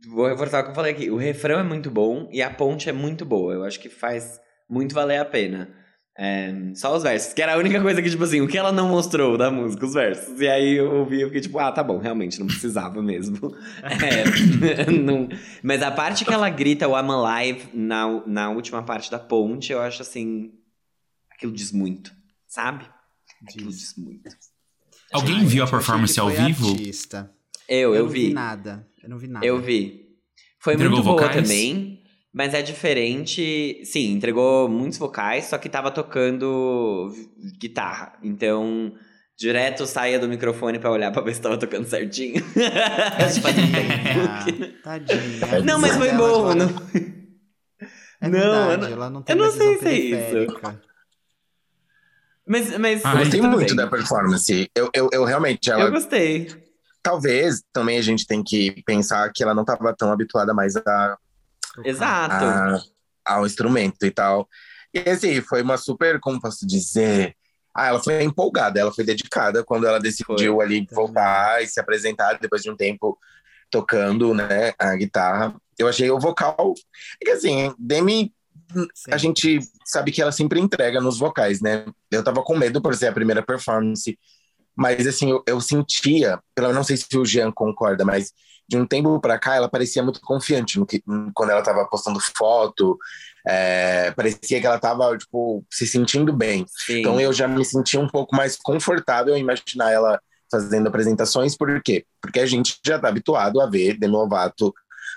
Vou 0.09 0.27
reforçar 0.27 0.59
o 0.61 0.63
que 0.65 0.71
eu 0.71 0.75
falei 0.75 0.91
aqui. 0.91 1.09
O 1.09 1.15
refrão 1.17 1.59
é 1.59 1.63
muito 1.63 1.89
bom 1.89 2.29
e 2.31 2.41
a 2.41 2.49
ponte 2.49 2.89
é 2.89 2.93
muito 2.93 3.25
boa. 3.25 3.53
Eu 3.53 3.63
acho 3.63 3.79
que 3.79 3.89
faz 3.89 4.39
muito 4.69 4.93
valer 4.93 5.17
a 5.19 5.25
pena. 5.25 5.73
É, 6.17 6.53
só 6.75 6.95
os 6.95 7.03
versos, 7.03 7.33
que 7.33 7.41
era 7.41 7.55
a 7.55 7.57
única 7.57 7.81
coisa 7.81 8.01
que, 8.01 8.09
tipo 8.09 8.23
assim, 8.23 8.39
o 8.39 8.47
que 8.47 8.57
ela 8.57 8.71
não 8.71 8.87
mostrou 8.87 9.37
da 9.37 9.51
música, 9.51 9.85
os 9.85 9.93
versos. 9.93 10.39
E 10.39 10.47
aí 10.47 10.75
eu 10.75 10.89
ouvi 10.99 11.21
e 11.21 11.25
fiquei 11.25 11.41
tipo, 11.41 11.59
ah, 11.59 11.71
tá 11.71 11.83
bom, 11.83 11.97
realmente, 11.97 12.39
não 12.39 12.47
precisava 12.47 13.01
mesmo. 13.01 13.53
É, 13.83 14.89
não- 14.91 15.27
mas 15.61 15.81
a 15.83 15.91
parte 15.91 16.23
que 16.23 16.33
ela 16.33 16.49
grita 16.49 16.87
o 16.87 16.97
I'm 16.97 17.09
Alive 17.11 17.67
na, 17.73 18.23
na 18.25 18.49
última 18.49 18.81
parte 18.83 19.11
da 19.11 19.19
ponte, 19.19 19.71
eu 19.73 19.81
acho 19.81 20.01
assim. 20.01 20.53
Aquilo 21.31 21.51
diz 21.51 21.71
muito, 21.73 22.13
sabe? 22.47 22.85
Aquilo 23.45 23.69
Diz. 23.69 23.79
diz 23.79 23.95
muito. 23.97 24.29
Alguém 25.11 25.39
Ai, 25.39 25.45
viu 25.45 25.63
a 25.63 25.67
eu 25.67 25.69
performance 25.69 26.17
ao 26.19 26.29
vivo? 26.29 26.71
Artista. 26.71 27.29
Eu, 27.67 27.93
eu, 27.93 28.03
não 28.05 28.09
vi. 28.09 28.27
vi 28.29 28.33
nada. 28.33 28.87
Eu 29.03 29.09
não 29.09 29.17
vi 29.17 29.27
nada. 29.27 29.45
Eu 29.45 29.61
vi. 29.61 30.05
Foi 30.59 30.73
Entregou 30.75 30.95
muito 30.97 31.05
boa 31.09 31.21
vocais? 31.21 31.41
também, 31.47 31.94
mas 32.35 32.53
é 32.53 32.61
diferente. 32.61 33.81
Sim, 33.85 34.11
entregou 34.11 34.67
muitos 34.67 34.97
vocais, 34.99 35.45
só 35.45 35.57
que 35.57 35.69
tava 35.69 35.89
tocando 35.89 37.09
guitarra. 37.57 38.11
Então, 38.21 38.93
direto 39.37 39.85
saía 39.87 40.19
do 40.19 40.27
microfone 40.27 40.77
pra 40.77 40.91
olhar 40.91 41.09
pra 41.13 41.21
ver 41.21 41.33
se 41.33 41.39
tava 41.41 41.57
tocando 41.57 41.87
certinho. 41.87 42.43
Tempo. 42.51 42.59
Tadinha. 44.83 45.39
Tadinha. 45.39 45.63
Não, 45.63 45.79
mas 45.79 45.95
foi 45.95 46.11
bom. 46.11 46.53
Não... 46.53 46.67
É 48.21 48.29
Não, 48.29 48.39
verdade, 48.39 48.73
eu 48.73 48.77
não- 48.77 48.87
ela 48.93 49.09
não 49.09 49.21
tem 49.21 49.35
eu 49.35 49.43
não 49.43 49.51
sei 49.51 49.77
se 49.77 49.87
é 49.87 49.93
isso. 50.43 50.61
Mas, 52.47 52.77
mas 52.77 53.03
Ah, 53.05 53.13
Eu 53.13 53.19
gostei 53.19 53.41
muito 53.41 53.67
bem. 53.67 53.75
da 53.75 53.87
performance. 53.87 54.69
Eu, 54.75 54.89
eu, 54.93 55.09
eu 55.11 55.23
realmente, 55.23 55.69
ela 55.71 55.85
Eu 55.85 55.91
gostei. 55.91 56.47
talvez 57.01 57.61
também 57.73 57.97
a 57.97 58.01
gente 58.01 58.25
tem 58.27 58.43
que 58.43 58.83
pensar 58.85 59.31
que 59.33 59.41
ela 59.43 59.53
não 59.53 59.63
estava 59.63 59.93
tão 59.95 60.11
habituada 60.11 60.53
mais 60.53 60.75
a, 60.75 61.17
Exato. 61.83 62.45
a- 62.45 62.81
ao 63.25 63.45
instrumento 63.45 64.05
e 64.05 64.11
tal. 64.11 64.47
E 64.93 64.99
assim, 65.09 65.41
foi 65.41 65.61
uma 65.61 65.77
super, 65.77 66.19
como 66.19 66.39
posso 66.39 66.65
dizer? 66.65 67.35
Ah, 67.75 67.87
ela 67.87 68.01
foi 68.01 68.23
empolgada, 68.23 68.79
ela 68.79 68.93
foi 68.93 69.03
dedicada 69.03 69.63
quando 69.63 69.85
ela 69.85 69.99
decidiu 69.99 70.61
ali 70.61 70.85
Também. 70.85 70.95
voltar 71.05 71.61
e 71.61 71.67
se 71.67 71.79
apresentar 71.79 72.37
depois 72.39 72.61
de 72.61 72.71
um 72.71 72.75
tempo 72.77 73.17
tocando, 73.69 74.33
né, 74.33 74.73
a 74.79 74.95
guitarra. 74.95 75.53
Eu 75.77 75.87
achei 75.87 76.09
o 76.09 76.19
vocal. 76.19 76.73
É 77.21 77.25
que 77.25 77.31
assim, 77.31 77.73
Demi 77.77 78.33
Sim. 78.93 79.11
a 79.11 79.17
gente 79.17 79.59
sabe 79.83 80.11
que 80.11 80.21
ela 80.21 80.31
sempre 80.31 80.59
entrega 80.61 81.01
nos 81.01 81.17
vocais, 81.19 81.59
né? 81.61 81.85
Eu 82.09 82.23
tava 82.23 82.41
com 82.43 82.55
medo 82.57 82.81
por 82.81 82.95
ser 82.95 83.07
a 83.07 83.11
primeira 83.11 83.43
performance, 83.43 84.17
mas 84.73 85.05
assim, 85.05 85.31
eu, 85.31 85.43
eu 85.45 85.59
sentia, 85.59 86.39
pelo 86.55 86.71
não 86.71 86.83
sei 86.83 86.95
se 86.95 87.17
o 87.17 87.25
Jean 87.25 87.51
concorda, 87.51 88.05
mas 88.05 88.31
de 88.67 88.77
um 88.77 88.85
tempo 88.85 89.19
pra 89.19 89.37
cá 89.37 89.55
ela 89.55 89.69
parecia 89.69 90.03
muito 90.03 90.19
confiante 90.21 90.79
no 90.79 90.85
que, 90.85 91.03
quando 91.33 91.51
ela 91.51 91.61
tava 91.61 91.85
postando 91.85 92.19
foto, 92.19 92.97
é, 93.47 94.11
parecia 94.11 94.59
que 94.59 94.65
ela 94.65 94.79
tava, 94.79 95.17
tipo, 95.17 95.63
se 95.69 95.85
sentindo 95.85 96.33
bem. 96.33 96.65
Sim. 96.67 96.99
Então 96.99 97.19
eu 97.19 97.31
já 97.31 97.47
me 97.47 97.63
senti 97.63 97.97
um 97.97 98.07
pouco 98.07 98.35
mais 98.35 98.57
confortável 98.57 99.35
em 99.35 99.41
imaginar 99.41 99.91
ela 99.91 100.19
fazendo 100.51 100.87
apresentações, 100.87 101.55
por 101.57 101.81
quê? 101.81 102.05
Porque 102.21 102.39
a 102.39 102.45
gente 102.45 102.79
já 102.85 102.99
tá 102.99 103.09
habituado 103.09 103.59
a 103.59 103.69
ver 103.69 103.97
Demi 103.97 104.13
Lovato 104.13 104.73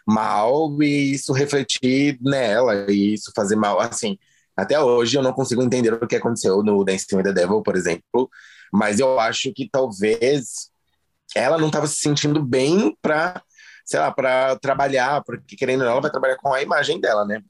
mal 0.07 0.83
e 0.83 1.13
isso 1.13 1.33
refletir 1.33 2.19
nela 2.21 2.91
e 2.91 3.15
isso 3.15 3.33
fazer 3.35 3.57
mal, 3.57 3.79
assim. 3.81 4.19
Até 4.57 4.81
hoje 4.81 5.17
eu 5.17 5.23
não 5.23 5.33
consigo 5.33 5.63
entender 5.63 5.95
o 5.95 6.07
que 6.07 6.17
aconteceu 6.17 6.63
no 6.63 6.85
Dancing 6.85 7.17
with 7.17 7.23
the 7.23 7.33
Devil, 7.33 7.63
por 7.63 7.77
exemplo, 7.77 8.29
mas 8.73 8.99
eu 8.99 9.19
acho 9.21 9.53
que 9.53 9.69
talvez 9.71 10.71
ela 11.35 11.59
não 11.59 11.69
estava 11.69 11.87
se 11.87 11.97
sentindo 11.97 12.43
bem 12.43 12.97
para, 13.03 13.43
sei 13.85 14.01
lá, 14.01 14.11
para 14.11 14.57
trabalhar, 14.57 15.23
porque 15.25 15.57
querendo 15.57 15.81
ou 15.81 15.87
não, 15.87 15.93
ela 15.93 16.01
vai 16.01 16.11
trabalhar 16.11 16.37
com 16.37 16.53
a 16.53 16.63
imagem 16.63 17.01
dela, 17.01 17.25
né? 17.25 17.43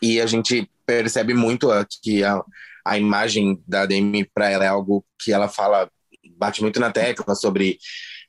E 0.00 0.20
a 0.20 0.26
gente 0.26 0.68
percebe 0.84 1.32
muito 1.34 1.68
que 2.02 2.24
a, 2.24 2.42
a 2.84 2.98
imagem 2.98 3.62
da 3.66 3.86
Demi 3.86 4.24
para 4.24 4.50
ela 4.50 4.64
é 4.64 4.68
algo 4.68 5.04
que 5.18 5.32
ela 5.32 5.48
fala, 5.48 5.88
bate 6.36 6.60
muito 6.60 6.80
na 6.80 6.90
tecla 6.90 7.34
sobre 7.34 7.78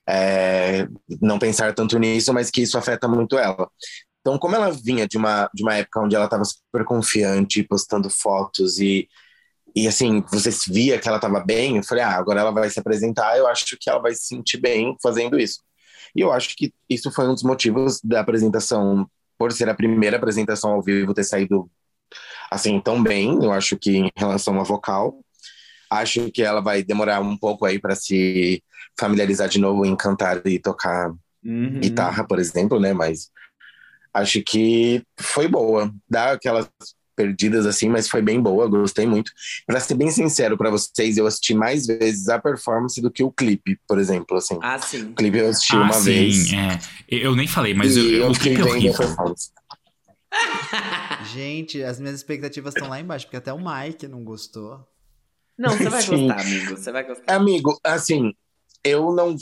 é, 0.07 0.87
não 1.21 1.39
pensar 1.39 1.73
tanto 1.73 1.97
nisso, 1.97 2.33
mas 2.33 2.51
que 2.51 2.61
isso 2.61 2.77
afeta 2.77 3.07
muito 3.07 3.37
ela. 3.37 3.69
Então, 4.21 4.37
como 4.37 4.55
ela 4.55 4.71
vinha 4.71 5.07
de 5.07 5.17
uma, 5.17 5.49
de 5.53 5.63
uma 5.63 5.75
época 5.75 5.99
onde 6.01 6.15
ela 6.15 6.25
estava 6.25 6.45
super 6.45 6.85
confiante, 6.85 7.63
postando 7.63 8.09
fotos 8.09 8.79
e, 8.79 9.07
e 9.75 9.87
assim, 9.87 10.23
você 10.31 10.49
via 10.71 10.99
que 10.99 11.07
ela 11.07 11.17
estava 11.17 11.39
bem, 11.39 11.77
eu 11.77 11.83
falei, 11.83 12.03
ah, 12.03 12.15
agora 12.15 12.41
ela 12.41 12.51
vai 12.51 12.69
se 12.69 12.79
apresentar, 12.79 13.37
eu 13.37 13.47
acho 13.47 13.77
que 13.79 13.89
ela 13.89 13.99
vai 13.99 14.13
se 14.13 14.27
sentir 14.27 14.57
bem 14.57 14.95
fazendo 15.01 15.39
isso. 15.39 15.61
E 16.15 16.21
eu 16.21 16.31
acho 16.31 16.55
que 16.55 16.73
isso 16.89 17.11
foi 17.11 17.27
um 17.27 17.33
dos 17.33 17.43
motivos 17.43 17.99
da 18.03 18.19
apresentação, 18.19 19.07
por 19.37 19.51
ser 19.51 19.67
a 19.69 19.73
primeira 19.73 20.17
apresentação 20.17 20.71
ao 20.71 20.81
vivo, 20.81 21.13
ter 21.13 21.23
saído 21.23 21.69
assim 22.51 22.79
tão 22.79 23.01
bem, 23.01 23.43
eu 23.43 23.51
acho 23.51 23.77
que 23.77 23.97
em 23.97 24.11
relação 24.15 24.59
à 24.59 24.63
vocal. 24.63 25.19
Acho 25.89 26.31
que 26.31 26.41
ela 26.41 26.61
vai 26.61 26.83
demorar 26.83 27.19
um 27.21 27.37
pouco 27.37 27.65
aí 27.65 27.79
para 27.79 27.95
se 27.95 28.63
familiarizar 28.99 29.47
de 29.47 29.59
novo 29.59 29.85
em 29.85 29.95
cantar 29.95 30.45
e 30.45 30.59
tocar 30.59 31.11
Uhum. 31.43 31.79
guitarra, 31.79 32.25
por 32.25 32.39
exemplo, 32.39 32.79
né? 32.79 32.93
Mas 32.93 33.29
acho 34.13 34.41
que 34.41 35.03
foi 35.19 35.47
boa. 35.47 35.93
Dá 36.09 36.31
aquelas 36.31 36.69
perdidas 37.15 37.65
assim, 37.65 37.89
mas 37.89 38.07
foi 38.09 38.21
bem 38.21 38.41
boa, 38.41 38.67
gostei 38.67 39.05
muito. 39.05 39.31
Para 39.65 39.79
ser 39.79 39.95
bem 39.95 40.09
sincero 40.11 40.57
para 40.57 40.69
vocês, 40.69 41.17
eu 41.17 41.25
assisti 41.27 41.53
mais 41.53 41.85
vezes 41.85 42.29
a 42.29 42.39
performance 42.39 43.01
do 43.01 43.11
que 43.11 43.23
o 43.23 43.31
clipe, 43.31 43.79
por 43.87 43.99
exemplo, 43.99 44.37
assim. 44.37 44.57
Ah, 44.61 44.79
sim. 44.79 45.03
O 45.03 45.15
clipe 45.15 45.37
eu 45.37 45.49
assisti 45.49 45.75
Ah, 45.75 45.81
uma 45.83 45.93
sim, 45.93 46.03
vez. 46.03 46.53
é. 46.53 46.79
Eu 47.09 47.35
nem 47.35 47.47
falei, 47.47 47.73
mas 47.73 47.95
eu, 47.95 48.03
eu 48.09 48.29
o 48.31 48.33
clipe 48.37 48.61
é 48.61 48.65
horrível. 48.65 48.93
performance. 48.97 49.51
Gente, 51.33 51.83
as 51.83 51.99
minhas 51.99 52.15
expectativas 52.15 52.73
estão 52.73 52.89
lá 52.89 52.99
embaixo, 52.99 53.25
porque 53.25 53.37
até 53.37 53.53
o 53.53 53.59
Mike 53.59 54.07
não 54.07 54.23
gostou. 54.23 54.85
Não, 55.57 55.69
você 55.77 55.89
vai 55.89 56.01
Sim. 56.03 56.27
gostar, 56.27 56.41
amigo. 56.41 56.77
Você 56.77 56.91
vai 56.91 57.03
gostar. 57.05 57.35
Amigo, 57.35 57.79
assim, 57.83 58.33
eu 58.83 59.13
não, 59.13 59.35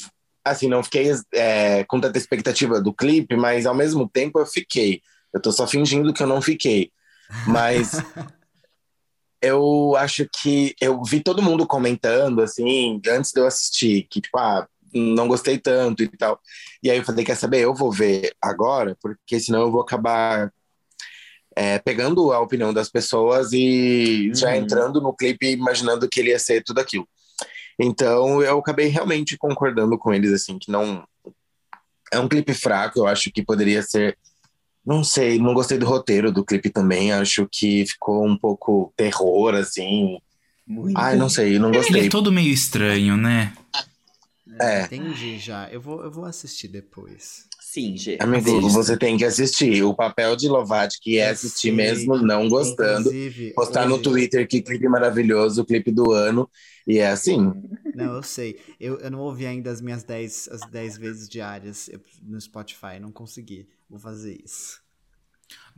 assim, 0.44 0.68
não 0.68 0.84
fiquei 0.84 1.12
é, 1.34 1.84
com 1.86 2.00
tanta 2.00 2.18
expectativa 2.18 2.82
do 2.82 2.94
clipe, 2.94 3.36
mas 3.36 3.66
ao 3.66 3.74
mesmo 3.76 4.08
tempo 4.10 4.40
eu 4.40 4.46
fiquei. 4.46 5.02
Eu 5.34 5.42
tô 5.42 5.52
só 5.52 5.66
fingindo 5.66 6.14
que 6.14 6.22
eu 6.22 6.28
não 6.28 6.42
fiquei. 6.42 6.92
Mas 7.48 7.92
eu 9.42 9.96
acho 9.98 10.28
que 10.32 10.76
eu 10.80 11.04
vi 11.04 11.22
todo 11.22 11.42
mundo 11.42 11.66
comentando, 11.66 12.42
assim, 12.42 13.02
antes 13.10 13.32
de 13.32 13.40
eu 13.40 13.48
assistir, 13.48 14.08
que 14.10 14.22
tipo, 14.22 14.38
ah, 14.38 14.68
não 14.94 15.28
gostei 15.28 15.58
tanto 15.58 16.04
e 16.04 16.08
tal. 16.08 16.40
E 16.84 16.92
aí 16.92 16.98
eu 16.98 17.04
falei, 17.04 17.26
quer 17.26 17.36
saber, 17.36 17.62
eu 17.62 17.74
vou 17.74 17.92
ver 17.92 18.34
agora, 18.42 18.96
porque 19.02 19.40
senão 19.40 19.62
eu 19.62 19.72
vou 19.72 19.82
acabar 19.82 20.54
é, 21.56 21.80
pegando 21.80 22.32
a 22.32 22.40
opinião 22.40 22.74
das 22.74 22.90
pessoas 22.90 23.52
e 23.52 24.32
já 24.34 24.50
Uhum. 24.50 24.56
entrando 24.56 25.02
no 25.02 25.14
clipe 25.14 25.52
imaginando 25.52 26.08
que 26.10 26.20
ele 26.20 26.30
ia 26.30 26.40
ser 26.40 26.64
tudo 26.64 26.80
aquilo. 26.80 27.08
Então 27.80 28.42
eu 28.44 28.60
acabei 28.60 28.88
realmente 28.88 29.38
concordando 29.38 29.98
com 29.98 30.14
eles, 30.14 30.32
assim, 30.32 30.60
que 30.60 30.70
não. 30.72 31.04
É 32.14 32.20
um 32.20 32.28
clipe 32.28 32.54
fraco, 32.54 33.00
eu 33.00 33.08
acho 33.08 33.32
que 33.32 33.44
poderia 33.44 33.82
ser. 33.82 34.18
Não 34.86 35.04
sei, 35.04 35.38
não 35.38 35.54
gostei 35.54 35.78
do 35.78 35.86
roteiro 35.86 36.32
do 36.32 36.44
clipe 36.44 36.70
também, 36.70 37.12
acho 37.12 37.48
que 37.52 37.86
ficou 37.86 38.26
um 38.26 38.36
pouco 38.38 38.92
terror, 38.98 39.54
assim. 39.54 40.18
Muito. 40.66 40.98
Ai, 40.98 41.16
não 41.16 41.30
sei, 41.30 41.60
não 41.60 41.70
Ele 41.70 41.78
gostei. 41.78 42.08
é 42.08 42.10
todo 42.10 42.32
meio 42.32 42.52
estranho, 42.52 43.16
né? 43.16 43.54
É. 44.60 44.84
Entendi 44.84 45.38
já. 45.38 45.70
Eu 45.70 45.80
vou, 45.80 46.04
eu 46.04 46.12
vou 46.12 46.26
assistir 46.26 46.68
depois. 46.68 47.48
Sim, 47.74 47.96
Gê. 47.96 48.18
Amigo, 48.20 48.50
Assista. 48.58 48.70
você 48.70 48.98
tem 48.98 49.16
que 49.18 49.24
assistir. 49.24 49.82
O 49.82 49.94
papel 49.96 50.36
de 50.36 50.50
Lovat, 50.50 50.94
que 51.02 51.18
é 51.20 51.30
assistir 51.30 51.70
sei. 51.70 51.72
mesmo 51.72 52.18
não 52.18 52.50
gostando. 52.50 53.08
Inclusive, 53.08 53.54
Postar 53.54 53.88
no 53.88 53.94
hoje- 53.96 54.04
Twitter 54.04 54.46
que 54.46 54.62
clipe 54.62 54.90
maravilhoso, 54.90 55.62
o 55.62 55.66
clipe 55.66 55.90
do 55.90 56.12
ano. 56.12 56.50
E 56.86 56.98
é 56.98 57.08
assim. 57.08 57.38
Não, 57.96 58.16
eu 58.16 58.24
sei. 58.24 58.60
Eu, 58.78 58.98
eu 59.00 59.10
não 59.10 59.20
ouvi 59.20 59.46
ainda 59.46 59.72
as 59.72 59.80
minhas 59.80 60.04
10, 60.04 60.50
as 60.52 60.62
10 60.70 60.98
vezes 60.98 61.30
diárias 61.30 61.90
no 62.22 62.42
Spotify. 62.42 63.00
Não 63.00 63.10
consegui. 63.10 63.70
Vou 63.90 64.00
fazer 64.00 64.38
isso. 64.44 64.82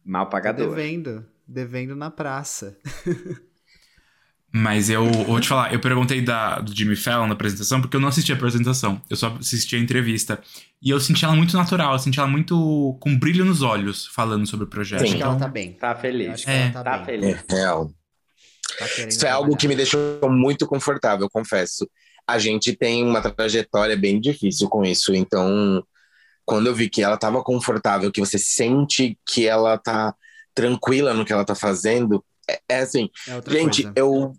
Mal 0.06 0.28
Tô 0.28 0.32
pagador. 0.32 0.70
devendo. 0.70 1.26
Devendo 1.46 1.94
na 1.94 2.10
praça. 2.10 2.78
Mas 4.60 4.90
eu 4.90 5.06
vou 5.12 5.40
te 5.40 5.48
falar, 5.48 5.74
eu 5.74 5.80
perguntei 5.80 6.22
da, 6.22 6.60
do 6.60 6.76
Jimmy 6.76 6.96
Fallon 6.96 7.28
na 7.28 7.34
apresentação, 7.34 7.80
porque 7.82 7.96
eu 7.96 8.00
não 8.02 8.08
assisti 8.10 8.32
a 8.32 8.36
apresentação, 8.36 9.02
eu 9.10 9.16
só 9.16 9.36
assisti 9.40 9.76
a 9.76 9.80
entrevista. 9.80 10.42
E 10.82 10.90
eu 10.90 11.00
senti 11.00 11.24
ela 11.26 11.36
muito 11.36 11.56
natural, 11.56 11.94
eu 11.94 12.00
senti 12.00 12.18
ela 12.20 12.28
muito 12.28 12.98
com 13.00 13.18
brilho 13.18 13.44
nos 13.46 13.62
olhos, 13.62 14.08
falando 14.08 14.48
sobre 14.48 14.66
o 14.66 14.70
projeto. 14.70 15.02
Acho 15.04 15.12
Sim. 15.12 15.18
que 15.18 15.24
ela 15.24 15.36
tá 15.36 15.48
bem. 15.48 15.74
Tá 15.74 15.96
feliz. 15.96 16.30
Acho 16.30 16.46
que 16.46 16.52
É. 16.52 16.62
ela 16.62 16.72
tá, 16.72 16.84
Tá 16.84 16.98
bem. 17.00 17.06
feliz. 17.06 17.44
É 17.52 17.56
real. 17.56 17.92
Tá 18.80 18.86
Isso 19.08 19.26
é 19.26 19.30
algo 19.30 19.56
que 19.56 19.68
me 19.68 19.76
deixou 19.76 20.00
muito 20.30 20.66
confortável, 20.68 21.30
confesso. 21.30 21.88
A 22.28 22.38
gente 22.40 22.76
tem 22.76 23.04
uma 23.04 23.22
trajetória 23.22 23.96
bem 23.96 24.20
difícil 24.20 24.68
com 24.70 24.84
isso, 24.84 25.14
então 25.16 25.84
quando 26.46 26.68
eu 26.68 26.76
vi 26.76 26.90
que 26.90 27.02
ela 27.04 27.18
tava 27.18 27.44
confortável, 27.44 28.12
que 28.12 28.20
você 28.20 28.38
sente 28.38 29.18
que 29.28 29.46
ela 29.48 29.78
tá 29.78 30.14
tranquila 30.54 31.14
no 31.14 31.24
que 31.26 31.32
ela 31.34 31.46
tá 31.46 31.54
fazendo, 31.56 32.24
é, 32.50 32.60
é 32.70 32.80
assim, 32.80 33.10
É 33.28 33.36
outra 33.36 33.54
gente, 33.54 33.84
coisa. 33.84 33.94
eu 33.98 34.34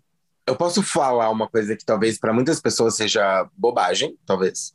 eu 0.49 0.55
posso 0.55 0.81
falar 0.81 1.29
uma 1.29 1.47
coisa 1.47 1.75
que 1.75 1.85
talvez 1.85 2.19
para 2.19 2.33
muitas 2.33 2.59
pessoas 2.59 2.95
seja 2.95 3.47
bobagem, 3.55 4.17
talvez. 4.25 4.73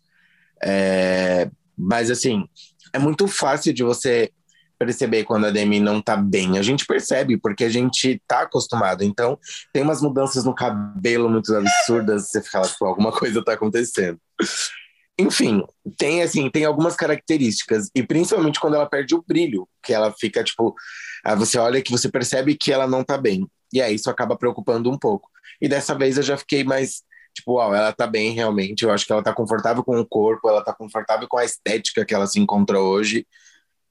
É, 0.63 1.51
mas 1.77 2.11
assim, 2.11 2.49
é 2.93 2.99
muito 2.99 3.27
fácil 3.27 3.73
de 3.75 3.83
você 3.83 4.31
perceber 4.79 5.25
quando 5.25 5.47
a 5.47 5.51
Demi 5.51 5.81
não 5.81 6.01
tá 6.01 6.17
bem. 6.17 6.59
A 6.59 6.63
gente 6.63 6.87
percebe, 6.87 7.37
porque 7.37 7.65
a 7.65 7.69
gente 7.69 8.23
tá 8.27 8.43
acostumado. 8.43 9.03
Então, 9.03 9.39
tem 9.73 9.83
umas 9.83 10.01
mudanças 10.01 10.45
no 10.45 10.55
cabelo 10.55 11.29
muito 11.29 11.53
absurdas, 11.55 12.31
você 12.31 12.41
fica 12.41 12.61
lá, 12.61 12.69
tipo, 12.69 12.85
alguma 12.85 13.11
coisa 13.11 13.45
tá 13.45 13.55
acontecendo. 13.55 14.19
Enfim, 15.19 15.65
tem 15.99 16.23
assim, 16.23 16.49
tem 16.51 16.65
algumas 16.65 16.97
características, 16.97 17.89
e 17.95 18.03
principalmente 18.03 18.59
quando 18.59 18.75
ela 18.75 18.89
perde 18.89 19.15
o 19.15 19.25
brilho, 19.27 19.69
que 19.83 19.93
ela 19.93 20.13
fica, 20.13 20.43
tipo, 20.43 20.75
aí 21.25 21.37
você 21.37 21.57
olha 21.57 21.83
que 21.83 21.93
você 21.93 22.09
percebe 22.09 22.57
que 22.57 22.73
ela 22.73 22.87
não 22.87 23.05
tá 23.05 23.17
bem. 23.17 23.49
E 23.73 23.81
aí 23.81 23.95
isso 23.95 24.11
acaba 24.11 24.37
preocupando 24.37 24.91
um 24.91 24.99
pouco. 24.99 25.34
E 25.65 25.69
dessa 25.69 25.95
vez 25.95 26.19
eu 26.19 26.23
já 26.23 26.37
fiquei 26.37 26.63
mais, 26.63 27.03
tipo, 27.35 27.55
uau, 27.55 27.75
ela 27.75 27.91
tá 27.91 28.07
bem 28.07 28.33
realmente. 28.35 28.85
Eu 28.85 28.91
acho 28.91 29.07
que 29.07 29.11
ela 29.11 29.23
tá 29.23 29.33
confortável 29.33 29.83
com 29.83 29.99
o 29.99 30.05
corpo, 30.05 30.47
ela 30.47 30.63
tá 30.63 30.75
confortável 30.75 31.27
com 31.27 31.39
a 31.39 31.45
estética 31.47 32.05
que 32.05 32.15
ela 32.15 32.27
se 32.27 32.39
encontrou 32.39 32.87
hoje. 32.87 33.27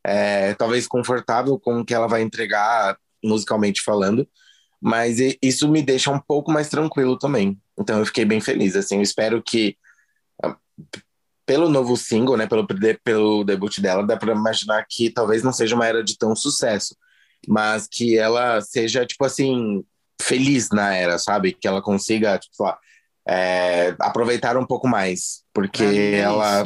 É, 0.05 0.53
talvez 0.53 0.85
confortável 0.85 1.57
com 1.59 1.79
o 1.79 1.85
que 1.85 1.91
ela 1.91 2.05
vai 2.07 2.21
entregar 2.21 2.95
musicalmente 3.23 3.81
falando. 3.81 4.29
Mas 4.79 5.17
isso 5.41 5.67
me 5.67 5.81
deixa 5.81 6.11
um 6.11 6.19
pouco 6.19 6.51
mais 6.51 6.69
tranquilo 6.69 7.17
também. 7.17 7.59
Então 7.75 7.97
eu 7.97 8.05
fiquei 8.05 8.23
bem 8.23 8.39
feliz. 8.39 8.75
Assim, 8.75 8.97
eu 8.97 9.01
espero 9.01 9.41
que 9.41 9.75
ah, 10.43 10.55
pelo 11.43 11.69
novo 11.69 11.97
single, 11.97 12.37
né, 12.37 12.45
pelo, 12.45 12.67
pelo 13.03 13.43
debut 13.43 13.79
dela, 13.79 14.05
dá 14.05 14.15
para 14.15 14.33
imaginar 14.33 14.85
que 14.87 15.09
talvez 15.09 15.41
não 15.41 15.51
seja 15.51 15.73
uma 15.73 15.87
era 15.87 16.03
de 16.03 16.19
tão 16.19 16.35
sucesso, 16.35 16.95
mas 17.47 17.87
que 17.87 18.15
ela 18.15 18.61
seja 18.61 19.07
tipo 19.07 19.25
assim 19.25 19.83
feliz 20.23 20.69
na 20.69 20.95
era, 20.95 21.17
sabe? 21.19 21.53
Que 21.53 21.67
ela 21.67 21.81
consiga, 21.81 22.37
tipo, 22.37 22.63
lá, 22.63 22.77
é, 23.27 23.95
aproveitar 23.99 24.57
um 24.57 24.65
pouco 24.65 24.87
mais, 24.87 25.43
porque 25.53 25.83
é 25.83 26.19
ela 26.19 26.65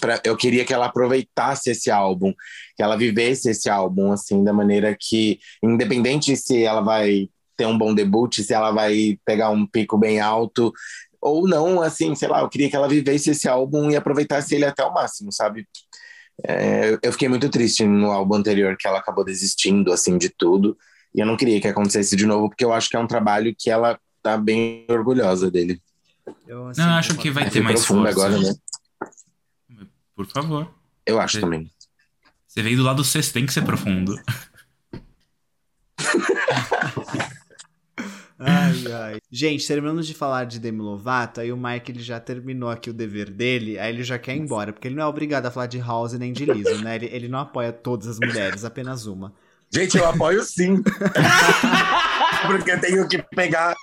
pra- 0.00 0.20
eu 0.24 0.36
queria 0.36 0.64
que 0.64 0.72
ela 0.72 0.86
aproveitasse 0.86 1.70
esse 1.70 1.90
álbum, 1.90 2.32
que 2.76 2.82
ela 2.82 2.96
vivesse 2.96 3.50
esse 3.50 3.68
álbum 3.68 4.12
assim 4.12 4.44
da 4.44 4.52
maneira 4.52 4.96
que, 4.98 5.38
independente 5.62 6.36
se 6.36 6.62
ela 6.62 6.80
vai 6.80 7.28
ter 7.56 7.66
um 7.66 7.76
bom 7.76 7.94
debut, 7.94 8.40
se 8.40 8.52
ela 8.52 8.70
vai 8.70 9.18
pegar 9.24 9.50
um 9.50 9.66
pico 9.66 9.98
bem 9.98 10.20
alto 10.20 10.72
ou 11.20 11.46
não, 11.46 11.82
assim, 11.82 12.14
sei 12.14 12.28
lá, 12.28 12.40
eu 12.40 12.48
queria 12.48 12.70
que 12.70 12.76
ela 12.76 12.88
vivesse 12.88 13.30
esse 13.30 13.46
álbum 13.48 13.90
e 13.90 13.96
aproveitasse 13.96 14.54
ele 14.54 14.64
até 14.64 14.82
o 14.84 14.92
máximo, 14.94 15.30
sabe? 15.32 15.66
É, 16.46 16.98
eu 17.02 17.12
fiquei 17.12 17.28
muito 17.28 17.50
triste 17.50 17.84
no 17.84 18.10
álbum 18.10 18.36
anterior 18.36 18.74
que 18.78 18.88
ela 18.88 18.98
acabou 18.98 19.24
desistindo 19.24 19.92
assim 19.92 20.16
de 20.16 20.30
tudo 20.30 20.76
e 21.14 21.20
eu 21.20 21.26
não 21.26 21.36
queria 21.36 21.60
que 21.60 21.68
acontecesse 21.68 22.14
de 22.16 22.26
novo 22.26 22.48
porque 22.48 22.64
eu 22.64 22.72
acho 22.72 22.88
que 22.88 22.96
é 22.96 22.98
um 23.00 23.06
trabalho 23.06 23.54
que 23.56 23.70
ela 23.70 23.98
tá 24.22 24.36
bem 24.36 24.84
orgulhosa 24.88 25.50
dele. 25.50 25.80
Eu, 26.46 26.68
assim, 26.68 26.80
Não, 26.80 26.90
eu 26.90 26.94
acho 26.94 27.08
concordo. 27.10 27.22
que 27.22 27.30
vai 27.30 27.50
ter 27.50 27.60
mais 27.62 27.84
força. 27.84 28.10
agora, 28.10 28.38
né? 28.38 28.54
Por 30.14 30.26
favor. 30.26 30.70
Eu 31.06 31.20
acho 31.20 31.36
Sim. 31.36 31.40
também. 31.40 31.70
Você 32.46 32.62
veio 32.62 32.76
do 32.76 32.82
lado 32.82 33.02
C, 33.04 33.22
você 33.22 33.32
tem 33.32 33.46
que 33.46 33.52
ser 33.52 33.62
profundo. 33.62 34.14
Ai, 38.42 38.90
ai. 38.90 39.18
Gente, 39.30 39.66
terminamos 39.66 40.06
de 40.06 40.14
falar 40.14 40.44
de 40.44 40.58
Demi 40.58 40.80
Lovato, 40.80 41.42
aí 41.42 41.52
o 41.52 41.56
Mike 41.58 41.92
ele 41.92 42.02
já 42.02 42.18
terminou 42.18 42.70
aqui 42.70 42.88
o 42.88 42.92
dever 42.94 43.28
dele, 43.30 43.78
aí 43.78 43.92
ele 43.92 44.02
já 44.02 44.18
quer 44.18 44.34
ir 44.34 44.38
embora, 44.40 44.72
porque 44.72 44.88
ele 44.88 44.94
não 44.94 45.02
é 45.02 45.06
obrigado 45.06 45.44
a 45.44 45.50
falar 45.50 45.66
de 45.66 45.78
House 45.78 46.14
nem 46.14 46.32
de 46.32 46.46
Lizzo, 46.46 46.82
né? 46.82 46.94
Ele, 46.94 47.06
ele 47.12 47.28
não 47.28 47.38
apoia 47.40 47.70
todas 47.70 48.06
as 48.08 48.18
mulheres, 48.18 48.64
apenas 48.64 49.04
uma. 49.04 49.34
Gente, 49.72 49.96
eu 49.96 50.06
apoio 50.06 50.42
sim. 50.42 50.82
Porque 52.46 52.72
eu 52.72 52.80
tenho 52.80 53.08
que 53.08 53.22
pegar. 53.22 53.74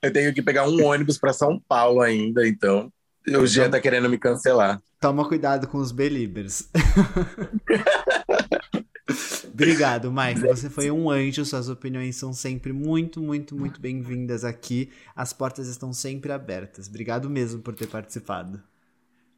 Eu 0.00 0.12
tenho 0.12 0.32
que 0.32 0.40
pegar 0.40 0.68
um 0.68 0.84
ônibus 0.84 1.18
para 1.18 1.32
São 1.32 1.60
Paulo 1.68 2.00
ainda, 2.00 2.46
então. 2.46 2.92
O 3.28 3.46
Jean 3.46 3.68
tá 3.68 3.80
querendo 3.80 4.08
me 4.08 4.18
cancelar. 4.18 4.80
Toma 5.00 5.26
cuidado 5.26 5.66
com 5.66 5.78
os 5.78 5.90
Beliebers. 5.90 6.68
Obrigado, 9.52 10.12
Mike. 10.12 10.40
Você 10.42 10.70
foi 10.70 10.90
um 10.90 11.10
anjo. 11.10 11.44
Suas 11.44 11.68
opiniões 11.68 12.14
são 12.14 12.32
sempre 12.32 12.72
muito, 12.72 13.20
muito, 13.20 13.56
muito 13.56 13.80
bem-vindas 13.80 14.44
aqui. 14.44 14.90
As 15.14 15.32
portas 15.32 15.66
estão 15.66 15.92
sempre 15.92 16.30
abertas. 16.30 16.86
Obrigado 16.86 17.28
mesmo 17.28 17.60
por 17.60 17.74
ter 17.74 17.88
participado. 17.88 18.62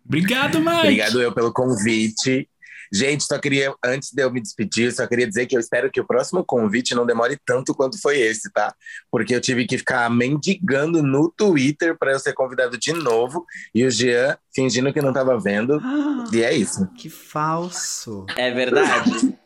Obrigado, 0.04 0.58
Mike! 0.58 0.78
Obrigado 0.78 1.22
eu 1.22 1.32
pelo 1.32 1.52
convite. 1.52 2.48
Gente, 2.92 3.24
só 3.24 3.38
queria, 3.38 3.74
antes 3.84 4.10
de 4.12 4.22
eu 4.22 4.30
me 4.30 4.40
despedir, 4.40 4.92
só 4.92 5.06
queria 5.06 5.26
dizer 5.26 5.46
que 5.46 5.56
eu 5.56 5.60
espero 5.60 5.90
que 5.90 6.00
o 6.00 6.06
próximo 6.06 6.44
convite 6.44 6.94
não 6.94 7.06
demore 7.06 7.38
tanto 7.44 7.74
quanto 7.74 8.00
foi 8.00 8.18
esse, 8.18 8.50
tá? 8.52 8.74
Porque 9.10 9.34
eu 9.34 9.40
tive 9.40 9.66
que 9.66 9.78
ficar 9.78 10.08
mendigando 10.10 11.02
no 11.02 11.30
Twitter 11.30 11.96
para 11.98 12.12
eu 12.12 12.18
ser 12.18 12.32
convidado 12.32 12.76
de 12.78 12.92
novo 12.92 13.44
e 13.74 13.84
o 13.84 13.90
Jean 13.90 14.36
fingindo 14.54 14.92
que 14.92 15.00
não 15.02 15.12
tava 15.12 15.38
vendo. 15.38 15.80
E 16.32 16.42
é 16.42 16.52
isso. 16.54 16.86
Que 16.96 17.08
falso. 17.08 18.26
É 18.36 18.50
verdade. 18.50 19.10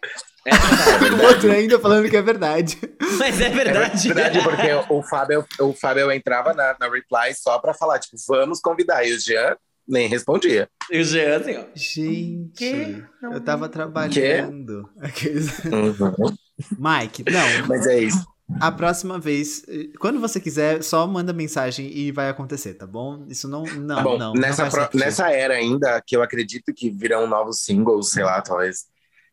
É 0.44 0.50
O 0.56 0.98
verdade. 0.98 1.24
outro 1.26 1.52
ainda 1.52 1.78
falando 1.78 2.10
que 2.10 2.16
é 2.16 2.20
verdade. 2.22 2.76
Mas 3.16 3.40
é 3.40 3.44
É 3.44 3.48
verdade. 3.50 4.08
verdade, 4.12 4.42
porque 4.42 4.92
o 4.92 5.00
Fábio, 5.00 5.46
o 5.60 5.72
Fábio 5.72 6.10
entrava 6.10 6.52
na, 6.52 6.74
na 6.80 6.88
reply 6.90 7.32
só 7.32 7.60
pra 7.60 7.72
falar, 7.72 8.00
tipo, 8.00 8.16
vamos 8.26 8.58
convidar. 8.58 9.04
E 9.06 9.12
o 9.12 9.20
Jean 9.20 9.56
nem 9.88 10.08
respondia. 10.08 10.68
E 10.90 11.00
o 11.00 11.04
Jean, 11.04 11.36
assim, 11.38 11.56
ó. 11.56 11.64
Gente, 11.74 13.04
eu 13.22 13.40
tava 13.40 13.68
trabalhando. 13.68 14.88
Aqueles- 15.00 15.58
Uhum. 15.64 16.34
Mike, 16.78 17.24
não. 17.30 17.66
Mas 17.66 17.86
é 17.86 17.98
isso. 18.00 18.24
A 18.60 18.70
próxima 18.70 19.18
vez, 19.18 19.64
quando 19.98 20.20
você 20.20 20.38
quiser, 20.38 20.82
só 20.82 21.06
manda 21.06 21.32
mensagem 21.32 21.90
e 21.96 22.12
vai 22.12 22.28
acontecer, 22.28 22.74
tá 22.74 22.86
bom? 22.86 23.24
Isso 23.28 23.48
não, 23.48 23.64
não, 23.64 23.96
Tá 23.96 24.02
bom, 24.02 24.18
não. 24.18 24.32
nessa, 24.34 24.64
não 24.64 24.70
pro- 24.70 24.98
nessa 24.98 25.30
era 25.30 25.54
ainda, 25.54 26.02
que 26.06 26.14
eu 26.14 26.22
acredito 26.22 26.72
que 26.74 26.90
virão 26.90 27.26
novos 27.26 27.60
singles, 27.60 28.10
sei 28.10 28.22
lá, 28.24 28.42
talvez, 28.42 28.84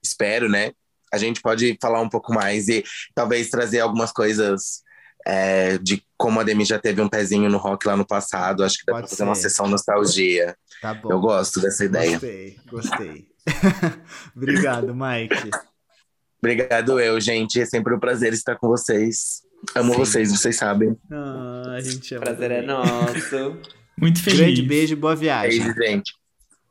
espero, 0.01 0.47
né? 0.47 0.71
A 1.11 1.17
gente 1.17 1.41
pode 1.41 1.77
falar 1.81 1.99
um 2.01 2.07
pouco 2.09 2.33
mais 2.33 2.69
e 2.69 2.83
talvez 3.13 3.49
trazer 3.49 3.79
algumas 3.81 4.11
coisas 4.11 4.83
é, 5.29 5.77
de 5.77 6.03
como 6.17 6.39
a 6.39 6.43
Demi 6.43 6.65
já 6.65 6.79
teve 6.79 7.01
um 7.01 7.07
pezinho 7.07 7.49
no 7.49 7.57
rock 7.57 7.87
lá 7.87 7.95
no 7.95 8.05
passado. 8.05 8.63
Acho 8.63 8.79
que 8.79 8.85
dá 8.85 8.93
Pode 8.93 9.03
pra 9.07 9.09
fazer 9.11 9.23
uma 9.23 9.35
ser. 9.35 9.43
sessão 9.43 9.67
nostalgia. 9.67 10.55
Tá 10.81 10.93
bom. 10.93 11.11
Eu 11.11 11.19
gosto 11.19 11.61
dessa 11.61 11.85
ideia. 11.85 12.11
Gostei, 12.13 12.57
gostei. 12.69 13.27
Obrigado, 14.35 14.93
Mike. 14.95 15.49
Obrigado 16.41 16.99
eu, 16.99 17.19
gente. 17.19 17.59
É 17.61 17.65
sempre 17.65 17.93
um 17.93 17.99
prazer 17.99 18.33
estar 18.33 18.55
com 18.55 18.67
vocês. 18.67 19.41
Amo 19.75 19.91
Sim. 19.93 19.99
vocês, 19.99 20.31
vocês 20.31 20.55
sabem. 20.55 20.95
Ah, 21.11 21.73
a 21.77 21.81
gente 21.81 22.13
O 22.13 22.17
ama. 22.17 22.25
prazer 22.25 22.51
é 22.51 22.61
também. 22.61 22.67
nosso. 22.75 23.57
Muito 23.97 24.23
feliz. 24.23 24.39
Grande 24.39 24.61
beijo 24.63 24.93
e 24.93 24.95
boa 24.95 25.15
viagem. 25.15 25.59
Beijo, 25.61 25.75
gente. 25.77 26.13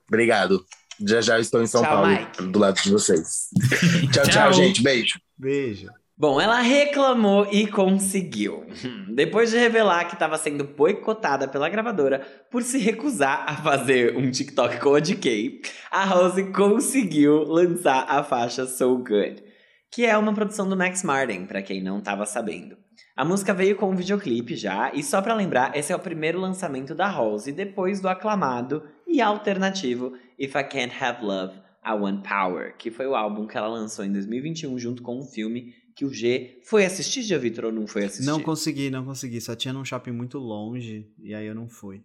Obrigado. 0.08 0.64
Já 1.06 1.20
já 1.20 1.36
eu 1.36 1.40
estou 1.42 1.62
em 1.62 1.66
São 1.66 1.82
Tchau, 1.82 1.92
Paulo, 1.92 2.08
Mike. 2.08 2.42
do 2.46 2.58
lado 2.58 2.80
de 2.82 2.90
vocês. 2.90 3.48
tchau, 4.12 4.24
tchau, 4.24 4.30
Tchau. 4.30 4.52
gente. 4.54 4.82
Beijo. 4.82 5.20
Beijo. 5.38 5.88
Bom, 6.20 6.40
ela 6.40 6.58
reclamou 6.58 7.46
e 7.52 7.68
conseguiu. 7.68 8.66
Depois 9.14 9.52
de 9.52 9.56
revelar 9.56 10.04
que 10.06 10.14
estava 10.14 10.36
sendo 10.36 10.64
boicotada 10.64 11.46
pela 11.46 11.68
gravadora 11.68 12.26
por 12.50 12.64
se 12.64 12.76
recusar 12.76 13.44
a 13.46 13.54
fazer 13.54 14.16
um 14.16 14.28
TikTok 14.28 14.80
com 14.80 14.96
a 14.96 14.98
DK, 14.98 15.60
a 15.92 16.04
Rose 16.04 16.50
conseguiu 16.50 17.44
lançar 17.44 18.04
a 18.08 18.24
faixa 18.24 18.66
So 18.66 18.98
Good, 18.98 19.44
que 19.92 20.04
é 20.04 20.18
uma 20.18 20.34
produção 20.34 20.68
do 20.68 20.76
Max 20.76 21.04
Martin, 21.04 21.46
para 21.46 21.62
quem 21.62 21.80
não 21.80 22.00
estava 22.00 22.26
sabendo. 22.26 22.76
A 23.16 23.24
música 23.24 23.54
veio 23.54 23.76
com 23.76 23.88
um 23.88 23.94
videoclipe 23.94 24.56
já, 24.56 24.90
e 24.92 25.04
só 25.04 25.22
para 25.22 25.34
lembrar, 25.34 25.76
esse 25.76 25.92
é 25.92 25.96
o 25.96 26.00
primeiro 26.00 26.40
lançamento 26.40 26.96
da 26.96 27.06
Rose 27.06 27.52
depois 27.52 28.00
do 28.00 28.08
aclamado 28.08 28.82
e 29.06 29.20
alternativo 29.20 30.14
If 30.36 30.56
I 30.56 30.64
Can't 30.64 30.96
Have 31.00 31.24
Love, 31.24 31.60
I 31.86 31.92
Want 31.92 32.26
Power, 32.26 32.76
que 32.76 32.90
foi 32.90 33.06
o 33.06 33.14
álbum 33.14 33.46
que 33.46 33.56
ela 33.56 33.68
lançou 33.68 34.04
em 34.04 34.12
2021 34.12 34.76
junto 34.80 35.00
com 35.00 35.16
um 35.16 35.24
filme 35.24 35.72
que 35.98 36.04
o 36.04 36.14
G 36.14 36.60
foi 36.62 36.84
assistir, 36.84 37.22
já 37.22 37.36
Vitor, 37.36 37.64
ou 37.64 37.72
não 37.72 37.84
foi 37.84 38.04
assistir? 38.04 38.24
Não 38.24 38.40
consegui, 38.40 38.88
não 38.88 39.04
consegui. 39.04 39.40
Só 39.40 39.56
tinha 39.56 39.74
num 39.74 39.84
shopping 39.84 40.12
muito 40.12 40.38
longe 40.38 41.10
e 41.18 41.34
aí 41.34 41.44
eu 41.44 41.56
não 41.56 41.68
fui. 41.68 42.04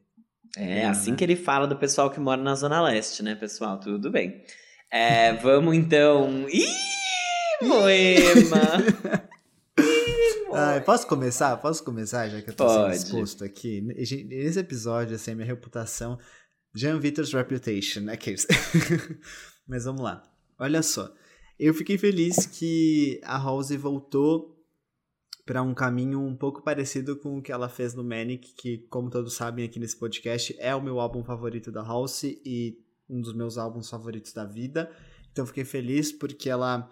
É, 0.58 0.88
assim 0.88 1.16
que 1.16 1.24
ele 1.24 1.36
fala 1.36 1.68
do 1.68 1.76
pessoal 1.76 2.10
que 2.10 2.20
mora 2.20 2.42
na 2.42 2.56
Zona 2.56 2.82
Leste, 2.82 3.22
né, 3.22 3.36
pessoal? 3.36 3.80
Tudo 3.80 4.10
bem. 4.10 4.44
É, 4.92 5.34
vamos 5.34 5.76
então. 5.76 6.48
Ih, 6.50 6.66
Moema! 7.62 9.30
Ai, 10.56 10.82
posso 10.82 11.06
começar? 11.06 11.56
Posso 11.58 11.84
começar, 11.84 12.28
já 12.30 12.42
que 12.42 12.50
eu 12.50 12.56
tô 12.56 12.66
Pode. 12.66 12.98
sendo 12.98 13.06
exposto 13.06 13.44
aqui? 13.44 13.80
Nesse 13.82 14.60
episódio, 14.60 15.16
assim, 15.16 15.34
a 15.34 15.36
minha 15.36 15.48
reputação. 15.48 16.18
Jean 16.74 17.00
Vitor's 17.00 17.32
Reputation, 17.32 18.10
aqueles. 18.10 18.48
Mas 19.70 19.86
vamos 19.86 20.02
lá. 20.02 20.24
Olha 20.58 20.82
só. 20.82 21.14
Eu 21.60 21.74
fiquei 21.74 21.98
feliz 21.98 22.46
que 22.46 23.22
a 23.24 23.38
Halsey 23.38 23.78
voltou 23.78 24.54
para 25.46 25.62
um 25.62 25.74
caminho 25.74 26.22
um 26.22 26.36
pouco 26.36 26.62
parecido 26.62 27.18
com 27.18 27.38
o 27.38 27.42
que 27.42 27.52
ela 27.52 27.68
fez 27.68 27.94
no 27.94 28.04
Manic, 28.04 28.54
que, 28.56 28.80
como 28.90 29.10
todos 29.10 29.36
sabem 29.36 29.66
aqui 29.66 29.80
nesse 29.80 29.98
podcast, 29.98 30.56
é 30.58 30.74
o 30.74 30.82
meu 30.82 31.00
álbum 31.00 31.24
favorito 31.24 31.72
da 31.72 31.82
Halsey 31.82 32.42
e 32.46 32.78
um 33.10 33.22
dos 33.22 33.34
meus 33.34 33.58
álbuns 33.58 33.90
favoritos 33.90 34.34
da 34.34 34.46
vida. 34.46 34.90
Então 35.32 35.46
fiquei 35.46 35.66
feliz 35.66 36.12
porque 36.12 36.50
ela 36.50 36.90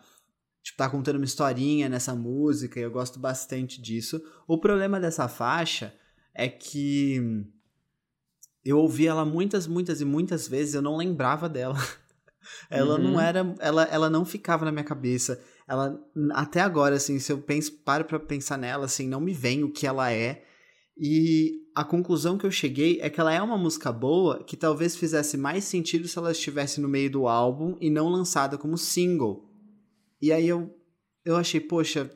tipo, 0.62 0.78
tá 0.78 0.90
contando 0.90 1.16
uma 1.16 1.26
historinha 1.26 1.88
nessa 1.88 2.14
música 2.14 2.80
e 2.80 2.84
eu 2.84 2.92
gosto 2.92 3.20
bastante 3.20 3.82
disso. 3.82 4.22
O 4.48 4.58
problema 4.58 5.00
dessa 5.00 5.28
faixa 5.28 5.94
é 6.34 6.48
que 6.48 7.46
eu 8.64 8.78
ouvi 8.78 9.08
ela 9.08 9.26
muitas, 9.26 9.66
muitas 9.66 10.02
e 10.02 10.06
muitas 10.06 10.48
vezes, 10.48 10.76
eu 10.76 10.82
não 10.82 10.98
lembrava 10.98 11.50
dela. 11.50 11.76
ela 12.70 12.96
Uhum. 12.98 13.04
não 13.12 13.22
era, 13.22 13.56
ela, 13.60 13.84
ela 13.84 14.10
não 14.10 14.26
ficava 14.26 14.66
na 14.66 14.72
minha 14.72 14.84
cabeça. 14.84 15.42
Ela 15.68 16.00
até 16.34 16.60
agora 16.62 16.96
assim, 16.96 17.20
se 17.20 17.32
eu 17.32 17.42
penso, 17.42 17.72
paro 17.84 18.06
para 18.06 18.20
pensar 18.20 18.58
nela 18.58 18.86
assim, 18.86 19.08
não 19.08 19.22
me 19.22 19.34
vem 19.34 19.64
o 19.64 19.72
que 19.72 19.88
ela 19.88 20.12
é. 20.12 20.44
E 20.98 21.62
a 21.76 21.84
conclusão 21.84 22.38
que 22.38 22.46
eu 22.46 22.52
cheguei 22.52 23.00
é 23.02 23.10
que 23.10 23.20
ela 23.20 23.34
é 23.34 23.42
uma 23.42 23.58
música 23.58 23.92
boa 23.92 24.44
que 24.44 24.58
talvez 24.58 24.96
fizesse 24.96 25.38
mais 25.38 25.64
sentido 25.64 26.08
se 26.08 26.18
ela 26.18 26.32
estivesse 26.32 26.82
no 26.82 26.88
meio 26.90 27.10
do 27.10 27.28
álbum 27.28 27.78
e 27.80 27.90
não 27.90 28.10
lançada 28.10 28.58
como 28.58 28.78
single. 28.78 29.50
E 30.22 30.32
aí 30.32 30.48
eu, 30.48 30.76
eu 31.26 31.36
achei, 31.38 31.60
poxa, 31.62 32.12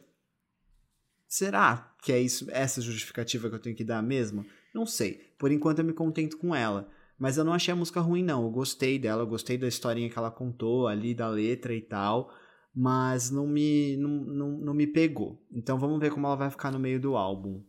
será 1.27 1.95
que 2.03 2.11
é 2.11 2.19
isso, 2.19 2.45
essa 2.51 2.81
justificativa 2.81 3.49
que 3.49 3.55
eu 3.55 3.59
tenho 3.61 3.75
que 3.75 3.83
dar 3.83 4.03
mesmo? 4.03 4.45
Não 4.73 4.85
sei. 4.85 5.33
Por 5.39 5.51
enquanto 5.51 5.79
eu 5.79 5.85
me 5.85 5.93
contento 5.93 6.37
com 6.37 6.53
ela. 6.53 6.87
Mas 7.19 7.37
eu 7.37 7.43
não 7.45 7.53
achei 7.53 7.71
a 7.71 7.75
música 7.77 8.01
ruim, 8.01 8.23
não. 8.23 8.43
Eu 8.43 8.49
gostei 8.49 8.99
dela, 8.99 9.21
eu 9.23 9.27
gostei 9.27 9.57
da 9.57 9.67
historinha 9.67 10.09
que 10.09 10.17
ela 10.17 10.29
contou 10.31 10.87
ali, 10.87 11.13
da 11.13 11.27
letra 11.29 11.73
e 11.73 11.81
tal. 11.81 12.29
Mas 12.75 13.31
não 13.31 13.47
me, 13.47 13.95
não, 13.97 14.09
não, 14.09 14.47
não 14.59 14.73
me 14.73 14.85
pegou. 14.85 15.41
Então 15.53 15.79
vamos 15.79 15.99
ver 15.99 16.11
como 16.11 16.27
ela 16.27 16.35
vai 16.35 16.49
ficar 16.49 16.71
no 16.71 16.79
meio 16.79 16.99
do 16.99 17.15
álbum. 17.15 17.61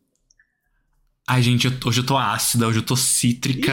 Ai, 1.28 1.42
gente, 1.42 1.66
eu- 1.66 1.72
hoje 1.84 2.00
eu 2.00 2.06
tô 2.06 2.16
ácida, 2.16 2.66
hoje 2.66 2.78
eu 2.80 2.84
tô 2.84 2.96
cítrica. 2.96 3.72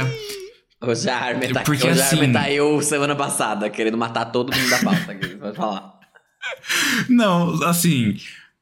Hoje 0.81 1.09
a 1.09 1.17
Armin 1.17 1.51
tá, 1.53 1.61
Porque, 1.63 1.87
hoje 1.87 1.99
a 2.01 2.03
assim- 2.05 2.17
Armin 2.19 2.33
tá 2.33 2.51
eu 2.51 2.81
semana 2.81 3.15
passada, 3.15 3.69
querendo 3.69 3.97
matar 3.97 4.25
todo 4.25 4.55
mundo 4.55 4.69
da 4.69 4.79
pauta. 4.83 5.11
aqui, 5.11 5.27
Pode 5.37 5.55
falar. 5.55 5.99
Não, 7.09 7.63
assim. 7.63 8.15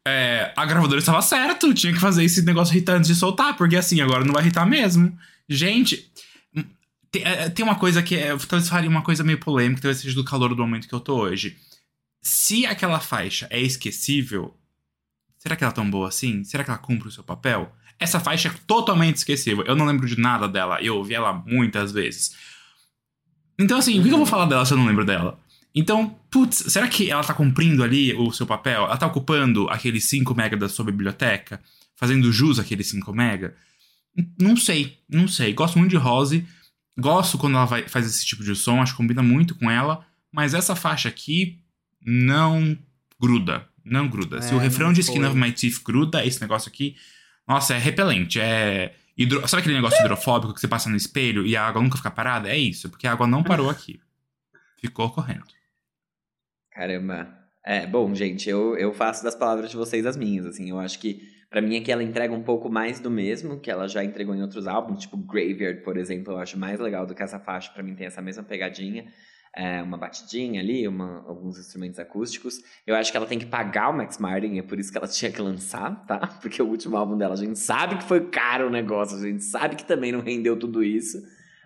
é, 0.07 0.53
a 0.55 0.66
gravadora 0.66 0.99
estava 0.99 1.22
certo, 1.22 1.74
tinha 1.74 1.91
que 1.93 1.99
fazer 1.99 2.24
esse 2.24 2.41
negócio 2.43 2.74
irritante 2.74 2.97
antes 2.99 3.07
de 3.09 3.16
soltar, 3.16 3.55
porque 3.57 3.76
assim, 3.76 4.01
agora 4.01 4.24
não 4.24 4.34
vai 4.34 4.43
irritar 4.43 4.66
mesmo. 4.66 5.18
Gente, 5.49 6.11
tem, 7.12 7.24
é, 7.24 7.49
tem 7.49 7.64
uma 7.64 7.76
coisa 7.76 8.01
que 8.01 8.16
é, 8.16 8.36
talvez 8.38 8.70
faria 8.70 8.89
uma 8.89 9.01
coisa 9.01 9.24
meio 9.24 9.38
polêmica, 9.38 9.82
talvez 9.82 9.99
seja 9.99 10.16
do 10.16 10.24
calor 10.24 10.55
do 10.55 10.62
momento 10.62 10.88
que 10.88 10.93
eu 10.93 10.99
tô 10.99 11.18
hoje. 11.18 11.57
Se 12.22 12.66
aquela 12.66 12.99
faixa 12.99 13.47
é 13.49 13.59
esquecível, 13.59 14.55
será 15.38 15.55
que 15.55 15.64
ela 15.64 15.74
é 15.74 15.76
tão 15.76 15.89
boa 15.89 16.07
assim? 16.07 16.43
Será 16.43 16.64
que 16.64 16.70
ela 16.70 16.80
cumpre 16.80 17.07
o 17.07 17.12
seu 17.12 17.24
papel? 17.24 17.76
Essa 17.99 18.20
faixa 18.20 18.47
é 18.47 18.53
totalmente 18.66 19.18
esquecível. 19.18 19.64
Eu 19.66 19.76
não 19.76 19.86
lembro 19.86 20.07
de 20.07 20.20
nada 20.20 20.47
dela. 20.47 20.82
Eu 20.82 20.95
ouvi 20.95 21.14
ela 21.14 21.34
muitas 21.34 21.91
vezes. 21.91 22.36
Então, 23.59 23.78
assim, 23.78 23.99
o 23.99 24.03
que 24.03 24.09
eu 24.09 24.18
vou 24.18 24.26
falar 24.26 24.45
dela 24.45 24.66
se 24.66 24.74
eu 24.74 24.78
não 24.78 24.88
lembro 24.88 25.05
dela? 25.05 25.39
Então, 25.74 26.18
putz, 26.30 26.57
será 26.72 26.88
que 26.88 27.09
ela 27.09 27.24
tá 27.24 27.34
cumprindo 27.34 27.84
ali 27.84 28.14
o 28.14 28.32
seu 28.32 28.45
papel? 28.45 28.84
Ela 28.84 28.97
tá 28.97 29.07
ocupando 29.07 29.70
aqueles 29.70 30.05
5 30.05 30.34
mega 30.36 30.57
da 30.57 30.68
sua 30.68 30.86
biblioteca? 30.86 31.62
Fazendo 31.95 32.32
jus 32.32 32.57
àqueles 32.57 32.88
5 32.88 33.14
mega? 33.14 33.55
Não 34.39 34.57
sei, 34.57 34.97
não 35.07 35.28
sei. 35.28 35.53
Gosto 35.53 35.78
muito 35.78 35.91
de 35.91 35.97
Rose. 35.97 36.45
Gosto 36.97 37.37
quando 37.37 37.55
ela 37.55 37.65
vai, 37.65 37.87
faz 37.87 38.05
esse 38.05 38.25
tipo 38.25 38.43
de 38.43 38.55
som, 38.55 38.81
acho 38.81 38.93
que 38.93 38.97
combina 38.97 39.23
muito 39.23 39.55
com 39.55 39.69
ela. 39.69 40.05
Mas 40.31 40.53
essa 40.53 40.75
faixa 40.75 41.09
aqui 41.09 41.59
não 42.05 42.77
gruda. 43.19 43.67
Não 43.83 44.07
gruda. 44.07 44.41
Se 44.41 44.53
É, 44.53 44.55
o 44.55 44.59
refrão 44.59 44.87
não 44.87 44.93
de 44.93 45.01
Skin 45.01 45.23
of 45.25 45.35
My 45.35 45.51
Teeth 45.51 45.81
gruda, 45.83 46.25
esse 46.25 46.39
negócio 46.41 46.69
aqui, 46.69 46.95
nossa, 47.47 47.75
é 47.75 47.77
repelente. 47.77 48.39
É. 48.39 48.95
Hidro... 49.17 49.45
Sabe 49.47 49.61
aquele 49.61 49.75
negócio 49.75 49.99
hidrofóbico 49.99 50.53
que 50.53 50.59
você 50.61 50.67
passa 50.67 50.89
no 50.89 50.95
espelho 50.95 51.45
e 51.45 51.55
a 51.55 51.65
água 51.67 51.81
nunca 51.81 51.97
fica 51.97 52.11
parada? 52.11 52.49
É 52.49 52.57
isso, 52.57 52.89
porque 52.89 53.07
a 53.07 53.11
água 53.11 53.27
não 53.27 53.43
parou 53.43 53.69
aqui. 53.71 53.99
Ficou 54.77 55.09
correndo. 55.11 55.45
Caramba. 56.71 57.41
É, 57.63 57.85
bom, 57.85 58.13
gente, 58.15 58.49
eu, 58.49 58.75
eu 58.77 58.93
faço 58.93 59.23
das 59.23 59.35
palavras 59.35 59.69
de 59.69 59.77
vocês 59.77 60.05
as 60.05 60.17
minhas, 60.17 60.45
assim. 60.45 60.69
Eu 60.69 60.79
acho 60.79 60.97
que, 60.99 61.30
pra 61.51 61.61
mim, 61.61 61.77
aqui 61.77 61.91
ela 61.91 62.01
entrega 62.01 62.33
um 62.33 62.41
pouco 62.41 62.69
mais 62.71 62.99
do 62.99 63.11
mesmo 63.11 63.59
que 63.59 63.69
ela 63.69 63.87
já 63.87 64.03
entregou 64.03 64.33
em 64.33 64.41
outros 64.41 64.65
álbuns, 64.65 65.01
tipo 65.01 65.17
Graveyard, 65.17 65.81
por 65.83 65.97
exemplo, 65.97 66.33
eu 66.33 66.37
acho 66.39 66.57
mais 66.57 66.79
legal 66.79 67.05
do 67.05 67.13
que 67.13 67.21
essa 67.21 67.39
faixa. 67.39 67.69
Pra 67.71 67.83
mim, 67.83 67.93
tem 67.93 68.07
essa 68.07 68.21
mesma 68.21 68.41
pegadinha. 68.41 69.05
É, 69.53 69.81
uma 69.81 69.97
batidinha 69.97 70.61
ali, 70.61 70.87
uma- 70.87 71.25
alguns 71.27 71.59
instrumentos 71.59 71.99
acústicos. 71.99 72.61
Eu 72.87 72.95
acho 72.95 73.11
que 73.11 73.17
ela 73.17 73.25
tem 73.25 73.37
que 73.37 73.45
pagar 73.45 73.89
o 73.89 73.93
Max 73.93 74.17
Martin, 74.17 74.57
é 74.57 74.61
por 74.63 74.79
isso 74.79 74.89
que 74.89 74.97
ela 74.97 75.07
tinha 75.09 75.29
que 75.29 75.41
lançar, 75.41 76.05
tá? 76.05 76.19
Porque 76.41 76.61
o 76.63 76.67
último 76.67 76.95
álbum 76.95 77.17
dela, 77.17 77.33
a 77.33 77.37
gente 77.37 77.59
sabe 77.59 77.97
que 77.97 78.05
foi 78.05 78.29
caro 78.29 78.67
o 78.67 78.69
negócio, 78.69 79.17
a 79.17 79.21
gente 79.21 79.43
sabe 79.43 79.75
que 79.75 79.83
também 79.83 80.13
não 80.13 80.21
rendeu 80.21 80.57
tudo 80.57 80.81
isso, 80.81 81.21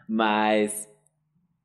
mas 0.10 0.90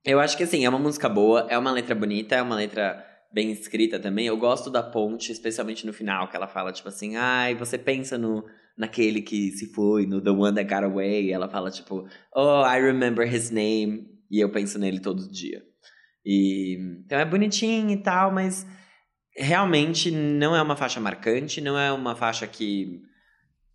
eu 0.05 0.21
acho 0.21 0.37
que 0.37 0.43
assim, 0.43 0.63
é 0.65 0.69
uma 0.69 0.79
música 0.79 1.09
boa, 1.09 1.47
é 1.49 1.57
uma 1.57 1.73
letra 1.73 1.95
bonita, 1.95 2.35
é 2.35 2.43
uma 2.43 2.55
letra 2.57 3.03
bem 3.33 3.51
escrita 3.51 3.99
também. 3.99 4.27
Eu 4.27 4.37
gosto 4.37 4.71
da 4.71 4.83
ponte, 4.83 5.33
especialmente 5.33 5.87
no 5.87 5.93
final, 5.93 6.29
que 6.29 6.37
ela 6.37 6.49
fala 6.49 6.73
tipo 6.73 6.89
assim: 6.89 7.17
"Ai, 7.17 7.55
você 7.55 7.79
pensa 7.79 8.19
no 8.19 8.45
naquele 8.77 9.21
que 9.23 9.51
se 9.53 9.73
foi, 9.73 10.07
no 10.07 10.21
The 10.21 10.31
One 10.31 10.55
That 10.55 10.75
Got 10.75 10.85
Away". 10.85 11.27
E 11.27 11.33
ela 11.33 11.49
fala 11.49 11.71
tipo: 11.71 12.07
"Oh, 12.35 12.65
I 12.65 12.81
remember 12.81 13.27
his 13.27 13.51
name", 13.51 14.09
e 14.31 14.41
eu 14.41 14.51
penso 14.51 14.79
nele 14.79 15.01
todo 15.01 15.31
dia. 15.31 15.63
E 16.25 16.77
então 17.05 17.19
é 17.19 17.25
bonitinho 17.25 17.91
e 17.91 17.97
tal, 17.97 18.31
mas 18.33 18.67
realmente 19.37 20.11
não 20.11 20.55
é 20.55 20.63
uma 20.63 20.77
faixa 20.77 21.01
marcante, 21.01 21.61
não 21.61 21.79
é 21.79 21.93
uma 21.93 22.15
faixa 22.15 22.47
que 22.47 23.01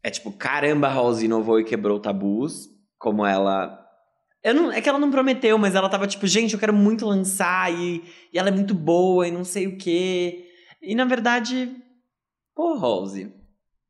é 0.03 0.12
tipo, 0.12 0.32
caramba, 0.32 0.88
Rose 0.88 1.26
inovou 1.26 1.60
e 1.60 1.64
quebrou 1.64 1.99
tabus, 1.99 2.70
como 2.99 3.26
ela 3.26 3.84
eu 4.45 4.53
não, 4.53 4.71
é 4.71 4.79
que 4.79 4.87
ela 4.87 4.99
não 4.99 5.09
prometeu, 5.09 5.57
mas 5.57 5.73
ela 5.73 5.89
tava 5.89 6.05
tipo, 6.05 6.27
gente, 6.27 6.53
eu 6.53 6.59
quero 6.59 6.73
muito 6.73 7.05
lançar 7.05 7.73
e, 7.73 8.03
e 8.31 8.37
ela 8.37 8.49
é 8.49 8.51
muito 8.51 8.75
boa 8.75 9.27
e 9.27 9.31
não 9.31 9.43
sei 9.43 9.65
o 9.65 9.75
quê. 9.77 10.45
E 10.81 10.93
na 10.93 11.03
verdade, 11.03 11.75
pô, 12.53 12.77
Rose, 12.77 13.33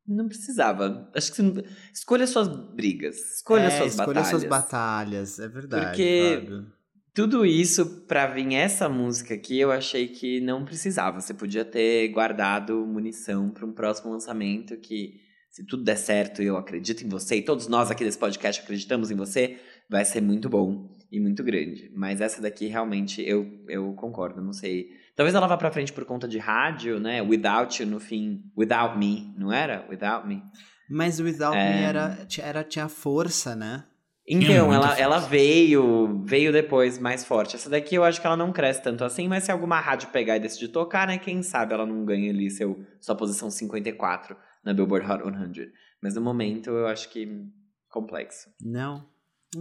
não 0.07 0.27
precisava. 0.27 1.11
Acho 1.13 1.31
que 1.31 1.35
você 1.35 1.41
não... 1.41 1.63
escolha 1.93 2.25
suas 2.25 2.47
brigas, 2.47 3.17
escolha 3.35 3.63
É, 3.63 3.69
suas 3.69 3.91
escolha 3.91 4.07
batalhas. 4.07 4.29
suas 4.29 4.43
batalhas, 4.45 5.39
é 5.39 5.47
verdade. 5.49 5.85
Porque-. 5.87 6.75
Tudo 7.13 7.45
isso 7.45 8.05
pra 8.07 8.27
vir 8.27 8.53
essa 8.55 8.89
música 8.89 9.33
aqui, 9.33 9.57
eu 9.57 9.71
achei 9.71 10.09
que 10.09 10.41
não 10.41 10.65
precisava. 10.65 11.21
Você 11.21 11.33
podia 11.33 11.63
ter 11.63 12.09
guardado 12.09 12.85
munição 12.85 13.49
pra 13.49 13.65
um 13.65 13.71
próximo 13.71 14.11
lançamento 14.11 14.75
que, 14.75 15.21
se 15.49 15.65
tudo 15.65 15.81
der 15.81 15.95
certo, 15.95 16.41
eu 16.41 16.57
acredito 16.57 17.05
em 17.05 17.07
você, 17.07 17.37
e 17.37 17.41
todos 17.41 17.69
nós 17.69 17.89
aqui 17.89 18.03
desse 18.03 18.17
podcast 18.17 18.61
acreditamos 18.61 19.11
em 19.11 19.15
você, 19.15 19.57
vai 19.89 20.05
ser 20.05 20.21
muito 20.21 20.49
bom 20.49 20.95
e 21.11 21.19
muito 21.19 21.43
grande. 21.43 21.91
Mas 21.95 22.21
essa 22.21 22.41
daqui, 22.41 22.67
realmente, 22.67 23.21
eu, 23.21 23.63
eu 23.67 23.93
concordo, 23.93 24.41
não 24.41 24.53
sei. 24.53 24.89
Talvez 25.15 25.33
ela 25.33 25.47
vá 25.47 25.57
pra 25.57 25.71
frente 25.71 25.93
por 25.93 26.05
conta 26.05 26.27
de 26.27 26.37
rádio, 26.37 26.99
né? 26.99 27.21
Without 27.21 27.81
You 27.81 27.89
no 27.89 27.99
fim. 27.99 28.43
Without 28.57 28.97
Me, 28.97 29.33
não 29.37 29.51
era? 29.51 29.85
Without 29.89 30.27
Me. 30.27 30.43
Mas 30.89 31.19
Without 31.19 31.57
É. 31.57 31.73
Me 31.73 31.83
era, 31.83 32.27
era, 32.41 32.63
tinha 32.63 32.87
força, 32.87 33.55
né? 33.55 33.85
Então, 34.27 34.73
ela, 34.73 34.99
ela 34.99 35.19
veio, 35.19 36.23
veio 36.25 36.51
depois 36.51 36.97
mais 36.97 37.23
forte. 37.23 37.55
Essa 37.55 37.69
daqui 37.69 37.93
eu 37.93 38.03
acho 38.03 38.19
que 38.19 38.25
ela 38.25 38.35
não 38.35 38.51
cresce 38.51 38.81
tanto 38.81 39.03
assim, 39.03 39.27
mas 39.27 39.43
se 39.43 39.51
alguma 39.51 39.79
rádio 39.79 40.09
pegar 40.09 40.35
e 40.35 40.39
decidir 40.39 40.69
tocar, 40.69 41.07
né? 41.07 41.19
Quem 41.19 41.43
sabe 41.43 41.75
ela 41.75 41.85
não 41.85 42.03
ganha 42.03 42.31
ali 42.31 42.49
seu, 42.49 42.83
sua 42.99 43.15
posição 43.15 43.51
54 43.51 44.35
na 44.63 44.73
Billboard 44.73 45.05
Hot 45.05 45.23
100. 45.23 45.71
Mas 46.01 46.15
no 46.15 46.21
momento 46.21 46.71
eu 46.71 46.87
acho 46.87 47.07
que 47.09 47.45
complexo. 47.87 48.49
Não. 48.59 49.07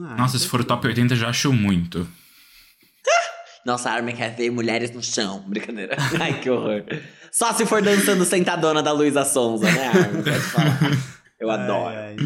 Ah, 0.02 0.16
Nossa, 0.16 0.38
se 0.38 0.48
for 0.48 0.60
o 0.60 0.64
top 0.64 0.86
80, 0.86 1.14
já 1.16 1.28
acho 1.28 1.52
muito. 1.52 2.06
Nossa, 3.66 3.90
a 3.90 3.94
Armin 3.94 4.14
quer 4.14 4.34
ver 4.36 4.50
mulheres 4.50 4.90
no 4.90 5.02
chão. 5.02 5.44
Brincadeira. 5.48 5.96
Ai, 6.20 6.40
que 6.40 6.50
horror. 6.50 6.84
Só 7.32 7.52
se 7.52 7.64
for 7.66 7.82
dançando 7.82 8.24
sentadona 8.24 8.82
da 8.82 8.92
Luísa 8.92 9.24
Sonza, 9.24 9.70
né, 9.70 9.88
Armin? 9.88 10.22
Pode 10.22 10.40
falar. 10.40 10.78
Eu 11.40 11.50
Ai, 11.50 11.60
adoro. 11.60 11.96
ai. 11.96 12.16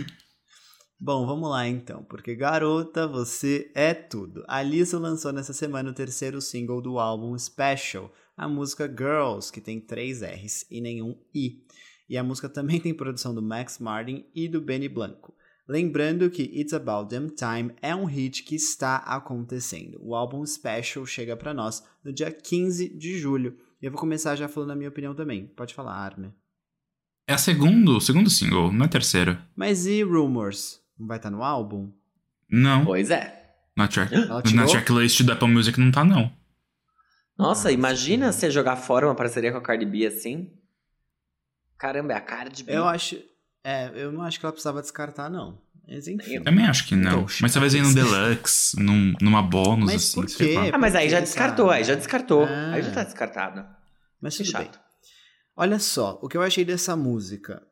Bom, 1.00 1.24
vamos 1.26 1.48
lá 1.48 1.66
então, 1.68 2.02
porque 2.10 2.34
garota, 2.34 3.06
você 3.06 3.70
é 3.74 3.94
tudo. 3.94 4.44
A 4.48 4.60
Lisa 4.62 4.98
lançou 4.98 5.32
nessa 5.32 5.52
semana 5.52 5.90
o 5.90 5.94
terceiro 5.94 6.40
single 6.40 6.82
do 6.82 6.98
álbum 6.98 7.38
Special, 7.38 8.12
a 8.36 8.48
música 8.48 8.88
Girls, 8.88 9.52
que 9.52 9.60
tem 9.60 9.80
três 9.80 10.22
R's 10.22 10.66
e 10.68 10.80
nenhum 10.80 11.14
I. 11.32 11.62
E 12.10 12.18
a 12.18 12.24
música 12.24 12.48
também 12.48 12.80
tem 12.80 12.92
produção 12.92 13.32
do 13.32 13.40
Max 13.40 13.78
Martin 13.78 14.24
e 14.34 14.48
do 14.48 14.60
Benny 14.60 14.88
Blanco. 14.88 15.32
Lembrando 15.68 16.30
que 16.30 16.44
It's 16.44 16.72
About 16.72 17.10
Them 17.10 17.28
Time 17.28 17.74
é 17.82 17.94
um 17.94 18.06
hit 18.06 18.42
que 18.42 18.54
está 18.54 18.96
acontecendo. 18.96 19.98
O 20.00 20.14
álbum 20.14 20.44
Special 20.46 21.04
chega 21.04 21.36
para 21.36 21.52
nós 21.52 21.84
no 22.02 22.10
dia 22.10 22.32
15 22.32 22.88
de 22.96 23.18
julho. 23.18 23.54
E 23.80 23.84
eu 23.84 23.90
vou 23.90 24.00
começar 24.00 24.34
já 24.34 24.48
falando 24.48 24.70
a 24.70 24.74
minha 24.74 24.88
opinião 24.88 25.14
também. 25.14 25.46
Pode 25.46 25.74
falar, 25.74 25.92
Arne. 25.92 26.32
É 27.26 27.34
a 27.34 27.38
segundo, 27.38 28.00
segundo 28.00 28.30
single, 28.30 28.72
não 28.72 28.86
é 28.86 28.88
terceiro. 28.88 29.36
Mas 29.54 29.84
e 29.84 30.02
Rumors? 30.02 30.80
Não 30.98 31.06
vai 31.06 31.18
estar 31.18 31.30
no 31.30 31.42
álbum? 31.42 31.92
Não. 32.50 32.86
Pois 32.86 33.10
é. 33.10 33.54
Na, 33.76 33.86
track, 33.86 34.14
na 34.54 34.66
tracklist 34.66 35.22
da 35.22 35.34
Apple 35.34 35.48
Music 35.48 35.78
não 35.78 35.90
tá, 35.90 36.02
não. 36.02 36.32
Nossa, 37.36 37.70
imagina 37.70 38.32
sim. 38.32 38.40
você 38.40 38.50
jogar 38.50 38.76
fora 38.76 39.06
uma 39.06 39.14
parceria 39.14 39.52
com 39.52 39.58
a 39.58 39.62
Cardi 39.62 39.84
B 39.84 40.06
assim. 40.06 40.50
Caramba, 41.76 42.14
é 42.14 42.16
a 42.16 42.20
Cardi 42.22 42.64
B. 42.64 42.74
Eu 42.74 42.86
acho. 42.86 43.22
É, 43.64 43.90
eu 43.94 44.10
não 44.12 44.22
acho 44.22 44.38
que 44.38 44.46
ela 44.46 44.52
precisava 44.52 44.80
descartar, 44.80 45.28
não. 45.30 45.58
Mas 45.86 46.06
enfim. 46.06 46.34
Eu 46.34 46.44
Também 46.44 46.66
acho 46.66 46.86
que 46.86 46.94
não. 46.94 47.24
Oxe, 47.24 47.40
Mas 47.42 47.52
talvez 47.52 47.74
aí 47.74 47.80
num 47.80 47.94
deluxe, 47.94 48.78
num, 48.78 49.14
numa 49.20 49.42
bônus, 49.42 49.86
Mas 49.86 50.04
assim. 50.04 50.14
por 50.20 50.26
quê? 50.26 50.54
Ah, 50.72 50.78
mas 50.78 50.94
aí 50.94 51.08
já 51.08 51.18
descartou, 51.20 51.70
aí 51.70 51.82
já 51.82 51.94
descartou. 51.94 52.44
Ah. 52.44 52.72
Aí 52.74 52.82
já 52.82 52.90
tá 52.90 53.04
descartado. 53.04 53.64
Mas 54.20 54.36
Que 54.36 54.44
tudo 54.44 54.58
bem. 54.58 54.66
chato. 54.66 54.80
Olha 55.56 55.78
só, 55.78 56.18
o 56.22 56.28
que 56.28 56.36
eu 56.36 56.42
achei 56.42 56.64
dessa 56.64 56.94
música 56.94 57.62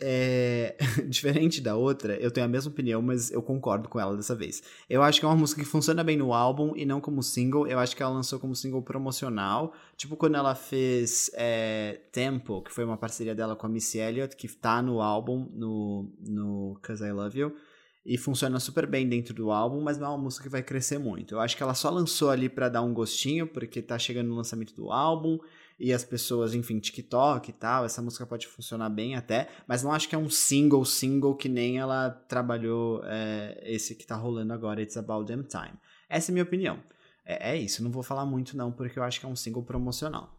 é 0.00 0.76
diferente 1.06 1.60
da 1.60 1.76
outra, 1.76 2.16
eu 2.16 2.30
tenho 2.30 2.46
a 2.46 2.48
mesma 2.48 2.70
opinião, 2.70 3.02
mas 3.02 3.30
eu 3.30 3.42
concordo 3.42 3.88
com 3.88 4.00
ela 4.00 4.16
dessa 4.16 4.34
vez. 4.34 4.62
Eu 4.88 5.02
acho 5.02 5.20
que 5.20 5.26
é 5.26 5.28
uma 5.28 5.36
música 5.36 5.62
que 5.62 5.66
funciona 5.66 6.02
bem 6.02 6.16
no 6.16 6.32
álbum 6.32 6.72
e 6.74 6.86
não 6.86 7.00
como 7.00 7.22
single. 7.22 7.66
Eu 7.66 7.78
acho 7.78 7.94
que 7.94 8.02
ela 8.02 8.12
lançou 8.12 8.38
como 8.38 8.54
single 8.54 8.82
promocional, 8.82 9.74
tipo 9.96 10.16
quando 10.16 10.36
ela 10.36 10.54
fez 10.54 11.30
é, 11.34 12.00
Tempo, 12.12 12.62
que 12.62 12.72
foi 12.72 12.84
uma 12.84 12.96
parceria 12.96 13.34
dela 13.34 13.54
com 13.54 13.66
a 13.66 13.68
Missy 13.68 13.98
Elliott, 13.98 14.36
que 14.36 14.48
tá 14.48 14.80
no 14.82 15.00
álbum, 15.00 15.48
no, 15.52 16.10
no 16.26 16.78
Cause 16.82 17.04
I 17.04 17.12
Love 17.12 17.38
You. 17.38 17.56
E 18.04 18.16
funciona 18.16 18.58
super 18.58 18.86
bem 18.86 19.06
dentro 19.06 19.34
do 19.34 19.50
álbum, 19.50 19.82
mas 19.82 19.98
não 19.98 20.06
é 20.06 20.10
uma 20.10 20.18
música 20.18 20.44
que 20.44 20.48
vai 20.48 20.62
crescer 20.62 20.98
muito. 20.98 21.34
Eu 21.34 21.40
acho 21.40 21.54
que 21.54 21.62
ela 21.62 21.74
só 21.74 21.90
lançou 21.90 22.30
ali 22.30 22.48
pra 22.48 22.70
dar 22.70 22.80
um 22.80 22.94
gostinho, 22.94 23.46
porque 23.46 23.82
tá 23.82 23.98
chegando 23.98 24.28
no 24.28 24.36
lançamento 24.36 24.74
do 24.74 24.90
álbum 24.90 25.38
e 25.80 25.92
as 25.92 26.04
pessoas, 26.04 26.54
enfim, 26.54 26.78
TikTok 26.78 27.48
e 27.48 27.52
tal, 27.54 27.84
essa 27.86 28.02
música 28.02 28.26
pode 28.26 28.46
funcionar 28.46 28.90
bem 28.90 29.16
até, 29.16 29.48
mas 29.66 29.82
não 29.82 29.90
acho 29.92 30.08
que 30.08 30.14
é 30.14 30.18
um 30.18 30.28
single, 30.28 30.84
single 30.84 31.34
que 31.34 31.48
nem 31.48 31.78
ela 31.78 32.10
trabalhou 32.28 33.00
é, 33.06 33.62
esse 33.64 33.94
que 33.94 34.06
tá 34.06 34.14
rolando 34.14 34.52
agora, 34.52 34.82
It's 34.82 34.96
About 34.96 35.26
Them 35.26 35.42
Time. 35.42 35.72
Essa 36.08 36.30
é 36.30 36.32
a 36.32 36.34
minha 36.34 36.44
opinião. 36.44 36.78
É, 37.24 37.52
é 37.52 37.56
isso, 37.56 37.82
não 37.82 37.90
vou 37.90 38.02
falar 38.02 38.26
muito 38.26 38.56
não, 38.56 38.70
porque 38.70 38.98
eu 38.98 39.02
acho 39.02 39.18
que 39.18 39.24
é 39.26 39.28
um 39.28 39.34
single 39.36 39.62
promocional. 39.62 40.36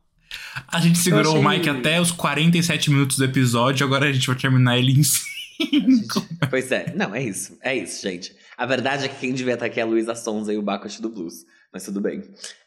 A 0.67 0.79
gente 0.79 0.97
segurou 0.99 1.33
achei- 1.33 1.45
o 1.45 1.49
Mike 1.49 1.69
até 1.69 1.99
os 1.99 2.11
47 2.11 2.89
minutos 2.91 3.17
do 3.17 3.25
episódio, 3.25 3.85
agora 3.85 4.05
a 4.07 4.11
gente 4.13 4.27
vai 4.27 4.35
terminar 4.37 4.77
ele 4.77 4.91
em 4.93 5.03
5. 5.03 5.31
Pois 6.49 6.71
é, 6.71 6.93
não, 6.95 7.13
é 7.13 7.23
isso. 7.23 7.57
É 7.61 7.75
isso, 7.75 8.01
gente. 8.01 8.35
A 8.57 8.65
verdade 8.65 9.05
é 9.05 9.07
que 9.07 9.19
quem 9.19 9.33
devia 9.33 9.53
estar 9.53 9.65
aqui 9.67 9.79
é 9.79 9.83
a 9.83 9.85
Luísa 9.85 10.15
Sonza 10.15 10.51
e 10.53 10.57
o 10.57 10.61
Bacchus 10.61 10.99
do 10.99 11.09
Blues. 11.09 11.45
Mas 11.71 11.83
tudo 11.83 12.01
bem. 12.01 12.23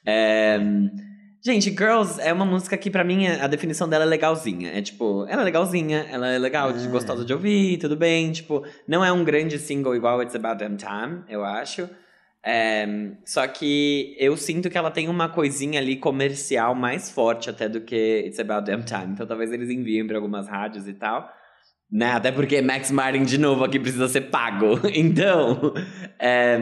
É, 0.07 0.59
Gente, 1.47 1.68
Girls 1.70 2.18
é 2.22 2.32
uma 2.32 2.47
música 2.47 2.74
que, 2.76 2.90
pra 2.90 3.05
mim, 3.05 3.26
a 3.26 3.47
definição 3.47 3.86
dela 3.86 4.05
é 4.05 4.07
legalzinha. 4.07 4.70
É 4.72 4.80
tipo, 4.80 5.26
ela 5.28 5.42
é 5.42 5.45
legalzinha, 5.45 6.07
ela 6.11 6.26
é 6.28 6.38
legal, 6.38 6.70
É. 6.70 6.86
gostosa 6.88 7.22
de 7.22 7.34
ouvir, 7.34 7.76
tudo 7.76 7.97
bem. 7.97 8.32
Tipo, 8.32 8.64
não 8.88 9.05
é 9.05 9.12
um 9.12 9.22
grande 9.22 9.59
single 9.59 9.95
igual 9.95 10.22
It's 10.22 10.34
About 10.34 10.59
Them 10.59 10.76
Time, 10.76 11.22
eu 11.28 11.45
acho. 11.45 11.86
É, 12.42 12.86
só 13.26 13.47
que 13.47 14.16
eu 14.18 14.36
sinto 14.38 14.70
que 14.70 14.76
ela 14.78 14.90
tem 14.90 15.07
uma 15.09 15.28
coisinha 15.28 15.80
ali 15.80 15.97
comercial 15.97 16.74
mais 16.74 17.11
forte 17.11 17.51
até 17.51 17.68
do 17.68 17.82
que 17.82 18.22
It's 18.26 18.38
About 18.40 18.64
Them 18.64 18.82
Time. 18.82 19.12
Então 19.12 19.26
talvez 19.26 19.53
eles 19.53 19.68
enviem 19.68 20.07
pra 20.07 20.16
algumas 20.16 20.49
rádios 20.49 20.88
e 20.88 20.95
tal. 20.95 21.30
Né? 21.92 22.11
Até 22.12 22.32
porque 22.32 22.61
Max 22.62 22.90
Martin, 22.90 23.22
de 23.24 23.36
novo, 23.38 23.64
aqui 23.64 23.78
precisa 23.78 24.09
ser 24.09 24.22
pago. 24.22 24.80
Então, 24.95 25.74
é, 26.18 26.59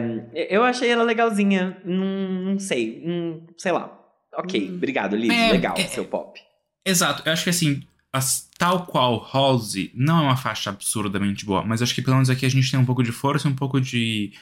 eu 0.49 0.61
achei 0.61 0.89
ela 0.89 1.03
legalzinha. 1.03 1.77
Não, 1.85 2.05
não 2.51 2.59
sei. 2.59 3.01
não- 3.05 3.41
sei 3.57 3.71
lá. 3.71 4.02
Ok, 4.37 4.69
Hum. 4.69 4.75
obrigado, 4.75 5.15
Liz. 5.15 5.29
É, 5.31 5.51
Legal, 5.51 5.75
é- 5.77 5.87
seu 5.87 6.05
pop. 6.05 6.39
Exato, 6.85 7.21
eu 7.25 7.31
acho 7.33 7.43
que 7.43 7.49
assim, 7.49 7.83
as- 8.11 8.49
tal 8.57 8.85
qual 8.85 9.27
Halsey 9.31 9.91
não 9.95 10.19
é 10.19 10.21
uma 10.23 10.37
faixa 10.37 10.69
absurdamente 10.69 11.45
boa, 11.45 11.63
mas 11.63 11.81
acho 11.81 11.93
que 11.95 12.01
pelo 12.01 12.15
menos 12.17 12.29
aqui 12.29 12.45
a 12.45 12.49
gente 12.49 12.69
tem 12.69 12.79
um 12.79 12.85
pouco 12.85 13.03
de 13.03 13.11
força 13.11 13.47
e 13.47 13.51
um 13.51 13.55
pouco 13.55 13.79
de 13.79 14.33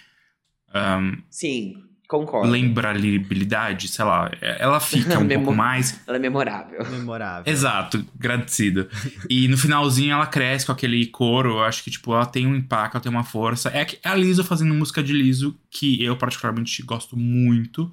ahn, 0.73 1.17
Sim, 1.29 1.75
concordo. 2.07 2.49
lembrabilidade, 2.51 3.87
sei 3.87 4.05
lá. 4.05 4.31
Ela 4.41 4.79
fica 4.79 5.17
um 5.19 5.27
pouco 5.27 5.53
mais. 5.53 5.99
Ela 6.07 6.17
é 6.17 6.19
memorável. 6.19 6.83
Memorável. 6.89 7.51
Exato, 7.51 8.05
agradecido. 8.17 8.87
E 9.29 9.47
no 9.47 9.57
finalzinho 9.57 10.13
ela 10.13 10.25
cresce 10.25 10.65
com 10.65 10.71
aquele 10.71 11.05
coro, 11.07 11.51
eu 11.51 11.63
acho 11.63 11.83
que, 11.83 11.91
tipo, 11.91 12.13
ela 12.13 12.25
tem 12.25 12.47
um 12.47 12.55
impacto, 12.55 12.95
ela 12.95 13.03
tem 13.03 13.11
uma 13.11 13.23
força. 13.23 13.69
É 13.69 13.85
que- 13.85 13.99
é 14.03 14.09
a 14.09 14.15
Liso 14.15 14.43
fazendo 14.43 14.73
música 14.73 15.01
de 15.03 15.13
Liso, 15.13 15.57
que 15.69 16.03
eu 16.03 16.17
particularmente 16.17 16.81
gosto 16.83 17.15
muito. 17.17 17.91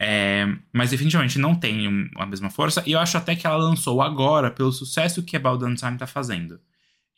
É, 0.00 0.46
mas 0.72 0.90
definitivamente 0.90 1.38
não 1.38 1.54
tem 1.54 2.10
a 2.16 2.26
mesma 2.26 2.50
força. 2.50 2.82
E 2.86 2.92
eu 2.92 3.00
acho 3.00 3.16
até 3.16 3.34
que 3.34 3.46
ela 3.46 3.56
lançou 3.56 4.00
agora 4.00 4.50
pelo 4.50 4.70
sucesso 4.72 5.22
que 5.22 5.36
a 5.36 5.40
Baldan 5.40 5.74
Time 5.74 5.98
tá 5.98 6.06
fazendo. 6.06 6.60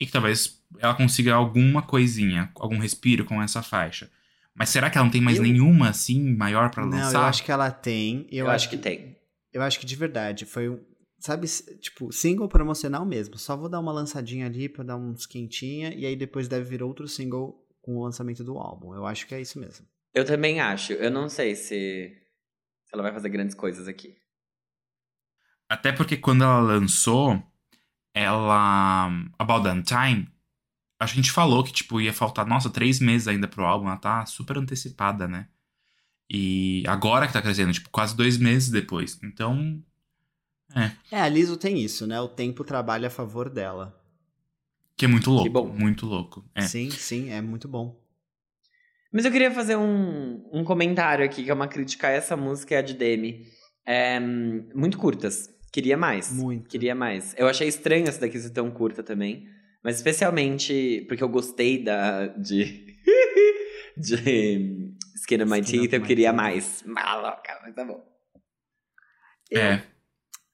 E 0.01 0.07
que 0.07 0.13
talvez 0.13 0.63
ela 0.79 0.95
consiga 0.95 1.35
alguma 1.35 1.83
coisinha, 1.83 2.51
algum 2.55 2.79
respiro 2.79 3.25
com 3.27 3.43
essa 3.43 3.63
faixa. 3.63 4.11
Mas 4.55 4.71
será 4.71 4.89
que 4.89 4.97
ela 4.97 5.05
não 5.05 5.13
tem 5.13 5.21
mais 5.21 5.37
Eu- 5.37 5.43
nenhuma, 5.43 5.91
assim, 5.91 6.35
maior 6.35 6.71
pra 6.71 6.85
Não, 6.87 6.91
lançar? 6.99 7.19
eu 7.19 7.25
acho 7.25 7.45
que 7.45 7.53
ela 7.53 7.71
tem. 7.71 8.27
Eu, 8.31 8.47
Eu, 8.47 8.51
acho 8.51 8.71
que 8.71 8.79
tem. 8.79 9.17
Eu 9.53 9.63
acho 9.63 9.79
que 9.79 9.85
de 9.87 9.97
verdade 9.97 10.47
foi 10.47 10.69
um. 10.71 10.81
Sabe, 11.19 11.47
tipo, 11.83 12.11
single 12.11 12.49
promocional 12.49 13.05
mesmo. 13.05 13.37
Só 13.37 13.55
vou 13.55 13.69
dar 13.69 13.79
uma 13.79 13.93
lançadinha 13.93 14.47
ali 14.47 14.71
pra 14.71 14.83
dar 14.83 14.97
uns 14.97 15.27
quentinha. 15.27 15.93
E 15.95 16.07
aí 16.07 16.17
depois 16.17 16.49
deve 16.49 16.65
vir 16.65 16.83
outro 16.83 17.07
single 17.07 17.55
com 17.83 17.97
o 17.99 18.03
lançamento 18.05 18.43
do 18.43 18.57
álbum. 18.57 18.95
Eu 18.95 19.05
acho 19.07 19.27
que 19.27 19.35
é 19.35 19.41
isso 19.41 19.61
mesmo. 19.61 19.85
Eu 20.15 20.25
também 20.25 20.61
acho. 20.61 20.95
Eu 20.95 21.11
não 21.11 21.29
sei 21.29 21.55
se, 21.55 22.11
se 22.20 22.20
ela 22.93 23.03
vai 23.03 23.13
fazer 23.13 23.29
grandes 23.29 23.55
coisas 23.55 23.89
aqui. 23.89 24.17
Até 25.69 25.93
porque 25.93 26.17
quando 26.17 26.43
ela 26.43 26.61
lançou, 26.61 27.43
ela. 28.13 29.09
About 29.39 29.63
That 29.63 29.83
Time, 29.83 30.29
a 30.99 31.07
gente 31.07 31.31
falou 31.31 31.63
que, 31.63 31.73
tipo, 31.73 32.01
ia 32.01 32.13
faltar, 32.13 32.47
nossa, 32.47 32.69
três 32.69 32.99
meses 32.99 33.29
ainda 33.29 33.47
pro 33.47 33.65
álbum. 33.65 33.87
Ela 33.87 33.97
tá 33.97 34.27
super 34.27 34.59
antecipada, 34.59 35.29
né? 35.29 35.49
E 36.29 36.85
agora 36.87 37.27
que 37.27 37.33
tá 37.33 37.43
crescendo, 37.43 37.73
tipo, 37.73 37.91
quase 37.91 38.17
dois 38.17 38.37
meses 38.37 38.71
depois. 38.71 39.19
Então. 39.23 39.83
É, 41.11 41.21
a 41.21 41.29
Liso 41.29 41.57
tem 41.57 41.81
isso, 41.81 42.07
né? 42.07 42.21
O 42.21 42.29
tempo 42.29 42.63
trabalha 42.63 43.09
a 43.09 43.11
favor 43.11 43.51
dela. 43.51 43.97
Que 44.97 45.05
é 45.05 45.09
muito 45.09 45.31
louco. 45.31 45.51
bom. 45.51 45.67
Muito 45.67 46.07
louco. 46.07 46.45
É. 46.55 46.63
Sim, 46.63 46.91
sim, 46.91 47.31
é 47.31 47.41
muito 47.41 47.67
bom. 47.67 48.00
Mas 49.13 49.25
eu 49.25 49.33
queria 49.33 49.51
fazer 49.51 49.77
um, 49.77 50.49
um 50.53 50.63
comentário 50.65 51.25
aqui, 51.25 51.43
que 51.43 51.51
é 51.51 51.55
uma 51.55 51.67
crítica 51.69 52.09
a 52.09 52.11
essa 52.11 52.37
música 52.37 52.75
e 52.75 52.79
a 52.79 52.83
de 52.83 52.95
Demi. 52.95 53.45
É, 53.87 54.21
muito 54.21 54.99
curtas. 54.99 55.49
Queria 55.73 55.97
mais. 55.97 56.33
Muito. 56.33 56.69
Queria 56.69 56.95
mais. 56.95 57.35
Eu 57.37 57.49
achei 57.49 57.67
estranho 57.69 58.09
essa 58.09 58.21
daqui 58.21 58.39
ser 58.39 58.51
tão 58.51 58.71
curta 58.71 59.03
também. 59.03 59.47
Mas 59.83 59.97
especialmente 59.97 61.05
porque 61.09 61.23
eu 61.23 61.29
gostei 61.29 61.83
da. 61.83 62.27
de. 62.29 62.97
de. 63.97 64.95
Skin 65.17 65.43
of 65.43 65.51
My 65.51 65.61
Skin 65.61 65.79
of 65.79 65.89
Teeth, 65.89 65.93
eu 65.93 66.01
My 66.01 66.07
queria 66.07 66.31
Teeth. 66.31 66.37
mais. 66.37 66.83
Maloca, 66.87 67.59
mas 67.63 67.75
tá 67.75 67.85
bom. 67.85 68.05
É. 69.53 69.83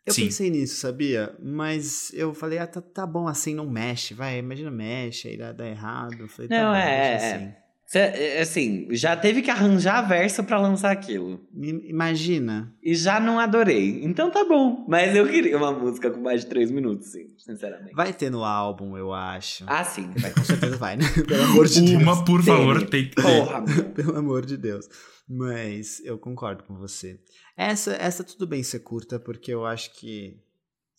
Eu 0.07 0.13
Sim. 0.15 0.27
pensei 0.27 0.51
nisso, 0.51 0.77
sabia? 0.77 1.37
Mas 1.43 2.13
eu 2.15 2.33
falei, 2.33 2.59
ah, 2.59 2.67
tá, 2.67 2.81
tá 2.81 3.05
bom 3.05 3.27
assim, 3.27 3.55
não 3.55 3.69
mexe, 3.69 4.15
vai. 4.15 4.39
Imagina, 4.39 4.71
mexe, 4.71 5.29
aí 5.29 5.37
dá, 5.37 5.53
dá 5.53 5.67
errado. 5.67 6.21
Eu 6.21 6.29
falei, 6.29 6.49
tá 6.49 6.63
Não, 6.63 6.71
bom, 6.71 6.77
é, 6.77 7.11
deixa 7.11 7.27
é. 7.27 7.35
assim. 7.35 7.66
Cê, 7.87 8.01
é, 8.01 8.41
assim, 8.41 8.89
já 8.91 9.17
teve 9.17 9.43
que 9.43 9.51
arranjar 9.51 10.03
verso 10.09 10.43
pra 10.43 10.61
lançar 10.61 10.91
aquilo. 10.91 11.47
Imagina. 11.55 12.75
E 12.83 12.97
já 12.97 13.21
não 13.21 13.39
adorei. 13.39 14.05
Então 14.05 14.29
tá 14.29 14.45
bom. 14.45 14.85
Mas 14.89 15.15
eu 15.15 15.25
queria 15.29 15.57
uma 15.57 15.71
música 15.71 16.11
com 16.11 16.21
mais 16.21 16.41
de 16.41 16.49
três 16.49 16.69
minutos, 16.69 17.13
sim, 17.13 17.33
sinceramente. 17.39 17.95
Vai 17.95 18.13
ter 18.13 18.29
no 18.29 18.43
álbum, 18.43 18.97
eu 18.97 19.13
acho. 19.13 19.65
Ah, 19.69 19.85
sim. 19.85 20.11
Vai. 20.19 20.33
Com 20.33 20.43
certeza 20.43 20.77
vai, 20.77 20.97
né? 20.97 21.05
Pelo 21.29 21.45
amor 21.45 21.67
de 21.69 21.81
Deus. 21.81 22.03
Uma, 22.03 22.25
por 22.25 22.43
favor, 22.43 22.89
tem 22.89 23.09
que 23.09 23.15
ter. 23.15 23.23
Porra. 23.23 23.63
Pelo 23.95 24.17
amor 24.17 24.45
de 24.45 24.57
Deus. 24.57 24.89
Mas 25.29 26.01
eu 26.05 26.19
concordo 26.19 26.65
com 26.65 26.75
você. 26.75 27.21
Essa, 27.57 27.93
essa 27.93 28.25
tudo 28.25 28.49
bem 28.49 28.65
ser 28.65 28.81
curta, 28.81 29.21
porque 29.21 29.55
eu 29.55 29.65
acho 29.65 29.93
que, 29.95 30.37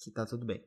que 0.02 0.10
tá 0.10 0.26
tudo 0.26 0.46
bem. 0.46 0.64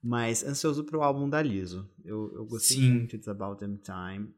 Mas 0.00 0.44
ansioso 0.44 0.84
pro 0.84 1.02
álbum 1.02 1.28
da 1.28 1.42
Liso. 1.42 1.90
Eu, 2.04 2.32
eu 2.32 2.44
gostei 2.44 2.76
Sim. 2.76 2.90
muito 2.92 3.10
de 3.10 3.16
It's 3.16 3.28
About 3.28 3.58
Them 3.58 3.76
Time. 3.76 4.28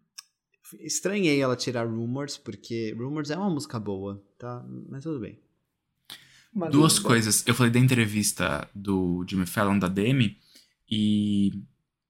Estranhei 0.80 1.40
ela 1.40 1.56
tirar 1.56 1.86
Rumors, 1.86 2.36
porque 2.36 2.94
Rumors 2.98 3.30
é 3.30 3.36
uma 3.36 3.50
música 3.50 3.78
boa, 3.78 4.22
tá? 4.38 4.64
Mas 4.88 5.04
tudo 5.04 5.20
bem. 5.20 5.38
Uma 6.52 6.70
Duas 6.70 6.94
dúvida. 6.94 7.08
coisas. 7.08 7.44
Eu 7.46 7.54
falei 7.54 7.70
da 7.70 7.78
entrevista 7.78 8.68
do 8.74 9.24
Jimmy 9.28 9.46
Fallon 9.46 9.78
da 9.78 9.88
Demi 9.88 10.38
e 10.90 11.52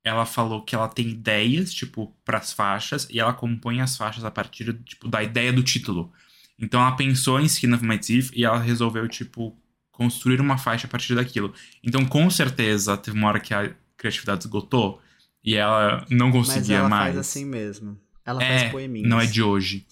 ela 0.05 0.25
falou 0.25 0.63
que 0.63 0.75
ela 0.75 0.89
tem 0.89 1.09
ideias, 1.09 1.75
tipo, 1.75 2.15
pras 2.25 2.53
faixas, 2.53 3.09
e 3.11 3.19
ela 3.19 3.35
compõe 3.35 3.81
as 3.81 3.97
faixas 3.97 4.25
a 4.25 4.31
partir, 4.31 4.73
tipo, 4.85 5.09
da 5.09 5.21
ideia 5.23 5.53
do 5.53 5.65
título. 5.65 6.13
Então 6.59 6.81
ela 6.81 6.95
pensou 6.95 7.41
em 7.41 7.45
Skin 7.47 7.73
of 7.75 7.85
My 7.85 7.99
Teeth 7.99 8.31
e 8.33 8.45
ela 8.45 8.59
resolveu, 8.59 9.09
tipo, 9.09 9.59
construir 9.91 10.41
uma 10.41 10.57
faixa 10.57 10.87
a 10.87 10.91
partir 10.91 11.15
daquilo. 11.15 11.53
Então, 11.83 12.07
com 12.07 12.31
certeza, 12.31 12.97
teve 12.97 13.17
uma 13.19 13.29
hora 13.29 13.41
que 13.41 13.53
a 13.53 13.75
criatividade 13.97 14.45
esgotou 14.45 15.01
e 15.43 15.55
ela 15.57 16.07
não 16.09 16.29
Mas 16.29 16.37
conseguia 16.37 16.77
ela 16.79 16.89
mais. 16.89 17.15
faz 17.15 17.19
assim 17.19 17.45
mesmo. 17.45 17.99
Ela 18.27 18.43
é, 18.43 18.59
faz 18.59 18.73
poeminhas. 18.73 19.09
não 19.09 19.21
é 19.21 19.27
de 19.27 19.43
hoje. 19.43 19.87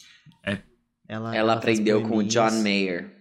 Ela, 1.07 1.37
Ela 1.37 1.53
faz 1.53 1.59
aprendeu 1.59 2.03
com 2.03 2.17
o. 2.17 2.23
John 2.25 2.51
Mayer. 2.63 3.15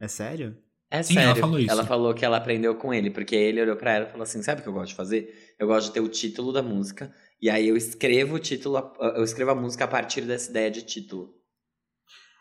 É 0.00 0.08
sério? 0.08 0.56
É 0.90 1.02
Sim, 1.02 1.14
sério. 1.14 1.30
ela 1.30 1.40
falou 1.40 1.58
isso. 1.58 1.70
Ela 1.70 1.84
falou 1.86 2.14
que 2.14 2.24
ela 2.24 2.36
aprendeu 2.36 2.74
com 2.76 2.92
ele, 2.92 3.10
porque 3.10 3.34
ele 3.34 3.60
olhou 3.62 3.76
pra 3.76 3.92
ela 3.92 4.06
e 4.06 4.10
falou 4.10 4.22
assim: 4.22 4.42
sabe 4.42 4.60
o 4.60 4.62
que 4.62 4.68
eu 4.68 4.72
gosto 4.72 4.90
de 4.90 4.94
fazer? 4.94 5.54
Eu 5.58 5.66
gosto 5.66 5.88
de 5.88 5.94
ter 5.94 6.00
o 6.00 6.08
título 6.08 6.52
da 6.52 6.62
música. 6.62 7.12
E 7.40 7.50
aí 7.50 7.66
eu 7.68 7.76
escrevo 7.76 8.36
o 8.36 8.38
título, 8.38 8.76
a- 8.76 8.92
eu 9.16 9.24
escrevo 9.24 9.50
a 9.50 9.54
música 9.54 9.84
a 9.84 9.88
partir 9.88 10.20
dessa 10.22 10.50
ideia 10.50 10.70
de 10.70 10.82
título. 10.82 11.34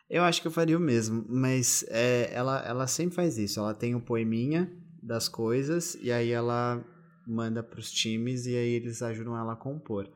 Eu 0.09 0.23
acho 0.23 0.41
que 0.41 0.47
eu 0.47 0.51
faria 0.51 0.77
o 0.77 0.81
mesmo, 0.81 1.25
mas 1.29 1.85
é, 1.89 2.29
ela, 2.33 2.61
ela 2.67 2.85
sempre 2.87 3.15
faz 3.15 3.37
isso. 3.37 3.59
Ela 3.59 3.73
tem 3.73 3.95
o 3.95 4.01
poeminha 4.01 4.69
das 5.01 5.27
coisas 5.29 5.95
e 6.01 6.11
aí 6.11 6.29
ela 6.31 6.83
manda 7.25 7.63
pros 7.63 7.89
times 7.91 8.45
e 8.45 8.55
aí 8.55 8.73
eles 8.73 9.01
ajudam 9.01 9.37
ela 9.37 9.53
a 9.53 9.55
compor. 9.55 10.07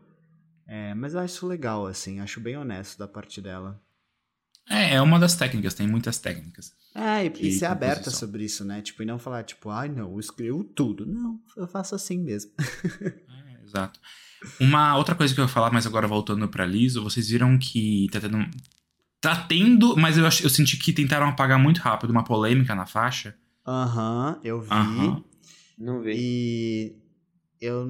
É, 0.68 0.93
mas 0.93 1.13
eu 1.13 1.20
acho 1.20 1.36
isso 1.36 1.47
legal, 1.47 1.86
assim, 1.86 2.20
acho 2.20 2.39
bem 2.39 2.57
honesto 2.57 2.97
da 2.97 3.07
parte 3.07 3.41
dela. 3.41 3.82
É, 4.68 4.95
é 4.95 5.01
uma 5.01 5.20
das 5.20 5.36
técnicas, 5.36 5.76
tem 5.76 5.88
muitas 5.88 6.18
técnicas. 6.18 6.74
É, 6.93 7.26
e, 7.26 7.47
e 7.49 7.51
ser 7.51 7.66
aberta 7.66 8.09
sobre 8.09 8.43
isso, 8.43 8.66
né? 8.66 8.82
Tipo, 8.82 9.03
e 9.03 9.05
não 9.05 9.20
falar, 9.20 9.43
tipo, 9.43 9.70
ai 9.70 9.89
não, 9.89 10.11
eu 10.13 10.20
escrevo 10.20 10.63
tudo. 10.63 11.05
Não, 11.05 11.39
eu 11.55 11.68
faço 11.68 11.95
assim 11.95 12.20
mesmo. 12.20 12.51
É, 13.28 13.63
exato. 13.63 13.99
Uma 14.59 14.95
outra 14.95 15.16
coisa 15.16 15.34
que 15.34 15.39
eu 15.39 15.45
ia 15.45 15.49
falar, 15.49 15.72
mas 15.72 15.88
agora 15.88 16.07
voltando 16.07 16.47
pra 16.47 16.66
Liso, 16.66 17.03
vocês 17.03 17.28
viram 17.30 17.57
que 17.57 18.07
tá 18.11 18.22
tendo. 18.22 18.38
Tá 19.20 19.36
tendo, 19.43 19.97
mas 19.97 20.18
eu, 20.18 20.24
eu 20.24 20.49
senti 20.49 20.78
que 20.78 20.93
tentaram 20.93 21.28
apagar 21.28 21.57
muito 21.57 21.80
rápido 21.80 22.11
uma 22.11 22.24
polêmica 22.24 22.76
na 22.76 22.86
faixa. 22.86 23.36
Aham, 23.66 24.39
eu 24.43 24.61
vi. 24.61 24.70
Aham. 24.72 25.24
Não 25.78 26.01
vi. 26.01 26.13
E 26.16 26.95
eu 27.66 27.86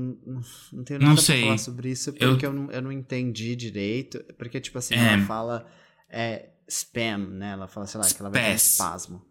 não 0.73 0.83
tenho 0.83 0.99
Não 0.99 1.09
nada 1.09 1.21
sei. 1.21 1.37
pra 1.39 1.45
falar 1.47 1.57
sobre 1.57 1.91
isso 1.91 2.13
Eu- 2.19 2.31
porque 2.31 2.45
eu, 2.45 2.53
não, 2.53 2.71
eu 2.71 2.81
não 2.81 2.91
entendi 2.91 3.55
direito. 3.55 4.23
Porque, 4.37 4.59
tipo 4.59 4.77
assim, 4.77 4.95
É. 4.95 5.13
ela 5.13 5.25
fala 5.25 5.67
é, 6.09 6.49
spam, 6.67 7.17
né? 7.31 7.51
Ela 7.51 7.67
fala, 7.67 7.85
sei 7.87 7.99
lá, 7.99 8.07
que 8.07 8.21
ela 8.21 8.29
vai 8.29 8.41
ter 8.43 8.51
um 8.51 8.55
espasmo. 8.55 9.21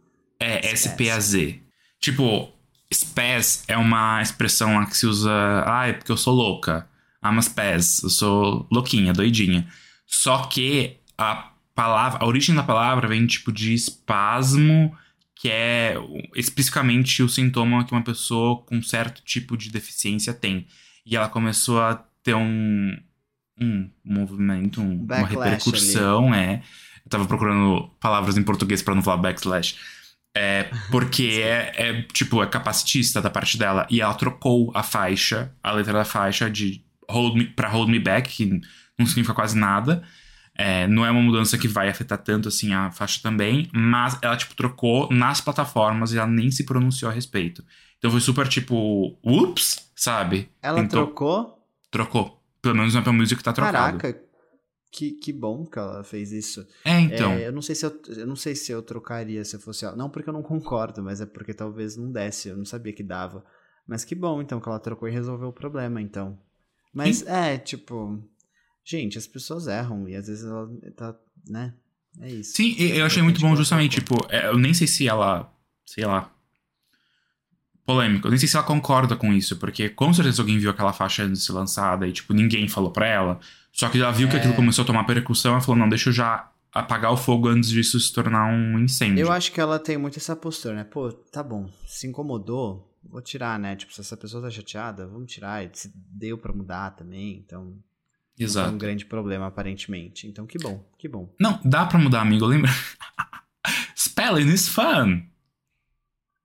É 0.40 0.58
Spaz. 0.58 0.72
S-P-A-Z. 0.84 1.60
Tipo, 2.00 2.52
spaz 2.92 3.64
é 3.68 3.76
uma 3.76 4.20
expressão 4.20 4.74
lá 4.76 4.86
que 4.86 4.96
se 4.96 5.06
usa. 5.06 5.30
Ah, 5.66 5.86
é 5.88 5.92
porque 5.94 6.12
eu 6.12 6.16
sou 6.16 6.34
louca. 6.34 6.88
I'm 7.24 7.38
a 7.38 7.42
spaz. 7.42 8.02
Eu 8.02 8.10
sou 8.10 8.68
louquinha, 8.70 9.12
doidinha. 9.12 9.66
Só 10.06 10.44
que 10.46 10.98
a 11.16 11.52
palavra, 11.74 12.18
a 12.22 12.26
origem 12.26 12.54
da 12.54 12.62
palavra 12.62 13.08
vem 13.08 13.26
tipo 13.26 13.50
de 13.50 13.72
espasmo, 13.72 14.94
que 15.36 15.50
é 15.50 15.94
especificamente 16.34 17.22
o 17.22 17.28
sintoma 17.28 17.84
que 17.84 17.92
uma 17.92 18.02
pessoa 18.04 18.62
com 18.62 18.82
certo 18.82 19.22
tipo 19.24 19.56
de 19.56 19.70
deficiência 19.70 20.32
tem. 20.32 20.66
E 21.04 21.16
ela 21.16 21.28
começou 21.28 21.80
a 21.82 21.96
ter 22.22 22.34
um, 22.34 22.96
um 23.60 23.90
movimento, 24.04 24.80
um- 24.80 25.04
uma 25.20 25.28
repercussão, 25.44 26.34
é. 26.34 26.62
Eu 27.04 27.10
tava 27.10 27.26
procurando 27.26 27.88
palavras 28.00 28.38
em 28.38 28.42
português 28.42 28.82
pra 28.82 28.94
não 28.94 29.02
falar 29.02 29.18
backslash. 29.18 29.76
É, 30.36 30.70
porque 30.90 31.40
é, 31.42 31.72
é, 31.76 32.02
tipo, 32.12 32.42
é 32.42 32.46
capacitista 32.46 33.20
da 33.20 33.28
parte 33.30 33.58
dela. 33.58 33.86
E 33.90 34.00
ela 34.00 34.14
trocou 34.14 34.72
a 34.74 34.82
faixa, 34.82 35.52
a 35.62 35.72
letra 35.72 35.92
da 35.92 36.04
faixa 36.04 36.50
de 36.50 36.82
hold 37.10 37.36
me, 37.36 37.44
pra 37.44 37.68
Hold 37.68 37.90
Me 37.90 37.98
Back, 38.00 38.30
que 38.34 38.60
não 38.98 39.04
significa 39.06 39.34
quase 39.34 39.56
nada. 39.58 40.02
É, 40.56 40.86
não 40.86 41.04
é 41.04 41.10
uma 41.10 41.20
mudança 41.22 41.58
que 41.58 41.66
vai 41.66 41.88
afetar 41.88 42.18
tanto 42.18 42.48
assim 42.48 42.72
a 42.72 42.90
faixa 42.90 43.20
também, 43.22 43.68
mas 43.72 44.16
ela, 44.22 44.36
tipo, 44.36 44.54
trocou 44.54 45.08
nas 45.10 45.40
plataformas 45.40 46.12
e 46.12 46.18
ela 46.18 46.28
nem 46.28 46.50
se 46.50 46.64
pronunciou 46.64 47.10
a 47.10 47.14
respeito. 47.14 47.64
Então 47.98 48.10
foi 48.10 48.20
super, 48.20 48.46
tipo, 48.46 49.18
ups, 49.24 49.90
sabe? 49.96 50.48
Ela 50.62 50.80
Então, 50.80 51.04
trocou? 51.04 51.58
Trocou. 51.90 52.40
Pelo 52.62 52.76
menos 52.76 52.94
no 52.94 53.00
Apple 53.00 53.12
Music 53.12 53.42
tá 53.42 53.52
trocado. 53.52 53.98
Caraca, 53.98 54.24
que, 54.94 55.10
que 55.10 55.32
bom 55.32 55.66
que 55.66 55.78
ela 55.78 56.04
fez 56.04 56.30
isso. 56.30 56.64
É, 56.84 57.00
então. 57.00 57.32
É, 57.32 57.48
eu 57.48 57.52
não 57.52 57.60
sei 57.60 57.74
se 57.74 57.84
eu, 57.84 58.00
eu 58.16 58.26
não 58.26 58.36
sei 58.36 58.54
se 58.54 58.70
eu 58.70 58.80
trocaria 58.80 59.44
se 59.44 59.56
eu 59.56 59.60
fosse 59.60 59.84
ela. 59.84 59.96
Não 59.96 60.08
porque 60.08 60.28
eu 60.28 60.32
não 60.32 60.42
concordo, 60.42 61.02
mas 61.02 61.20
é 61.20 61.26
porque 61.26 61.52
talvez 61.52 61.96
não 61.96 62.12
desse. 62.12 62.48
Eu 62.48 62.56
não 62.56 62.64
sabia 62.64 62.92
que 62.92 63.02
dava. 63.02 63.44
Mas 63.86 64.04
que 64.04 64.14
bom, 64.14 64.40
então, 64.40 64.60
que 64.60 64.68
ela 64.68 64.78
trocou 64.78 65.08
e 65.08 65.12
resolveu 65.12 65.48
o 65.48 65.52
problema, 65.52 66.00
então. 66.00 66.38
Mas 66.92 67.26
é, 67.26 67.58
tipo. 67.58 68.22
Gente, 68.84 69.16
as 69.16 69.26
pessoas 69.26 69.66
erram 69.66 70.08
e 70.08 70.14
às 70.14 70.26
vezes 70.26 70.44
ela 70.44 70.68
tá. 70.96 71.14
né? 71.48 71.74
É 72.20 72.30
isso. 72.30 72.52
Sim, 72.56 72.76
eu 72.78 73.04
achei 73.04 73.22
muito 73.22 73.40
que 73.40 73.42
bom 73.42 73.56
justamente, 73.56 73.96
tipo, 74.00 74.14
é, 74.28 74.46
eu 74.46 74.56
nem 74.58 74.72
sei 74.72 74.86
se 74.86 75.08
ela, 75.08 75.52
sei 75.84 76.04
lá, 76.04 76.30
polêmico, 77.84 78.26
eu 78.26 78.30
nem 78.30 78.38
sei 78.38 78.48
se 78.48 78.56
ela 78.56 78.64
concorda 78.64 79.16
com 79.16 79.32
isso, 79.32 79.56
porque 79.56 79.88
com 79.88 80.12
certeza 80.14 80.40
alguém 80.40 80.58
viu 80.58 80.70
aquela 80.70 80.92
faixa 80.92 81.24
antes 81.24 81.40
de 81.40 81.46
ser 81.46 81.52
lançada 81.52 82.06
e, 82.06 82.12
tipo, 82.12 82.32
ninguém 82.32 82.68
falou 82.68 82.90
pra 82.90 83.06
ela, 83.06 83.40
só 83.72 83.88
que 83.88 84.00
ela 84.00 84.12
viu 84.12 84.28
que 84.28 84.36
É. 84.36 84.38
aquilo 84.38 84.54
começou 84.54 84.82
a 84.84 84.86
tomar 84.86 85.04
percussão, 85.04 85.52
ela 85.52 85.60
falou, 85.60 85.76
não, 85.76 85.88
deixa 85.88 86.08
eu 86.10 86.12
já 86.12 86.50
apagar 86.72 87.12
o 87.12 87.16
fogo 87.16 87.48
antes 87.48 87.68
disso 87.70 87.98
se 88.00 88.12
tornar 88.12 88.46
um 88.52 88.78
incêndio. 88.78 89.20
Eu 89.22 89.32
acho 89.32 89.50
que 89.52 89.60
ela 89.60 89.78
tem 89.78 89.96
muito 89.98 90.18
essa 90.18 90.34
postura, 90.36 90.74
né? 90.74 90.84
Pô, 90.84 91.12
tá 91.12 91.42
bom, 91.42 91.68
se 91.86 92.06
incomodou, 92.06 92.96
vou 93.02 93.20
tirar, 93.20 93.58
né? 93.58 93.76
Tipo, 93.76 93.92
se 93.92 94.00
essa 94.00 94.16
pessoa 94.16 94.42
tá 94.42 94.50
chateada, 94.50 95.06
vamos 95.06 95.30
tirar. 95.32 95.64
E 95.64 95.70
se 95.72 95.92
deu 95.94 96.38
pra 96.38 96.52
mudar 96.52 96.90
também, 96.96 97.36
então. 97.44 97.76
Não 98.38 98.48
foi 98.48 98.60
um 98.60 98.64
Exato. 98.64 98.76
grande 98.76 99.04
problema, 99.04 99.46
aparentemente. 99.46 100.26
Então, 100.26 100.46
que 100.46 100.58
bom, 100.58 100.84
que 100.98 101.08
bom. 101.08 101.32
Não, 101.38 101.60
dá 101.64 101.86
pra 101.86 101.98
mudar, 101.98 102.20
amigo, 102.22 102.44
lembra? 102.46 102.70
Spelling 103.96 104.52
is 104.52 104.68
fun. 104.68 105.22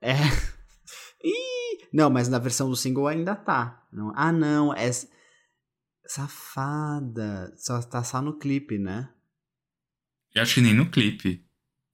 É. 0.02 0.14
Ih! 1.24 1.88
Não, 1.92 2.10
mas 2.10 2.30
na 2.30 2.38
versão 2.40 2.70
do 2.70 2.76
single 2.76 3.08
ainda 3.08 3.36
tá. 3.36 3.84
Não. 3.92 4.14
Ah, 4.16 4.32
não. 4.32 4.74
É. 4.74 4.90
Safada. 6.06 7.54
Só 7.58 7.82
tá 7.82 8.04
só 8.04 8.22
no 8.22 8.38
clipe, 8.38 8.78
né? 8.78 9.10
Eu 10.34 10.44
acho 10.44 10.56
que 10.56 10.62
nem 10.62 10.74
no 10.74 10.90
clipe. 10.90 11.44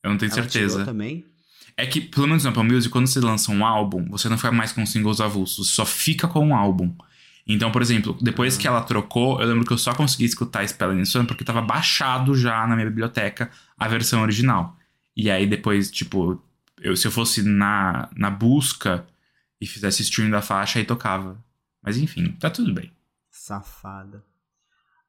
Eu 0.03 0.11
não 0.11 0.17
tenho 0.17 0.31
Ela 0.31 0.41
certeza. 0.43 0.85
também? 0.85 1.25
É 1.77 1.85
que, 1.85 1.99
pelo 2.01 2.27
menos 2.27 2.43
no 2.43 2.49
Apple 2.51 2.63
Music, 2.63 2.91
quando 2.91 3.07
você 3.07 3.19
lança 3.19 3.51
um 3.51 3.65
álbum, 3.65 4.07
você 4.09 4.29
não 4.29 4.37
fica 4.37 4.51
mais 4.51 4.71
com 4.71 4.85
singles 4.85 5.19
avulsos, 5.19 5.69
só 5.71 5.85
fica 5.85 6.27
com 6.27 6.47
um 6.47 6.55
álbum. 6.55 6.95
Então, 7.47 7.71
por 7.71 7.81
exemplo, 7.81 8.17
depois 8.21 8.57
que 8.57 8.67
ela 8.67 8.81
trocou, 8.81 9.39
eu 9.39 9.47
lembro 9.47 9.65
que 9.65 9.73
eu 9.73 9.77
só 9.77 9.93
consegui 9.93 10.25
escutar 10.25 10.67
Spelling 10.67 11.01
is 11.01 11.11
Fun 11.11 11.25
porque 11.25 11.43
tava 11.43 11.61
baixado 11.61 12.35
já 12.35 12.65
na 12.65 12.75
minha 12.75 12.89
biblioteca 12.89 13.51
a 13.77 13.87
versão 13.87 14.23
original. 14.23 14.75
E 15.15 15.29
aí 15.29 15.45
depois, 15.45 15.91
tipo, 15.91 16.41
eu, 16.81 16.95
se 16.97 17.07
eu 17.07 17.11
fosse 17.11 17.43
na, 17.43 18.09
na 18.15 18.31
busca 18.31 19.05
e 19.61 19.67
fizesse 19.67 20.01
stream 20.01 20.31
da 20.31 20.41
faixa, 20.41 20.79
aí 20.79 20.85
tocava. 20.85 21.43
Mas 21.81 21.97
enfim, 21.97 22.31
tá 22.39 22.49
tudo 22.49 22.73
bem. 22.73 22.91
Safada. 23.29 24.23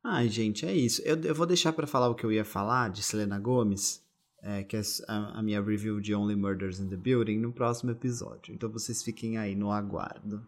Ai, 0.04 0.28
gente, 0.28 0.66
é 0.66 0.74
isso. 0.74 1.00
Eu, 1.02 1.20
eu 1.22 1.34
vou 1.34 1.46
deixar 1.46 1.72
pra 1.72 1.86
falar 1.86 2.08
o 2.08 2.14
que 2.14 2.24
eu 2.24 2.30
ia 2.30 2.44
falar 2.44 2.90
de 2.90 3.02
Selena 3.02 3.38
Gomes, 3.38 4.04
é, 4.42 4.62
que 4.62 4.76
é 4.76 4.82
a, 5.08 5.38
a 5.38 5.42
minha 5.42 5.60
review 5.60 6.00
de 6.00 6.14
Only 6.14 6.36
Murders 6.36 6.78
in 6.78 6.88
the 6.88 6.96
Building, 6.96 7.38
no 7.38 7.52
próximo 7.52 7.90
episódio. 7.90 8.54
Então 8.54 8.70
vocês 8.70 9.02
fiquem 9.02 9.38
aí 9.38 9.56
no 9.56 9.72
aguardo. 9.72 10.46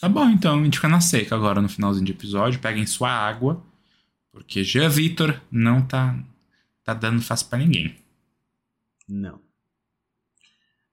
Tá 0.00 0.08
bom, 0.08 0.28
então, 0.28 0.60
a 0.60 0.64
gente 0.64 0.76
fica 0.76 0.88
na 0.88 1.00
seca 1.00 1.34
agora 1.34 1.60
no 1.62 1.68
finalzinho 1.68 2.04
de 2.04 2.12
episódio. 2.12 2.60
Peguem 2.60 2.84
sua 2.86 3.10
água, 3.10 3.64
porque 4.30 4.62
Jean 4.62 4.88
Vitor 4.88 5.40
não 5.50 5.80
tá, 5.82 6.18
tá 6.84 6.92
dando 6.92 7.22
fácil 7.22 7.48
pra 7.48 7.58
ninguém. 7.58 7.96
Não. 9.08 9.40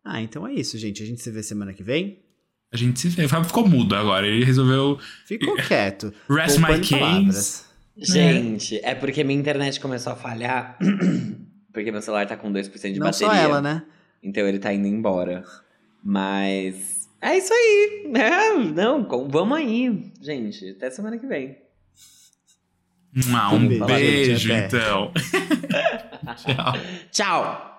Ah, 0.06 0.22
então 0.22 0.48
é 0.48 0.54
isso, 0.54 0.78
gente. 0.78 1.02
A 1.04 1.06
gente 1.06 1.22
se 1.22 1.32
vê 1.32 1.42
semana 1.44 1.74
que 1.74 1.84
vem. 1.84 2.20
A 2.72 2.78
gente 2.78 3.00
se 3.00 3.10
vê. 3.10 3.26
O 3.26 3.30
Fábio 3.30 3.48
ficou 3.48 3.68
mudo 3.68 3.96
agora. 3.96 4.26
Ele 4.28 4.44
resolveu 4.46 5.00
Ficou 5.26 5.56
quieto. 5.68 6.14
rest 6.30 6.58
my 6.60 6.80
case. 6.80 7.64
Gente, 7.96 8.80
é 8.84 8.96
porque 8.96 9.24
minha 9.24 9.40
internet 9.40 9.80
começou 9.80 10.14
a 10.14 10.16
falhar. 10.16 10.78
porque 11.74 11.92
meu 11.92 12.02
celular 12.02 12.26
tá 12.28 12.36
com 12.36 12.52
2% 12.52 12.94
de 12.94 13.00
Não 13.00 13.08
bateria. 13.08 13.28
só 13.28 13.34
ela, 13.34 13.62
né? 13.62 13.84
Então 14.22 14.48
ele 14.48 14.60
tá 14.60 14.74
indo 14.74 14.88
embora. 14.88 15.44
Mas. 16.04 16.93
É 17.24 17.38
isso 17.38 17.54
aí. 17.54 18.12
É, 18.16 18.54
não, 18.58 19.04
com- 19.06 19.30
vamos 19.30 19.58
aí, 19.58 20.12
gente. 20.22 20.72
Até 20.72 20.90
semana 20.90 21.18
que 21.18 21.26
vem. 21.26 21.58
Ah, 23.34 23.54
um 23.54 23.68
Beijo, 23.68 23.86
beijo, 23.86 24.36
gente, 24.48 24.52
até. 24.76 24.78
então. 24.78 25.12
Tchau. 26.36 26.74
Tchau! 27.12 27.70